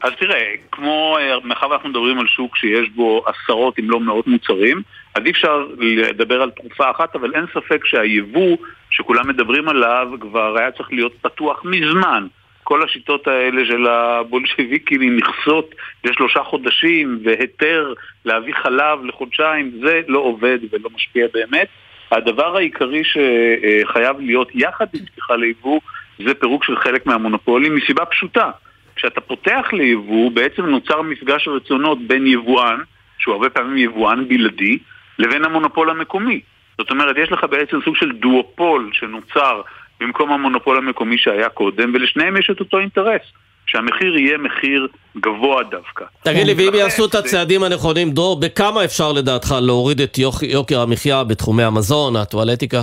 אז 0.02 0.12
תראה, 0.18 0.52
כמו, 0.72 1.16
אה, 1.20 1.36
מאחר 1.44 1.70
ואנחנו 1.70 1.88
מדברים 1.88 2.18
על 2.18 2.26
שוק 2.26 2.56
שיש 2.56 2.88
בו 2.88 3.24
עשרות 3.26 3.78
אם 3.78 3.90
לא 3.90 4.00
מאות 4.00 4.26
מוצרים, 4.26 4.82
אז 5.14 5.22
אי 5.24 5.30
אפשר 5.30 5.66
לדבר 5.78 6.42
על 6.42 6.50
תרופה 6.50 6.90
אחת, 6.90 7.16
אבל 7.16 7.34
אין 7.34 7.44
ספק 7.54 7.86
שהיבוא 7.86 8.56
שכולם 8.90 9.28
מדברים 9.28 9.68
עליו 9.68 10.08
כבר 10.20 10.58
היה 10.58 10.70
צריך 10.70 10.92
להיות 10.92 11.12
פתוח 11.22 11.64
מזמן. 11.64 12.26
כל 12.64 12.82
השיטות 12.82 13.28
האלה 13.28 13.66
של 13.66 13.86
הבולשביקים 13.86 15.00
עם 15.00 15.16
מכסות 15.16 15.74
לשלושה 16.04 16.42
חודשים 16.42 17.18
והיתר 17.24 17.94
להביא 18.24 18.54
חלב 18.54 19.04
לחודשיים, 19.04 19.72
זה 19.80 20.00
לא 20.08 20.18
עובד 20.18 20.58
ולא 20.70 20.90
משפיע 20.94 21.26
באמת. 21.34 21.68
הדבר 22.12 22.56
העיקרי 22.56 23.02
שחייב 23.04 24.20
להיות 24.20 24.48
יחד 24.54 24.86
עם 24.94 25.06
פתיחה 25.06 25.36
ליבוא 25.36 25.80
זה 26.18 26.34
פירוק 26.34 26.64
של 26.64 26.76
חלק 26.76 27.06
מהמונופולים 27.06 27.74
מסיבה 27.74 28.04
פשוטה. 28.04 28.50
כשאתה 28.96 29.20
פותח 29.20 29.66
ליבוא, 29.72 30.30
בעצם 30.30 30.66
נוצר 30.66 31.02
מפגש 31.02 31.48
רצונות 31.48 31.98
בין 32.06 32.26
יבואן, 32.26 32.76
שהוא 33.18 33.34
הרבה 33.34 33.50
פעמים 33.50 33.76
יבואן 33.76 34.28
בלעדי, 34.28 34.78
לבין 35.18 35.44
המונופול 35.44 35.90
המקומי. 35.90 36.40
זאת 36.78 36.90
אומרת, 36.90 37.16
יש 37.22 37.32
לך 37.32 37.44
בעצם 37.50 37.78
סוג 37.84 37.96
של 37.96 38.12
דואופול 38.12 38.90
שנוצר 38.92 39.60
במקום 40.00 40.32
המונופול 40.32 40.76
המקומי 40.76 41.18
שהיה 41.18 41.48
קודם, 41.48 41.90
ולשניהם 41.94 42.36
יש 42.36 42.50
את 42.50 42.60
אותו 42.60 42.78
אינטרס, 42.78 43.20
שהמחיר 43.66 44.16
יהיה 44.16 44.38
מחיר 44.38 44.88
גבוה 45.16 45.62
דווקא. 45.62 46.04
תגיד 46.22 46.46
לי, 46.46 46.54
ואם 46.54 46.68
לכן 46.68 46.76
יעשו 46.76 47.06
את 47.06 47.14
הצעדים 47.14 47.62
הנכונים, 47.62 48.10
דרור, 48.10 48.40
בכמה 48.40 48.84
אפשר 48.84 49.12
לדעתך 49.12 49.54
להוריד 49.66 50.00
את 50.00 50.18
יוק- 50.18 50.42
יוקר 50.42 50.80
המחיה 50.80 51.24
בתחומי 51.24 51.62
המזון, 51.62 52.16
הטואלטיקה? 52.16 52.82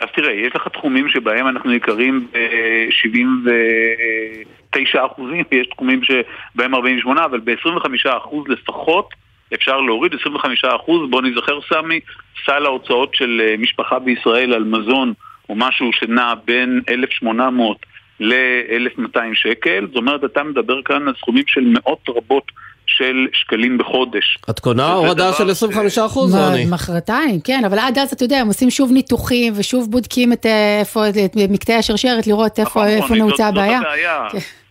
אז 0.00 0.08
תראה, 0.16 0.32
יש 0.32 0.52
לך 0.56 0.68
תחומים 0.68 1.08
שבהם 1.08 1.48
אנחנו 1.48 1.72
יקרים 1.72 2.28
ב-79 4.76 5.06
אחוזים, 5.12 5.44
ויש 5.52 5.66
תחומים 5.66 6.00
שבהם 6.04 6.74
48, 6.74 7.24
אבל 7.24 7.40
ב-25 7.40 7.86
אחוז 8.18 8.44
לפחות 8.48 9.08
אפשר 9.54 9.80
להוריד 9.80 10.12
25 10.20 10.64
אחוז. 10.64 11.10
בוא 11.10 11.22
נזכר, 11.22 11.58
סמי, 11.68 12.00
סל 12.46 12.66
ההוצאות 12.66 13.14
של 13.14 13.40
אה, 13.44 13.54
משפחה 13.58 13.98
בישראל 13.98 14.52
על 14.52 14.64
מזון 14.64 15.12
הוא 15.46 15.56
משהו 15.56 15.90
שנע 15.92 16.34
בין 16.44 16.80
1,800 16.88 17.76
ל-1,200 18.20 19.18
שקל. 19.34 19.86
זאת 19.86 19.96
אומרת, 19.96 20.24
אתה 20.24 20.42
מדבר 20.42 20.82
כאן 20.84 21.08
על 21.08 21.14
סכומים 21.18 21.44
של 21.46 21.60
מאות 21.66 22.08
רבות 22.16 22.44
של 22.86 23.26
שקלים 23.32 23.78
בחודש. 23.78 24.38
את 24.50 24.60
קונה 24.60 24.92
הורדה 24.92 25.32
של 25.32 25.50
25 25.50 25.98
אחוז, 25.98 26.34
רוני? 26.34 26.64
מחרתיים, 26.70 27.40
כן, 27.44 27.62
אבל 27.66 27.78
עד 27.78 27.98
אז 27.98 28.12
אתה 28.12 28.24
יודע, 28.24 28.38
הם 28.38 28.46
עושים 28.46 28.70
שוב 28.70 28.92
ניתוחים 28.92 29.52
ושוב 29.56 29.90
בודקים 29.90 30.32
את 30.32 30.46
אה, 30.46 30.78
איפה, 30.80 31.08
את 31.08 31.14
מקטעי 31.50 31.76
השרשרת, 31.76 32.26
לראות 32.26 32.58
איפה 32.58 32.86
איפה 32.86 33.04
נכון, 33.04 33.18
נעוצה 33.18 33.36
זאת- 33.36 33.52
הבעיה. 33.52 33.80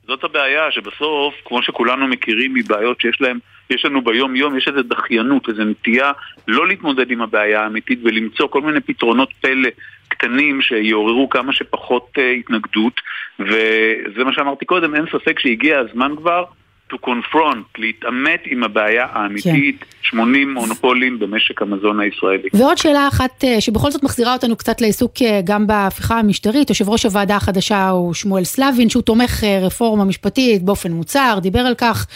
זאת 0.08 0.24
הבעיה. 0.24 0.72
שבסוף, 0.72 1.36
כמו 1.46 1.64
שכולנו 1.64 2.08
מכירים 2.08 2.54
מבעיות 2.54 3.02
שיש 3.02 3.22
להן 3.22 3.40
יש 3.70 3.86
לנו 3.86 4.02
ביום 4.02 4.36
יום, 4.36 4.58
יש 4.58 4.68
איזו 4.68 4.82
דחיינות, 4.82 5.50
איזו 5.50 5.64
נטייה 5.64 6.12
לא 6.48 6.68
להתמודד 6.68 7.12
עם 7.12 7.22
הבעיה 7.22 7.64
האמיתית 7.64 8.00
ולמצוא 8.04 8.48
כל 8.48 8.62
מיני 8.62 8.82
פתרונות 8.82 9.30
פלא 9.42 9.70
קטנים 10.08 10.62
שיעוררו 10.62 11.30
כמה 11.30 11.54
שפחות 11.54 12.10
uh, 12.18 12.22
התנגדות 12.40 13.02
וזה 13.40 14.24
מה 14.24 14.34
שאמרתי 14.34 14.66
קודם, 14.66 14.96
אין 14.96 15.06
ספק 15.12 15.40
שהגיע 15.40 15.80
הזמן 15.80 16.16
כבר 16.18 16.44
to 16.92 16.96
confront, 17.06 17.78
להתעמת 17.78 18.42
עם 18.46 18.64
הבעיה 18.64 19.08
האמיתית, 19.12 19.80
כן. 19.80 19.86
80 20.02 20.54
מונופולים 20.54 21.20
במשק 21.20 21.62
המזון 21.62 22.00
הישראלי. 22.00 22.50
ועוד 22.54 22.78
שאלה 22.78 23.08
אחת 23.08 23.44
אה, 23.44 23.62
שבכל 23.62 23.92
זאת 23.92 24.04
מחזירה 24.04 24.34
אותנו 24.34 24.56
קצת 24.56 24.82
לעיסוק 24.82 25.14
אה, 25.22 25.42
גם 25.44 25.68
בהפיכה 25.68 26.20
המשטרית, 26.20 26.70
יושב 26.70 26.90
ראש 26.90 27.06
הוועדה 27.06 27.36
החדשה 27.36 27.90
הוא 27.90 28.14
שמואל 28.14 28.44
סלבין, 28.44 28.90
שהוא 28.90 29.04
תומך 29.04 29.44
אה, 29.44 29.60
רפורמה 29.62 30.06
משפטית 30.06 30.64
באופן 30.64 30.92
מוצהר, 30.92 31.40
דיבר 31.40 31.60
על 31.60 31.76
כך, 31.76 32.08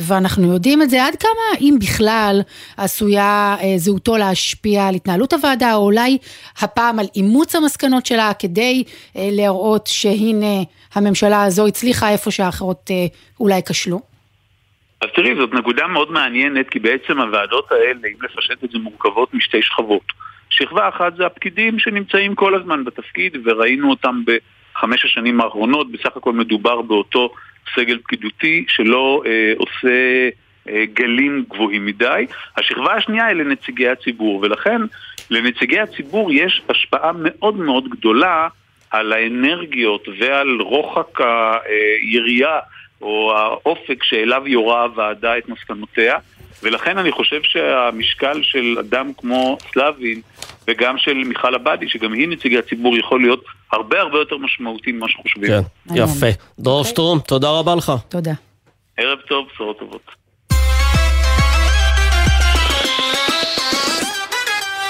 ואנחנו 0.00 0.52
יודעים 0.52 0.82
את 0.82 0.90
זה, 0.90 1.04
עד 1.04 1.16
כמה, 1.16 1.58
אם 1.60 1.76
בכלל, 1.80 2.40
עשויה 2.76 3.56
זהותו 3.76 4.16
להשפיע 4.16 4.86
על 4.86 4.94
התנהלות 4.94 5.32
הוועדה, 5.32 5.74
או 5.74 5.84
אולי 5.84 6.18
הפעם 6.58 6.98
על 6.98 7.06
אימוץ 7.16 7.54
המסקנות 7.54 8.06
שלה, 8.06 8.32
כדי 8.38 8.84
להראות 9.16 9.86
שהנה 9.86 10.62
הממשלה 10.94 11.44
הזו 11.44 11.66
הצליחה 11.66 12.10
איפה 12.10 12.30
שהאחרות 12.30 12.90
אולי 13.42 13.60
כשלו? 13.68 14.00
אז 15.00 15.08
תראי, 15.14 15.34
זאת 15.36 15.54
נקודה 15.54 15.86
מאוד 15.86 16.12
מעניינת, 16.12 16.70
כי 16.70 16.78
בעצם 16.78 17.20
הוועדות 17.20 17.72
האלה, 17.72 18.08
אם 18.08 18.22
לפשט 18.22 18.64
את 18.64 18.70
זה, 18.70 18.78
מורכבות 18.78 19.34
משתי 19.34 19.62
שכבות. 19.62 20.02
שכבה 20.50 20.88
אחת 20.88 21.16
זה 21.16 21.26
הפקידים 21.26 21.78
שנמצאים 21.78 22.34
כל 22.34 22.54
הזמן 22.54 22.84
בתפקיד, 22.84 23.36
וראינו 23.44 23.90
אותם 23.90 24.22
בחמש 24.26 25.04
השנים 25.04 25.40
האחרונות, 25.40 25.92
בסך 25.92 26.16
הכל 26.16 26.32
מדובר 26.32 26.82
באותו 26.82 27.32
סגל 27.74 27.98
פקידותי 27.98 28.64
שלא 28.68 29.22
אה, 29.26 29.52
עושה 29.56 30.28
אה, 30.68 30.84
גלים 30.94 31.44
גבוהים 31.50 31.86
מדי. 31.86 32.26
השכבה 32.56 32.94
השנייה 32.94 33.26
היא 33.26 33.36
לנציגי 33.36 33.88
הציבור, 33.88 34.40
ולכן 34.42 34.80
לנציגי 35.30 35.80
הציבור 35.80 36.32
יש 36.32 36.62
השפעה 36.68 37.12
מאוד 37.14 37.56
מאוד 37.56 37.88
גדולה 37.88 38.48
על 38.90 39.12
האנרגיות 39.12 40.08
ועל 40.18 40.60
רוחק 40.60 41.20
היריעה 41.20 42.58
או 43.02 43.32
האופק 43.36 44.02
שאליו 44.02 44.42
יורה 44.48 44.82
הוועדה 44.82 45.38
את 45.38 45.48
מסקנותיה, 45.48 46.18
ולכן 46.62 46.98
אני 46.98 47.12
חושב 47.12 47.42
שהמשקל 47.42 48.42
של 48.42 48.76
אדם 48.80 49.12
כמו 49.18 49.58
סלבין 49.72 50.20
וגם 50.68 50.98
של 50.98 51.14
מיכל 51.14 51.54
עבאדי, 51.54 51.88
שגם 51.88 52.12
היא 52.12 52.28
נציגי 52.28 52.58
הציבור, 52.58 52.96
יכול 52.96 53.20
להיות 53.20 53.44
הרבה 53.72 54.00
הרבה 54.00 54.18
יותר 54.18 54.36
משמעותי 54.36 54.92
ממה 54.92 55.08
שחושבים. 55.08 55.48
כן, 55.48 55.94
יפה. 55.94 56.26
דרור 56.58 56.84
שטרום, 56.84 57.18
תודה 57.18 57.50
רבה 57.50 57.74
לך. 57.74 57.92
תודה. 58.08 58.32
ערב 58.96 59.18
טוב, 59.28 59.46
בשורות 59.52 59.78
טובות. 59.78 60.21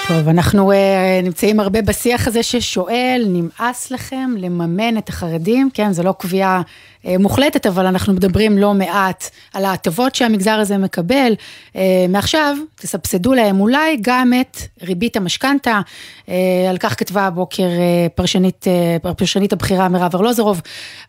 טוב, 0.07 0.27
אנחנו 0.29 0.71
uh, 0.71 0.75
נמצאים 1.23 1.59
הרבה 1.59 1.81
בשיח 1.81 2.27
הזה 2.27 2.43
ששואל, 2.43 3.25
נמאס 3.27 3.91
לכם 3.91 4.31
לממן 4.37 4.97
את 4.97 5.09
החרדים? 5.09 5.69
כן, 5.73 5.91
זו 5.91 6.03
לא 6.03 6.13
קביעה 6.19 6.61
uh, 6.61 7.07
מוחלטת, 7.19 7.65
אבל 7.65 7.85
אנחנו 7.85 8.13
מדברים 8.13 8.57
לא 8.57 8.73
מעט 8.73 9.29
על 9.53 9.65
ההטבות 9.65 10.15
שהמגזר 10.15 10.51
הזה 10.51 10.77
מקבל. 10.77 11.33
Uh, 11.73 11.77
מעכשיו, 12.09 12.57
תסבסדו 12.75 13.33
להם 13.33 13.59
אולי 13.59 13.97
גם 14.01 14.31
את 14.41 14.57
ריבית 14.81 15.17
המשכנתה. 15.17 15.81
Uh, 16.25 16.29
על 16.69 16.77
כך 16.77 16.99
כתבה 16.99 17.21
הבוקר 17.21 17.67
uh, 17.67 18.09
פרשנית, 18.15 18.65
uh, 19.03 19.13
פרשנית 19.13 19.53
הבכירה 19.53 19.89
מירב 19.89 20.15
ארלוזרוב 20.15 20.61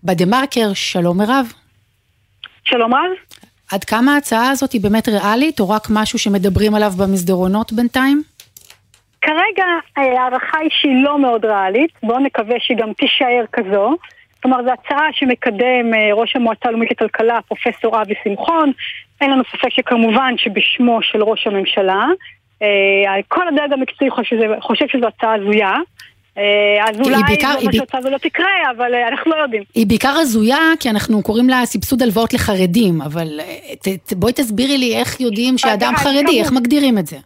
בדה 0.04 0.26
מרקר. 0.26 0.72
שלום 0.74 1.18
מירב. 1.18 1.52
שלום 2.64 2.94
רב. 2.94 3.40
עד 3.72 3.84
כמה 3.84 4.14
ההצעה 4.14 4.50
הזאת 4.50 4.72
היא 4.72 4.80
באמת 4.80 5.08
ריאלית, 5.08 5.60
או 5.60 5.68
רק 5.68 5.86
משהו 5.90 6.18
שמדברים 6.18 6.74
עליו 6.74 6.92
במסדרונות 6.96 7.72
בינתיים? 7.72 8.22
כרגע 9.24 9.66
אה, 9.98 10.02
ההערכה 10.02 10.58
היא 10.58 10.70
שהיא 10.72 11.04
לא 11.04 11.18
מאוד 11.18 11.44
ריאלית, 11.44 11.90
בואו 12.02 12.18
נקווה 12.18 12.56
שהיא 12.58 12.76
גם 12.76 12.92
תישאר 12.92 13.44
כזו. 13.52 13.96
כלומר, 14.42 14.62
זו 14.64 14.70
הצעה 14.70 15.08
שמקדם 15.12 15.94
אה, 15.94 16.14
ראש 16.14 16.36
המועצה 16.36 16.68
הלאומית 16.68 16.90
לכלכלה, 16.90 17.38
פרופסור 17.48 18.02
אבי 18.02 18.14
שמחון. 18.24 18.72
אין 19.20 19.30
לנו 19.30 19.42
ספק 19.52 19.68
שכמובן 19.70 20.34
שבשמו 20.36 20.98
של 21.02 21.22
ראש 21.22 21.46
הממשלה. 21.46 22.06
אה, 22.62 22.68
כל 23.28 23.48
הדרג 23.48 23.72
המקצועי 23.72 24.10
חושב, 24.10 24.36
חושב 24.60 24.84
שזו 24.88 25.06
הצעה 25.06 25.34
הזויה. 25.34 25.74
אז 26.88 27.00
אולי 27.00 27.22
בעיקר, 27.26 27.52
זה 27.52 27.58
אומר 27.58 27.72
שההצעה 27.72 28.00
הזו 28.00 28.10
לא 28.10 28.18
תקרה, 28.18 28.46
אבל 28.76 28.94
אנחנו 28.94 29.30
לא 29.30 29.42
יודעים. 29.42 29.62
היא 29.74 29.86
בעיקר 29.86 30.08
הזויה, 30.20 30.58
כי 30.80 30.90
אנחנו 30.90 31.22
קוראים 31.22 31.48
לה 31.48 31.66
סבסוד 31.66 32.02
הלוואות 32.02 32.34
לחרדים, 32.34 33.02
אבל 33.02 33.40
בואי 34.12 34.32
תסבירי 34.32 34.78
לי 34.78 34.96
איך 34.96 35.20
יודעים 35.20 35.58
שאדם 35.58 35.92
חרדי, 35.96 36.40
איך 36.40 36.52
מגדירים 36.52 36.98
את 36.98 37.06
זה? 37.06 37.16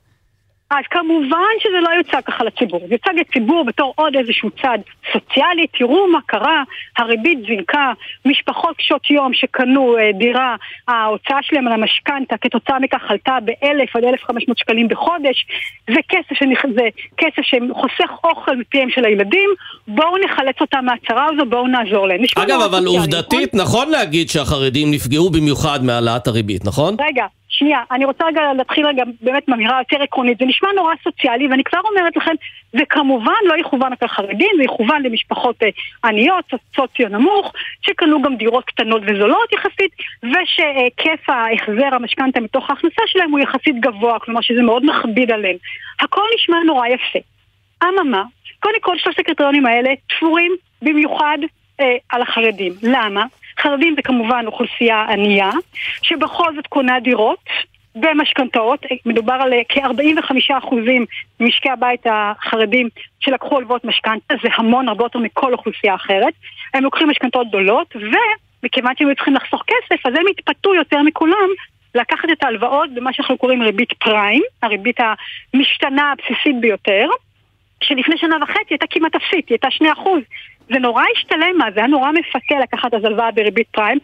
אז 0.71 0.85
כמובן 0.91 1.55
שזה 1.63 1.81
לא 1.81 1.91
יוצג 1.99 2.21
ככה 2.27 2.45
לציבור, 2.45 2.81
זה 2.89 2.95
יוצג 2.95 3.21
לציבור 3.21 3.65
בתור 3.65 3.93
עוד 3.97 4.17
איזשהו 4.17 4.51
צד 4.63 4.79
סוציאלי, 5.13 5.67
תראו 5.79 6.09
מה 6.13 6.19
קרה, 6.27 6.63
הריבית 6.99 7.39
זינקה, 7.47 7.93
משפחות 8.27 8.77
קשות 8.77 9.11
יום 9.11 9.35
שקנו 9.35 9.99
אה, 9.99 10.11
דירה, 10.19 10.57
ההוצאה 10.89 11.39
שלהם 11.43 11.67
על 11.67 11.73
המשכנתה 11.73 12.37
כתוצאה 12.37 12.79
מכך 12.79 13.03
עלתה 13.09 13.39
באלף 13.45 13.97
עד 13.97 14.05
אלף 14.05 14.25
חמש 14.25 14.49
מאות 14.49 14.59
שקלים 14.59 14.89
בחודש, 14.89 15.47
זה 15.91 16.01
כסף, 16.09 16.35
שנכ... 16.39 16.65
זה 16.75 16.89
כסף 17.17 17.43
שחוסך 17.43 18.11
אוכל 18.25 18.57
מפיהם 18.57 18.91
של 18.91 19.05
הילדים, 19.05 19.51
בואו 19.89 20.19
נחלץ 20.25 20.57
אותם 20.61 20.85
מהצרה 20.85 21.27
הזו, 21.33 21.51
בואו 21.51 21.67
נעזור 21.67 22.09
להם. 22.09 22.21
אגב, 22.37 22.61
אבל 22.61 22.87
עובדתית 22.87 23.55
נכון? 23.55 23.61
נכון 23.61 23.91
להגיד 23.91 24.29
שהחרדים 24.29 24.91
נפגעו 24.91 25.31
במיוחד 25.31 25.85
מהעלאת 25.85 26.27
הריבית, 26.27 26.65
נכון? 26.65 26.97
רגע, 27.01 27.25
שנייה, 27.59 27.83
אני 27.91 28.05
רוצה 28.05 28.25
רגע 28.27 28.41
להתחיל 28.57 28.87
רגע 28.87 29.03
באמת 29.21 29.49
מאמירה 29.49 29.79
יותר 29.79 30.03
עקרונית. 30.03 30.39
זה 30.39 30.45
נשמע 30.45 30.69
נורא 30.77 30.95
סוציאלי, 31.05 31.49
ואני 31.49 31.65
כבר 31.65 31.81
אומרת 31.91 32.17
לכם, 32.17 32.35
זה 32.73 32.83
כמובן 32.89 33.33
לא 33.45 33.55
יכוון 33.61 33.93
רק 33.93 34.03
לחרדים, 34.03 34.51
זה 34.57 34.63
יכוון 34.65 35.03
למשפחות 35.03 35.63
אה, 35.63 35.69
עניות, 36.05 36.45
סוציו 36.77 37.09
נמוך, 37.09 37.53
שקנו 37.83 38.23
גם 38.23 38.37
דירות 38.37 38.65
קטנות 38.65 39.03
וזולות 39.07 39.53
יחסית, 39.53 39.93
ושהיקף 40.23 41.31
ההחזר 41.31 41.95
המשכנתה 41.95 42.41
מתוך 42.41 42.71
ההכנסה 42.71 43.03
שלהם 43.07 43.31
הוא 43.31 43.41
יחסית 43.41 43.81
גבוה, 43.81 44.19
כלומר 44.19 44.41
שזה 44.41 44.63
מאוד 44.63 44.85
מכביד 44.87 45.31
עליהם. 45.31 45.57
הכל 46.01 46.25
נשמע 46.35 46.57
נורא 46.67 46.87
יפה. 46.87 47.19
אממה, 47.85 48.23
קודם 48.61 48.81
כל 48.81 48.99
שלושת 48.99 49.19
הקריטריונים 49.19 49.67
האלה 49.67 49.91
תפורים 50.09 50.53
במיוחד 50.83 51.39
אה, 51.81 51.97
על 52.09 52.23
החרדים. 52.23 52.73
למה? 52.83 53.25
חרדים 53.63 53.95
זה 53.97 54.03
כמובן 54.03 54.45
אוכלוסייה 54.47 55.07
ענייה, 55.09 55.51
שבכל 56.03 56.55
זאת 56.57 56.67
קונה 56.67 57.01
דירות. 57.01 57.39
במשכנתאות, 58.01 58.81
מדובר 59.07 59.33
על 59.33 59.53
אה, 59.53 59.61
כ-45% 59.69 60.75
ממשקי 61.41 61.71
הבית 61.71 62.07
החרדים 62.11 62.89
שלקחו 63.21 63.57
הלוואות 63.57 63.85
משכנתה, 63.85 64.35
זה 64.43 64.49
המון, 64.57 64.89
הרבה 64.89 65.05
יותר 65.05 65.19
מכל 65.19 65.53
אוכלוסייה 65.53 65.95
אחרת. 65.95 66.35
הם 66.75 66.85
לוקחים 66.85 67.11
משכנתאות 67.11 67.49
גדולות, 67.49 67.97
ומכיוון 67.97 68.93
שהם 68.99 69.15
צריכים 69.15 69.35
לחסוך 69.35 69.63
כסף, 69.67 70.07
אז 70.07 70.13
הם 70.15 70.25
התפתו 70.31 70.75
יותר 70.75 71.03
מכולם 71.03 71.49
לקחת 71.95 72.29
את 72.33 72.43
ההלוואות 72.43 72.95
במה 72.95 73.13
שאנחנו 73.13 73.39
קוראים 73.39 73.63
ריבית 73.63 73.93
פריים, 73.93 74.43
הריבית 74.63 74.97
המשתנה 75.55 76.13
הבסיסית 76.13 76.61
ביותר, 76.61 77.09
שלפני 77.83 78.19
שנה 78.19 78.37
וחצי 78.43 78.71
הייתה 78.71 78.87
כמעט 78.91 79.15
אפסית, 79.15 79.49
היא 79.49 79.59
הייתה 79.63 79.69
2%. 79.85 80.09
זה 80.73 80.79
נורא 80.79 81.03
השתלם 81.17 81.59
זה 81.75 81.81
היה 81.81 81.87
נורא 81.87 82.11
מפתה 82.13 82.59
לקחת 82.63 82.95
אז 82.95 83.05
הלוואה 83.05 83.31
בריבית 83.31 83.67
פריים, 83.71 83.99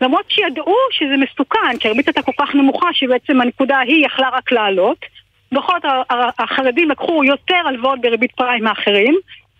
למרות 0.00 0.24
שידעו 0.28 0.76
שזה 0.90 1.16
מסוכן, 1.16 1.78
כי 1.80 1.88
הריבית 1.88 2.08
הייתה 2.08 2.22
כל 2.22 2.32
כך 2.38 2.54
נמוכה 2.54 2.88
שבעצם 2.92 3.40
הנקודה 3.40 3.76
ההיא 3.76 4.06
יכלה 4.06 4.28
רק 4.32 4.52
לעלות. 4.52 5.06
בכל 5.52 5.72
זאת 5.82 6.06
החרדים 6.38 6.90
לקחו 6.90 7.24
יותר 7.24 7.62
הלוואות 7.66 8.00
בריבית 8.00 8.32
פריים 8.32 8.64
מאחרים. 8.64 9.14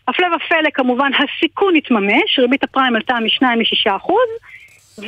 הפלא 0.08 0.26
ופלא 0.26 0.70
כמובן 0.74 1.10
הסיכון 1.14 1.76
התממש, 1.76 2.38
ריבית 2.38 2.64
הפריים 2.64 2.96
עלתה 2.96 3.14
מ-2 3.14 3.46
ל-6 3.56 3.96
אחוז. 3.96 4.28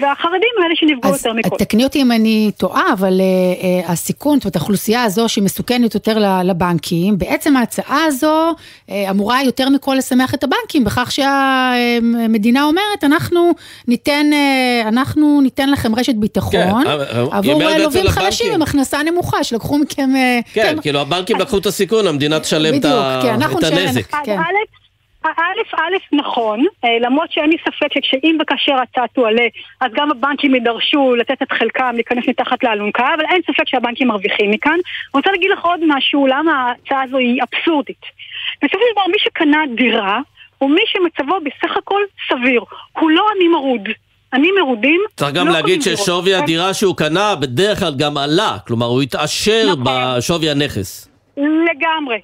והחרדים 0.00 0.48
הם 0.58 0.64
אלה 0.64 0.74
שנפגעו 0.76 1.12
יותר 1.12 1.32
מכל. 1.32 1.48
אז 1.52 1.58
תקני 1.58 1.84
אותי 1.84 2.02
אם 2.02 2.12
אני 2.12 2.50
טועה, 2.56 2.92
אבל 2.92 3.20
uh, 3.20 3.86
uh, 3.86 3.90
הסיכון, 3.90 4.38
זאת 4.38 4.44
אומרת, 4.44 4.56
האוכלוסייה 4.56 5.02
הזו 5.02 5.28
שמסוכנת 5.28 5.94
יותר 5.94 6.18
לבנקים, 6.44 7.18
בעצם 7.18 7.56
ההצעה 7.56 8.04
הזו 8.04 8.50
uh, 8.50 8.92
אמורה 9.10 9.42
יותר 9.42 9.68
מכל 9.68 9.94
לשמח 9.98 10.34
את 10.34 10.44
הבנקים, 10.44 10.84
בכך 10.84 11.12
שהמדינה 11.12 12.64
אומרת, 12.64 13.04
אנחנו 13.04 13.52
ניתן, 13.88 14.26
uh, 14.32 14.88
אנחנו 14.88 15.40
ניתן 15.40 15.70
לכם 15.70 15.94
רשת 15.94 16.14
ביטחון, 16.14 16.84
כן, 16.84 16.90
עבור 17.30 17.62
לווים 17.78 18.08
חלשים 18.08 18.54
עם 18.54 18.62
הכנסה 18.62 19.02
נמוכה, 19.02 19.44
שלקחו 19.44 19.78
מכם... 19.78 20.10
כן, 20.52 20.62
כן, 20.62 20.76
כאילו 20.80 21.00
הבנקים 21.00 21.36
לקחו 21.40 21.58
את 21.58 21.66
הסיכון, 21.66 22.06
המדינה 22.06 22.40
תשלם 22.40 22.74
את 22.74 22.86
כן, 23.22 23.42
הנזק. 23.42 24.14
כן. 24.24 24.38
א', 25.26 25.76
א', 25.80 26.16
נכון, 26.16 26.64
אה, 26.84 26.98
למרות 27.00 27.32
שאין 27.32 27.50
לי 27.50 27.56
ספק 27.66 27.92
שכשאם 27.94 28.38
וכאשר 28.40 28.72
ההצעה 28.72 29.08
תועלה, 29.08 29.46
אז 29.80 29.92
גם 29.94 30.10
הבנקים 30.10 30.54
יידרשו 30.54 31.14
לתת 31.14 31.42
את 31.42 31.52
חלקם 31.52 31.92
להיכנס 31.94 32.24
מתחת 32.28 32.64
לאלונקה, 32.64 33.14
אבל 33.14 33.24
אין 33.30 33.40
ספק 33.42 33.68
שהבנקים 33.68 34.08
מרוויחים 34.08 34.50
מכאן. 34.50 34.72
אני 34.72 34.80
רוצה 35.14 35.30
להגיד 35.30 35.50
לך 35.50 35.64
עוד 35.64 35.80
משהו, 35.86 36.26
למה 36.26 36.52
ההצעה 36.52 37.02
הזו 37.02 37.16
היא 37.16 37.42
אבסורדית. 37.42 38.02
בסופו 38.62 38.78
של 38.78 38.92
דבר, 38.92 39.06
מי 39.12 39.18
שקנה 39.18 39.58
דירה, 39.76 40.20
הוא 40.58 40.70
מי 40.70 40.82
שמצבו 40.86 41.38
בסך 41.44 41.76
הכל 41.76 42.00
סביר. 42.28 42.64
הוא 43.00 43.10
לא 43.10 43.26
עני 43.36 43.48
מרוד. 43.48 43.88
אני 44.32 44.48
מרודים. 44.60 45.00
צריך 45.16 45.32
גם 45.32 45.46
לא 45.46 45.52
להגיד 45.52 45.66
קונים 45.66 45.82
דירות. 45.82 45.98
ששווי 45.98 46.34
הדירה 46.34 46.74
שהוא 46.74 46.96
קנה 46.96 47.34
בדרך 47.34 47.78
כלל 47.78 47.94
גם 47.98 48.18
עלה, 48.18 48.56
כלומר 48.66 48.86
הוא 48.86 49.02
התעשר 49.02 49.64
נכון. 49.72 49.84
בשווי 49.84 50.50
הנכס. 50.50 51.11
לגמרי. 51.36 52.20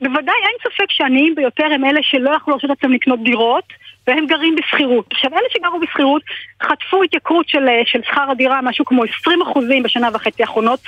ובוודאי 0.00 0.34
אין 0.34 0.72
ספק 0.72 0.90
שהעניים 0.90 1.34
ביותר 1.34 1.64
הם 1.64 1.84
אלה 1.84 2.00
שלא 2.02 2.30
יכלו 2.30 2.52
להרשות 2.52 2.70
לעצמם 2.70 2.92
לקנות 2.92 3.22
דירות, 3.22 3.64
והם 4.06 4.26
גרים 4.26 4.56
בשכירות. 4.56 5.06
עכשיו, 5.12 5.30
אלה 5.32 5.48
שגרו 5.52 5.80
בשכירות 5.80 6.22
חטפו 6.62 7.02
התייקרות 7.02 7.48
של, 7.48 7.68
אה, 7.68 7.82
של 7.84 8.00
שכר 8.02 8.30
הדירה, 8.30 8.62
משהו 8.62 8.84
כמו 8.84 9.04
20% 9.04 9.82
בשנה 9.84 10.08
וחצי 10.12 10.42
האחרונות. 10.42 10.80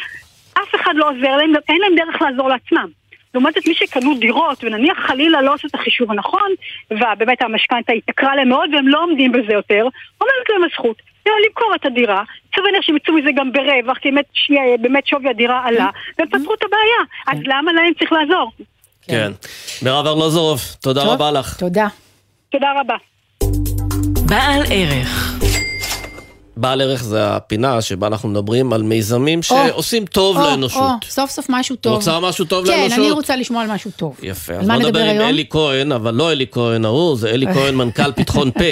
אף 0.53 0.75
אחד 0.75 0.95
לא 0.97 1.11
עוזר 1.11 1.37
להם, 1.37 1.53
אין 1.69 1.81
להם 1.81 1.95
דרך 1.97 2.23
לעזור 2.23 2.49
לעצמם. 2.49 2.87
לעומת 3.35 3.55
זאת, 3.55 3.67
מי 3.67 3.75
שקנו 3.75 4.15
דירות, 4.19 4.65
ונניח 4.65 4.99
חלילה 4.99 5.43
לא 5.43 5.55
עשו 5.55 5.69
את 5.69 5.75
החישוב 5.75 6.11
הנכון, 6.11 6.51
ובאמת 6.91 7.43
המשכנתה 7.43 7.93
התייקרה 7.93 8.37
להם 8.37 8.49
מאוד, 8.49 8.75
והם 8.75 8.89
לא 8.89 9.03
עומדים 9.03 9.33
בזה 9.33 9.53
יותר, 9.53 9.89
עומדת 10.19 10.49
להם 10.49 10.65
הזכות. 10.65 11.10
למכור 11.27 11.75
את 11.75 11.87
הדירה, 11.87 12.23
סביר 12.53 12.65
להניח 12.65 12.83
שהם 12.83 12.97
יצאו 12.97 13.15
מזה 13.15 13.29
גם 13.37 13.53
ברווח, 13.53 13.99
כי 13.99 14.11
באמת, 14.11 14.25
שנייה, 14.33 14.63
באמת 14.81 15.07
שווי 15.07 15.29
הדירה 15.31 15.63
עלה, 15.67 15.89
והם 16.19 16.29
פתרו 16.29 16.55
את 16.55 16.63
הבעיה. 16.65 17.03
אז 17.27 17.39
למה 17.47 17.73
להם 17.73 17.93
צריך 17.99 18.13
לעזור? 18.13 18.51
כן. 19.03 19.33
מירב 19.83 20.07
ארלוזורוב, 20.07 20.61
תודה. 20.81 21.03
רבה 21.05 21.31
לך. 21.31 21.57
תודה. 21.57 21.87
תודה 22.51 22.69
רבה. 22.81 22.95
בעל 24.27 24.63
ערך. 24.71 25.35
בעל 26.57 26.81
ערך 26.81 27.03
זה 27.03 27.27
הפינה 27.27 27.83
שבה 27.83 28.07
אנחנו 28.07 28.29
מדברים 28.29 28.73
על 28.73 28.83
מיזמים 28.83 29.39
או, 29.39 29.43
שעושים 29.43 30.07
טוב 30.07 30.37
או, 30.37 30.43
לאנושות. 30.43 30.83
או, 30.83 31.09
סוף 31.09 31.31
סוף 31.31 31.47
משהו 31.49 31.77
טוב. 31.77 31.93
רוצה 31.93 32.21
משהו 32.21 32.45
טוב 32.45 32.67
כן, 32.67 32.73
לאנושות? 32.81 32.99
אני 32.99 33.11
רוצה 33.11 33.37
לשמוע 33.37 33.63
על 33.63 33.71
משהו 33.71 33.91
טוב. 33.97 34.17
יפה, 34.23 34.55
אז 34.55 34.67
מה 34.67 34.79
בוא 34.79 34.89
נדבר 34.89 35.01
עם? 35.01 35.21
אלי 35.21 35.45
כהן, 35.51 35.93
אבל 35.93 36.15
לא 36.15 36.33
אלי 36.33 36.47
כהן 36.51 36.85
ההוא, 36.85 37.17
זה 37.17 37.31
אלי 37.31 37.47
כהן 37.55 37.75
מנכ"ל 37.81 38.13
פתחון 38.13 38.51
פה. 38.51 38.65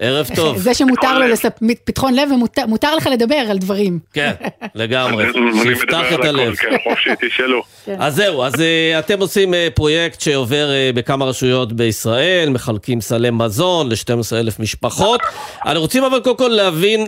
ערב 0.00 0.28
טוב. 0.34 0.58
זה 0.66 0.74
שמותר 0.74 1.18
לו 1.18 1.26
לספ... 1.26 1.52
פתחון 1.84 2.14
לב 2.14 2.28
ומותר 2.32 2.96
לך 2.96 3.06
לדבר 3.06 3.34
על 3.34 3.58
דברים. 3.58 3.98
כן, 4.12 4.32
לגמרי. 4.74 5.24
אני 5.24 5.62
שיפתח 5.62 6.04
את 6.14 6.24
הלב. 6.24 6.54
כן, 6.54 6.76
תשאלו. 7.28 7.62
אז 7.98 8.14
זהו, 8.14 8.42
אז 8.42 8.60
אה, 8.60 8.98
אתם 8.98 9.20
עושים 9.20 9.54
אה, 9.54 9.68
פרויקט 9.74 10.20
שעובר 10.20 10.70
אה, 10.70 10.90
בכמה 10.94 11.24
רשויות 11.24 11.72
בישראל, 11.72 12.48
מחלקים 12.48 13.00
סלי 13.00 13.30
מזון 13.30 13.88
ל-12,000 13.88 14.62
משפחות. 14.62 15.20
אנחנו 15.66 15.80
רוצים 15.80 16.04
אבל 16.04 16.20
קודם 16.20 16.36
כל 16.36 16.48
להבין, 16.48 17.06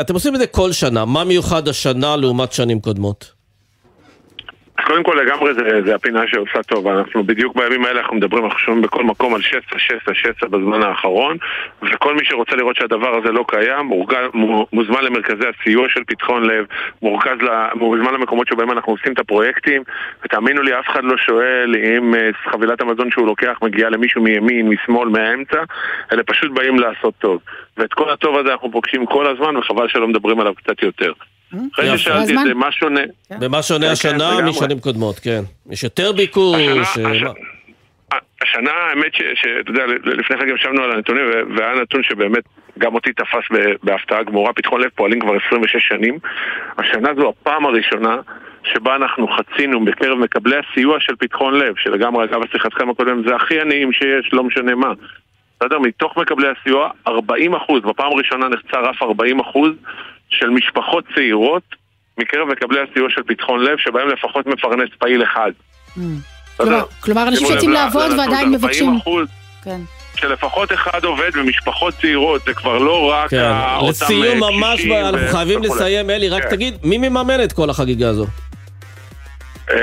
אתם 0.00 0.14
עושים 0.14 0.34
את 0.34 0.40
זה 0.40 0.46
כל 0.46 0.72
שנה, 0.72 1.04
מה 1.04 1.24
מיוחד 1.24 1.68
השנה 1.68 2.16
לעומת 2.16 2.52
שנים 2.52 2.80
קודמות? 2.80 3.39
קודם 4.90 5.02
כל 5.02 5.16
לגמרי 5.22 5.54
זה, 5.54 5.82
זה 5.84 5.94
הפינה 5.94 6.22
שעושה 6.26 6.62
טוב, 6.62 6.86
אנחנו 6.86 7.24
בדיוק 7.24 7.56
בימים 7.56 7.84
האלה 7.84 8.00
אנחנו 8.00 8.16
מדברים, 8.16 8.44
אנחנו 8.44 8.58
שומעים 8.58 8.82
בכל 8.82 9.04
מקום 9.04 9.34
על 9.34 9.42
שסע, 9.42 9.78
שסע, 9.78 10.14
שסע 10.14 10.46
בזמן 10.46 10.82
האחרון 10.82 11.36
וכל 11.82 12.14
מי 12.14 12.24
שרוצה 12.24 12.56
לראות 12.56 12.76
שהדבר 12.76 13.16
הזה 13.18 13.32
לא 13.32 13.44
קיים, 13.48 13.86
מורגל, 13.86 14.28
מו- 14.34 14.66
מוזמן 14.72 15.04
למרכזי 15.04 15.44
הסיוע 15.48 15.88
של 15.88 16.00
פתחון 16.06 16.44
לב, 16.44 16.64
מורכז, 17.02 17.38
מוזמן 17.74 18.14
למקומות 18.14 18.48
שבהם 18.48 18.70
אנחנו 18.70 18.92
עושים 18.92 19.12
את 19.12 19.18
הפרויקטים. 19.18 19.82
ותאמינו 20.24 20.62
לי, 20.62 20.78
אף 20.78 20.88
אחד 20.88 21.04
לא 21.04 21.16
שואל 21.16 21.74
אם 21.76 22.14
אה, 22.14 22.30
חבילת 22.52 22.80
המזון 22.80 23.10
שהוא 23.10 23.26
לוקח 23.26 23.58
מגיעה 23.62 23.90
למישהו 23.90 24.22
מימין, 24.22 24.68
משמאל, 24.68 25.08
מהאמצע, 25.08 25.62
אלא 26.12 26.22
פשוט 26.26 26.50
באים 26.52 26.78
לעשות 26.78 27.14
טוב. 27.18 27.40
ואת 27.76 27.92
כל 27.92 28.10
הטוב 28.10 28.38
הזה 28.38 28.52
אנחנו 28.52 28.72
פוגשים 28.72 29.06
כל 29.06 29.26
הזמן 29.26 29.56
וחבל 29.56 29.88
שלא 29.88 30.08
מדברים 30.08 30.40
עליו 30.40 30.54
קצת 30.54 30.82
יותר. 30.82 31.12
אחרי. 31.74 31.98
ששאלתי 31.98 32.32
את 32.32 32.46
זה, 32.46 32.54
מה 32.54 32.72
שונה? 32.72 33.00
במה 33.40 33.62
שונה 33.62 33.86
כן, 33.86 33.92
השנה 33.92 34.14
לגמרי. 34.34 34.50
משנים 34.50 34.80
קודמות, 34.80 35.18
כן. 35.18 35.40
יש 35.70 35.84
יותר 35.84 36.12
ביקוש, 36.12 36.56
השנה-? 36.80 37.30
השנה, 38.42 38.70
האמת 38.72 39.14
ש- 39.14 39.22
שאתה 39.40 39.70
יודע, 39.70 39.82
לפני 40.04 40.36
כן 40.38 40.48
ישבנו 40.54 40.82
על 40.82 40.92
הנתונים 40.92 41.22
ו- 41.26 41.56
והיה 41.56 41.74
נתון 41.82 42.02
שבאמת 42.02 42.42
גם 42.78 42.94
אותי 42.94 43.12
תפס 43.12 43.44
ב- 43.52 43.74
בהפתעה 43.82 44.22
גמורה, 44.22 44.52
פתחון 44.52 44.80
לב 44.80 44.88
פועלים 44.94 45.20
כבר 45.20 45.32
26 45.46 45.88
שנים. 45.88 46.18
השנה 46.78 47.08
זו 47.16 47.28
הפעם 47.28 47.66
הראשונה 47.66 48.16
שבה 48.64 48.96
אנחנו 48.96 49.28
חצינו 49.28 49.84
בקרב 49.84 50.18
מקבלי 50.18 50.56
הסיוע 50.56 50.96
של 51.00 51.16
פתחון 51.18 51.54
לב, 51.58 51.74
שלגמרי 51.76 52.24
אגב 52.24 52.40
שיחתכם 52.52 52.90
הקודם 52.90 53.22
זה 53.28 53.36
הכי 53.36 53.60
עניים 53.60 53.92
שיש, 53.92 54.30
לא 54.32 54.44
משנה 54.44 54.74
מה. 54.74 54.92
בסדר? 55.60 55.78
מתוך 55.78 56.16
מקבלי 56.16 56.46
הסיוע, 56.60 56.90
40 57.08 57.54
אחוז, 57.54 57.82
בפעם 57.82 58.12
הראשונה 58.12 58.48
נחצה 58.48 58.80
רף 58.80 59.02
40 59.02 59.40
אחוז 59.40 59.70
של 60.30 60.50
משפחות 60.50 61.04
צעירות 61.14 61.62
מקרב 62.18 62.48
מקבלי 62.48 62.78
הסיוע 62.90 63.08
של 63.10 63.22
פתחון 63.22 63.64
לב, 63.64 63.78
שבהם 63.78 64.08
לפחות 64.08 64.46
מפרנס 64.46 64.88
פעיל 64.98 65.22
אחד. 65.22 65.50
כלומר- 66.56 66.84
כלומר, 67.00 67.28
אנשים 67.28 67.46
שיוצאים 67.46 67.70
לעבוד 67.72 68.10
ועדיין 68.10 68.30
40 68.32 68.52
מבקשים. 68.52 68.98
כן. 69.64 69.80
שלפחות 70.16 70.72
אחד 70.72 71.04
עובד 71.04 71.30
ומשפחות 71.34 71.94
צעירות, 72.00 72.42
זה 72.46 72.54
כבר 72.54 72.78
לא 72.78 73.10
רק 73.10 73.30
כן. 73.30 73.50
אותם 73.76 73.88
לסיום 73.88 74.24
אה, 74.44 74.50
ממש, 74.50 74.74
קשישים 74.74 74.92
אנחנו 74.92 75.28
חייבים. 75.32 75.62
לסיים, 75.62 76.10
אלי, 76.10 76.28
רק 76.28 76.42
כן. 76.42 76.50
תגיד, 76.50 76.74
מי 76.82 76.98
מממן 76.98 77.42
את 77.44 77.52
כל 77.52 77.70
החגיגה 77.70 78.08
הזו? 78.08 78.26
אה, 79.70 79.76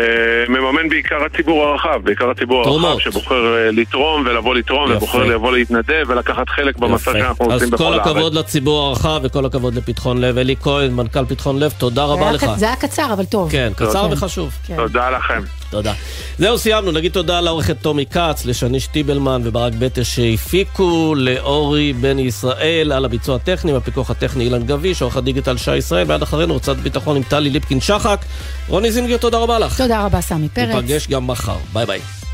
מממן 0.49 0.89
בעיקר 0.89 1.15
הציבור 1.25 1.63
הרחב, 1.63 2.01
בעיקר 2.03 2.30
הציבור. 2.30 2.67
הרחב 2.67 2.99
שבוחר 2.99 3.55
אה, 3.55 3.71
לתרום 3.71 4.23
ולבוא 4.25 4.55
לתרום 4.55 4.89
יפה. 4.89 4.97
ובוחר 4.97 5.23
לבוא 5.23 5.51
להתנדב 5.51 6.03
ולקחת 6.07 6.49
חלק 6.49 6.78
במסע. 6.78 7.11
שאנחנו 7.13 7.45
אז 7.45 7.53
עושים 7.53 7.69
בכל 7.69 7.84
כל 7.84 7.93
הארץ. 7.93 8.07
הכבוד 8.07 8.34
לציבור 8.34 8.88
הרחב 8.88 9.19
וכל 9.23 9.45
הכבוד 9.45 9.75
לפתחון 9.75 10.21
לב. 10.21 10.38
אלי 10.38 10.55
כהן, 10.61 10.91
מנכ"ל 10.91 11.25
פתחון 11.25 11.59
לב, 11.59 11.73
תודה 11.78 12.05
רבה 12.05 12.32
לך. 12.32 12.45
זה 12.55 12.65
היה 12.65 12.75
קצר, 12.75 13.13
אבל 13.13 13.25
טוב. 13.25 13.51
כן, 13.51 13.71
קצר. 13.75 14.07
וחשוב. 14.11 14.51
כן. 14.67 14.75
תודה 14.75 15.09
לכם. 15.09 15.41
תודה. 15.70 15.93
זהו, 16.39 16.57
סיימנו. 16.57 16.91
נגיד 16.91 17.11
תודה 17.11 17.41
לעורכת 17.41 17.78
טומי 17.82 18.05
כץ, 18.05 18.45
לשני 18.45 18.80
שטיבלמן 18.80 19.41
וברק 19.43 19.74
בטש 19.80 20.15
שהפיקו, 20.15 21.15
לאורי 21.18 21.93
בן 21.93 22.20
ישראל 22.20 22.91
על 22.91 23.05
הביצוע 23.05 23.36
הטכני, 23.36 23.74
והפיקוח 23.74 24.09
הטכני 24.09 24.43
אילן 24.43 24.63
גביש, 24.63 25.01
עורך 25.01 25.18
הדיגיטל 25.18 25.57
שי 25.57 25.78
ישראל, 25.78 26.05
ועד 26.07 26.22
אחרינו 26.22 26.53
הוצאת 26.53 26.78
ביטחון 26.78 27.18
עם 27.18 27.24
טלי 27.24 27.49
ליפקין 27.49 27.82
שחק. 27.82 28.26
רוני 28.68 28.91
זינגר, 28.91 29.18
תודה 29.18 29.38
רבה 29.38 29.59
לך. 29.59 29.82
תודה 29.82 30.05
רבה, 30.05 30.22
סמי 30.22 30.49
פרץ. 30.49 30.76
ניפגש 30.76 31.07
גם 31.07 31.28
מחר. 31.28 31.57
ביי 31.74 31.86
ביי. 31.86 32.26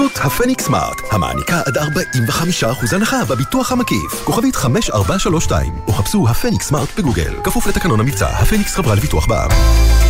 בחסות 0.00 0.18
הפניקס 0.24 0.64
סמארט, 0.64 1.00
המעניקה 1.10 1.60
עד 1.66 1.78
45% 1.78 2.94
הנחה 2.94 3.24
בביטוח 3.24 3.72
המקיף. 3.72 4.24
כוכבית 4.24 4.56
5432, 4.56 5.72
או 5.86 5.92
חפשו 5.92 6.28
הפניקס 6.28 6.68
סמארט 6.68 6.88
בגוגל. 6.98 7.34
כפוף 7.44 7.66
לתקנון 7.66 8.00
המבצע, 8.00 8.28
הפניקס 8.28 8.74
חברה 8.74 8.94
לביטוח 8.94 9.26
בע"מ. 9.26 10.09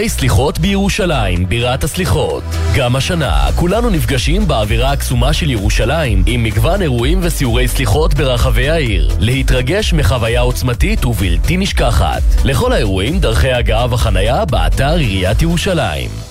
סיורי 0.00 0.08
סליחות 0.08 0.58
בירושלים, 0.58 1.48
בירת 1.48 1.84
הסליחות. 1.84 2.42
גם 2.76 2.96
השנה, 2.96 3.46
כולנו 3.56 3.90
נפגשים 3.90 4.48
באווירה 4.48 4.92
הקסומה 4.92 5.32
של 5.32 5.50
ירושלים, 5.50 6.22
עם 6.26 6.42
מגוון 6.42 6.82
אירועים 6.82 7.18
וסיורי 7.22 7.68
סליחות 7.68 8.14
ברחבי 8.14 8.68
העיר. 8.68 9.10
להתרגש 9.18 9.92
מחוויה 9.92 10.40
עוצמתית 10.40 11.04
ובלתי 11.04 11.56
נשכחת. 11.56 12.22
לכל 12.44 12.72
האירועים, 12.72 13.18
דרכי 13.18 13.52
הגעה 13.52 13.86
וחנייה 13.94 14.44
באתר 14.44 14.94
עיריית 14.96 15.42
ירושלים. 15.42 16.29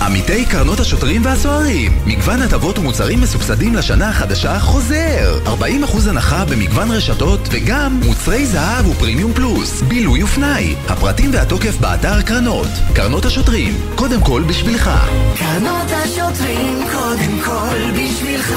עמיתי 0.00 0.46
קרנות 0.46 0.80
השוטרים 0.80 1.24
והסוהרים 1.24 1.92
מגוון 2.06 2.42
הטבות 2.42 2.78
ומוצרים 2.78 3.20
מסובסדים 3.20 3.74
לשנה 3.74 4.08
החדשה 4.08 4.58
חוזר. 4.58 5.38
40% 5.46 6.08
הנחה 6.08 6.44
במגוון 6.44 6.90
רשתות 6.90 7.40
וגם 7.50 8.00
מוצרי 8.04 8.46
זהב 8.46 8.86
ופרימיום 8.86 9.32
פלוס 9.32 9.82
בילוי 9.82 10.22
ופנאי 10.22 10.74
הפרטים 10.88 11.30
והתוקף 11.32 11.76
באתר 11.80 12.22
קרנות. 12.22 12.68
קרנות 12.94 13.24
השוטרים 13.24 13.74
קודם 13.94 14.20
כל 14.20 14.42
בשבילך. 14.48 14.90
קרנות 15.38 15.90
השוטרים 15.90 16.78
קודם 16.92 17.40
כל 17.44 17.90
בשבילך 17.92 18.54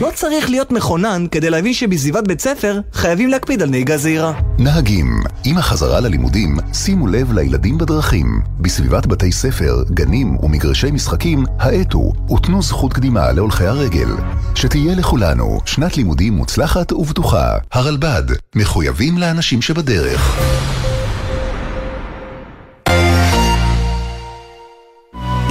לא 0.00 0.10
צריך 0.14 0.50
להיות 0.50 0.72
מכונן 0.72 1.26
כדי 1.30 1.50
להבין 1.50 1.72
שבסביבת 1.72 2.28
בית 2.28 2.40
ספר 2.40 2.80
חייבים 2.92 3.28
להקפיד 3.28 3.62
על 3.62 3.70
נהיגה 3.70 3.96
זהירה. 3.96 4.32
נהגים, 4.58 5.20
עם 5.44 5.58
החזרה 5.58 6.00
ללימודים, 6.00 6.56
שימו 6.72 7.06
לב 7.06 7.32
לילדים 7.32 7.78
בדרכים. 7.78 8.40
בסביבת 8.60 9.06
בתי 9.06 9.32
ספר, 9.32 9.82
גנים 9.90 10.36
ומגרשי 10.44 10.90
משחקים, 10.90 11.44
האטו 11.58 12.12
ותנו 12.34 12.62
זכות 12.62 12.92
קדימה 12.92 13.32
להולכי 13.32 13.66
הרגל. 13.66 14.08
שתהיה 14.54 14.94
לכולנו 14.94 15.60
שנת 15.66 15.96
לימודים 15.96 16.32
מוצלחת 16.32 16.92
ובטוחה. 16.92 17.58
הרלב"ד, 17.72 18.22
מחויבים 18.56 19.18
לאנשים 19.18 19.62
שבדרך. 19.62 20.36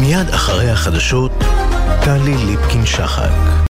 מיד 0.00 0.28
אחרי 0.28 0.70
החדשות, 0.70 1.32
טלי 2.04 2.36
ליפקין 2.46 2.86
שחק. 2.86 3.50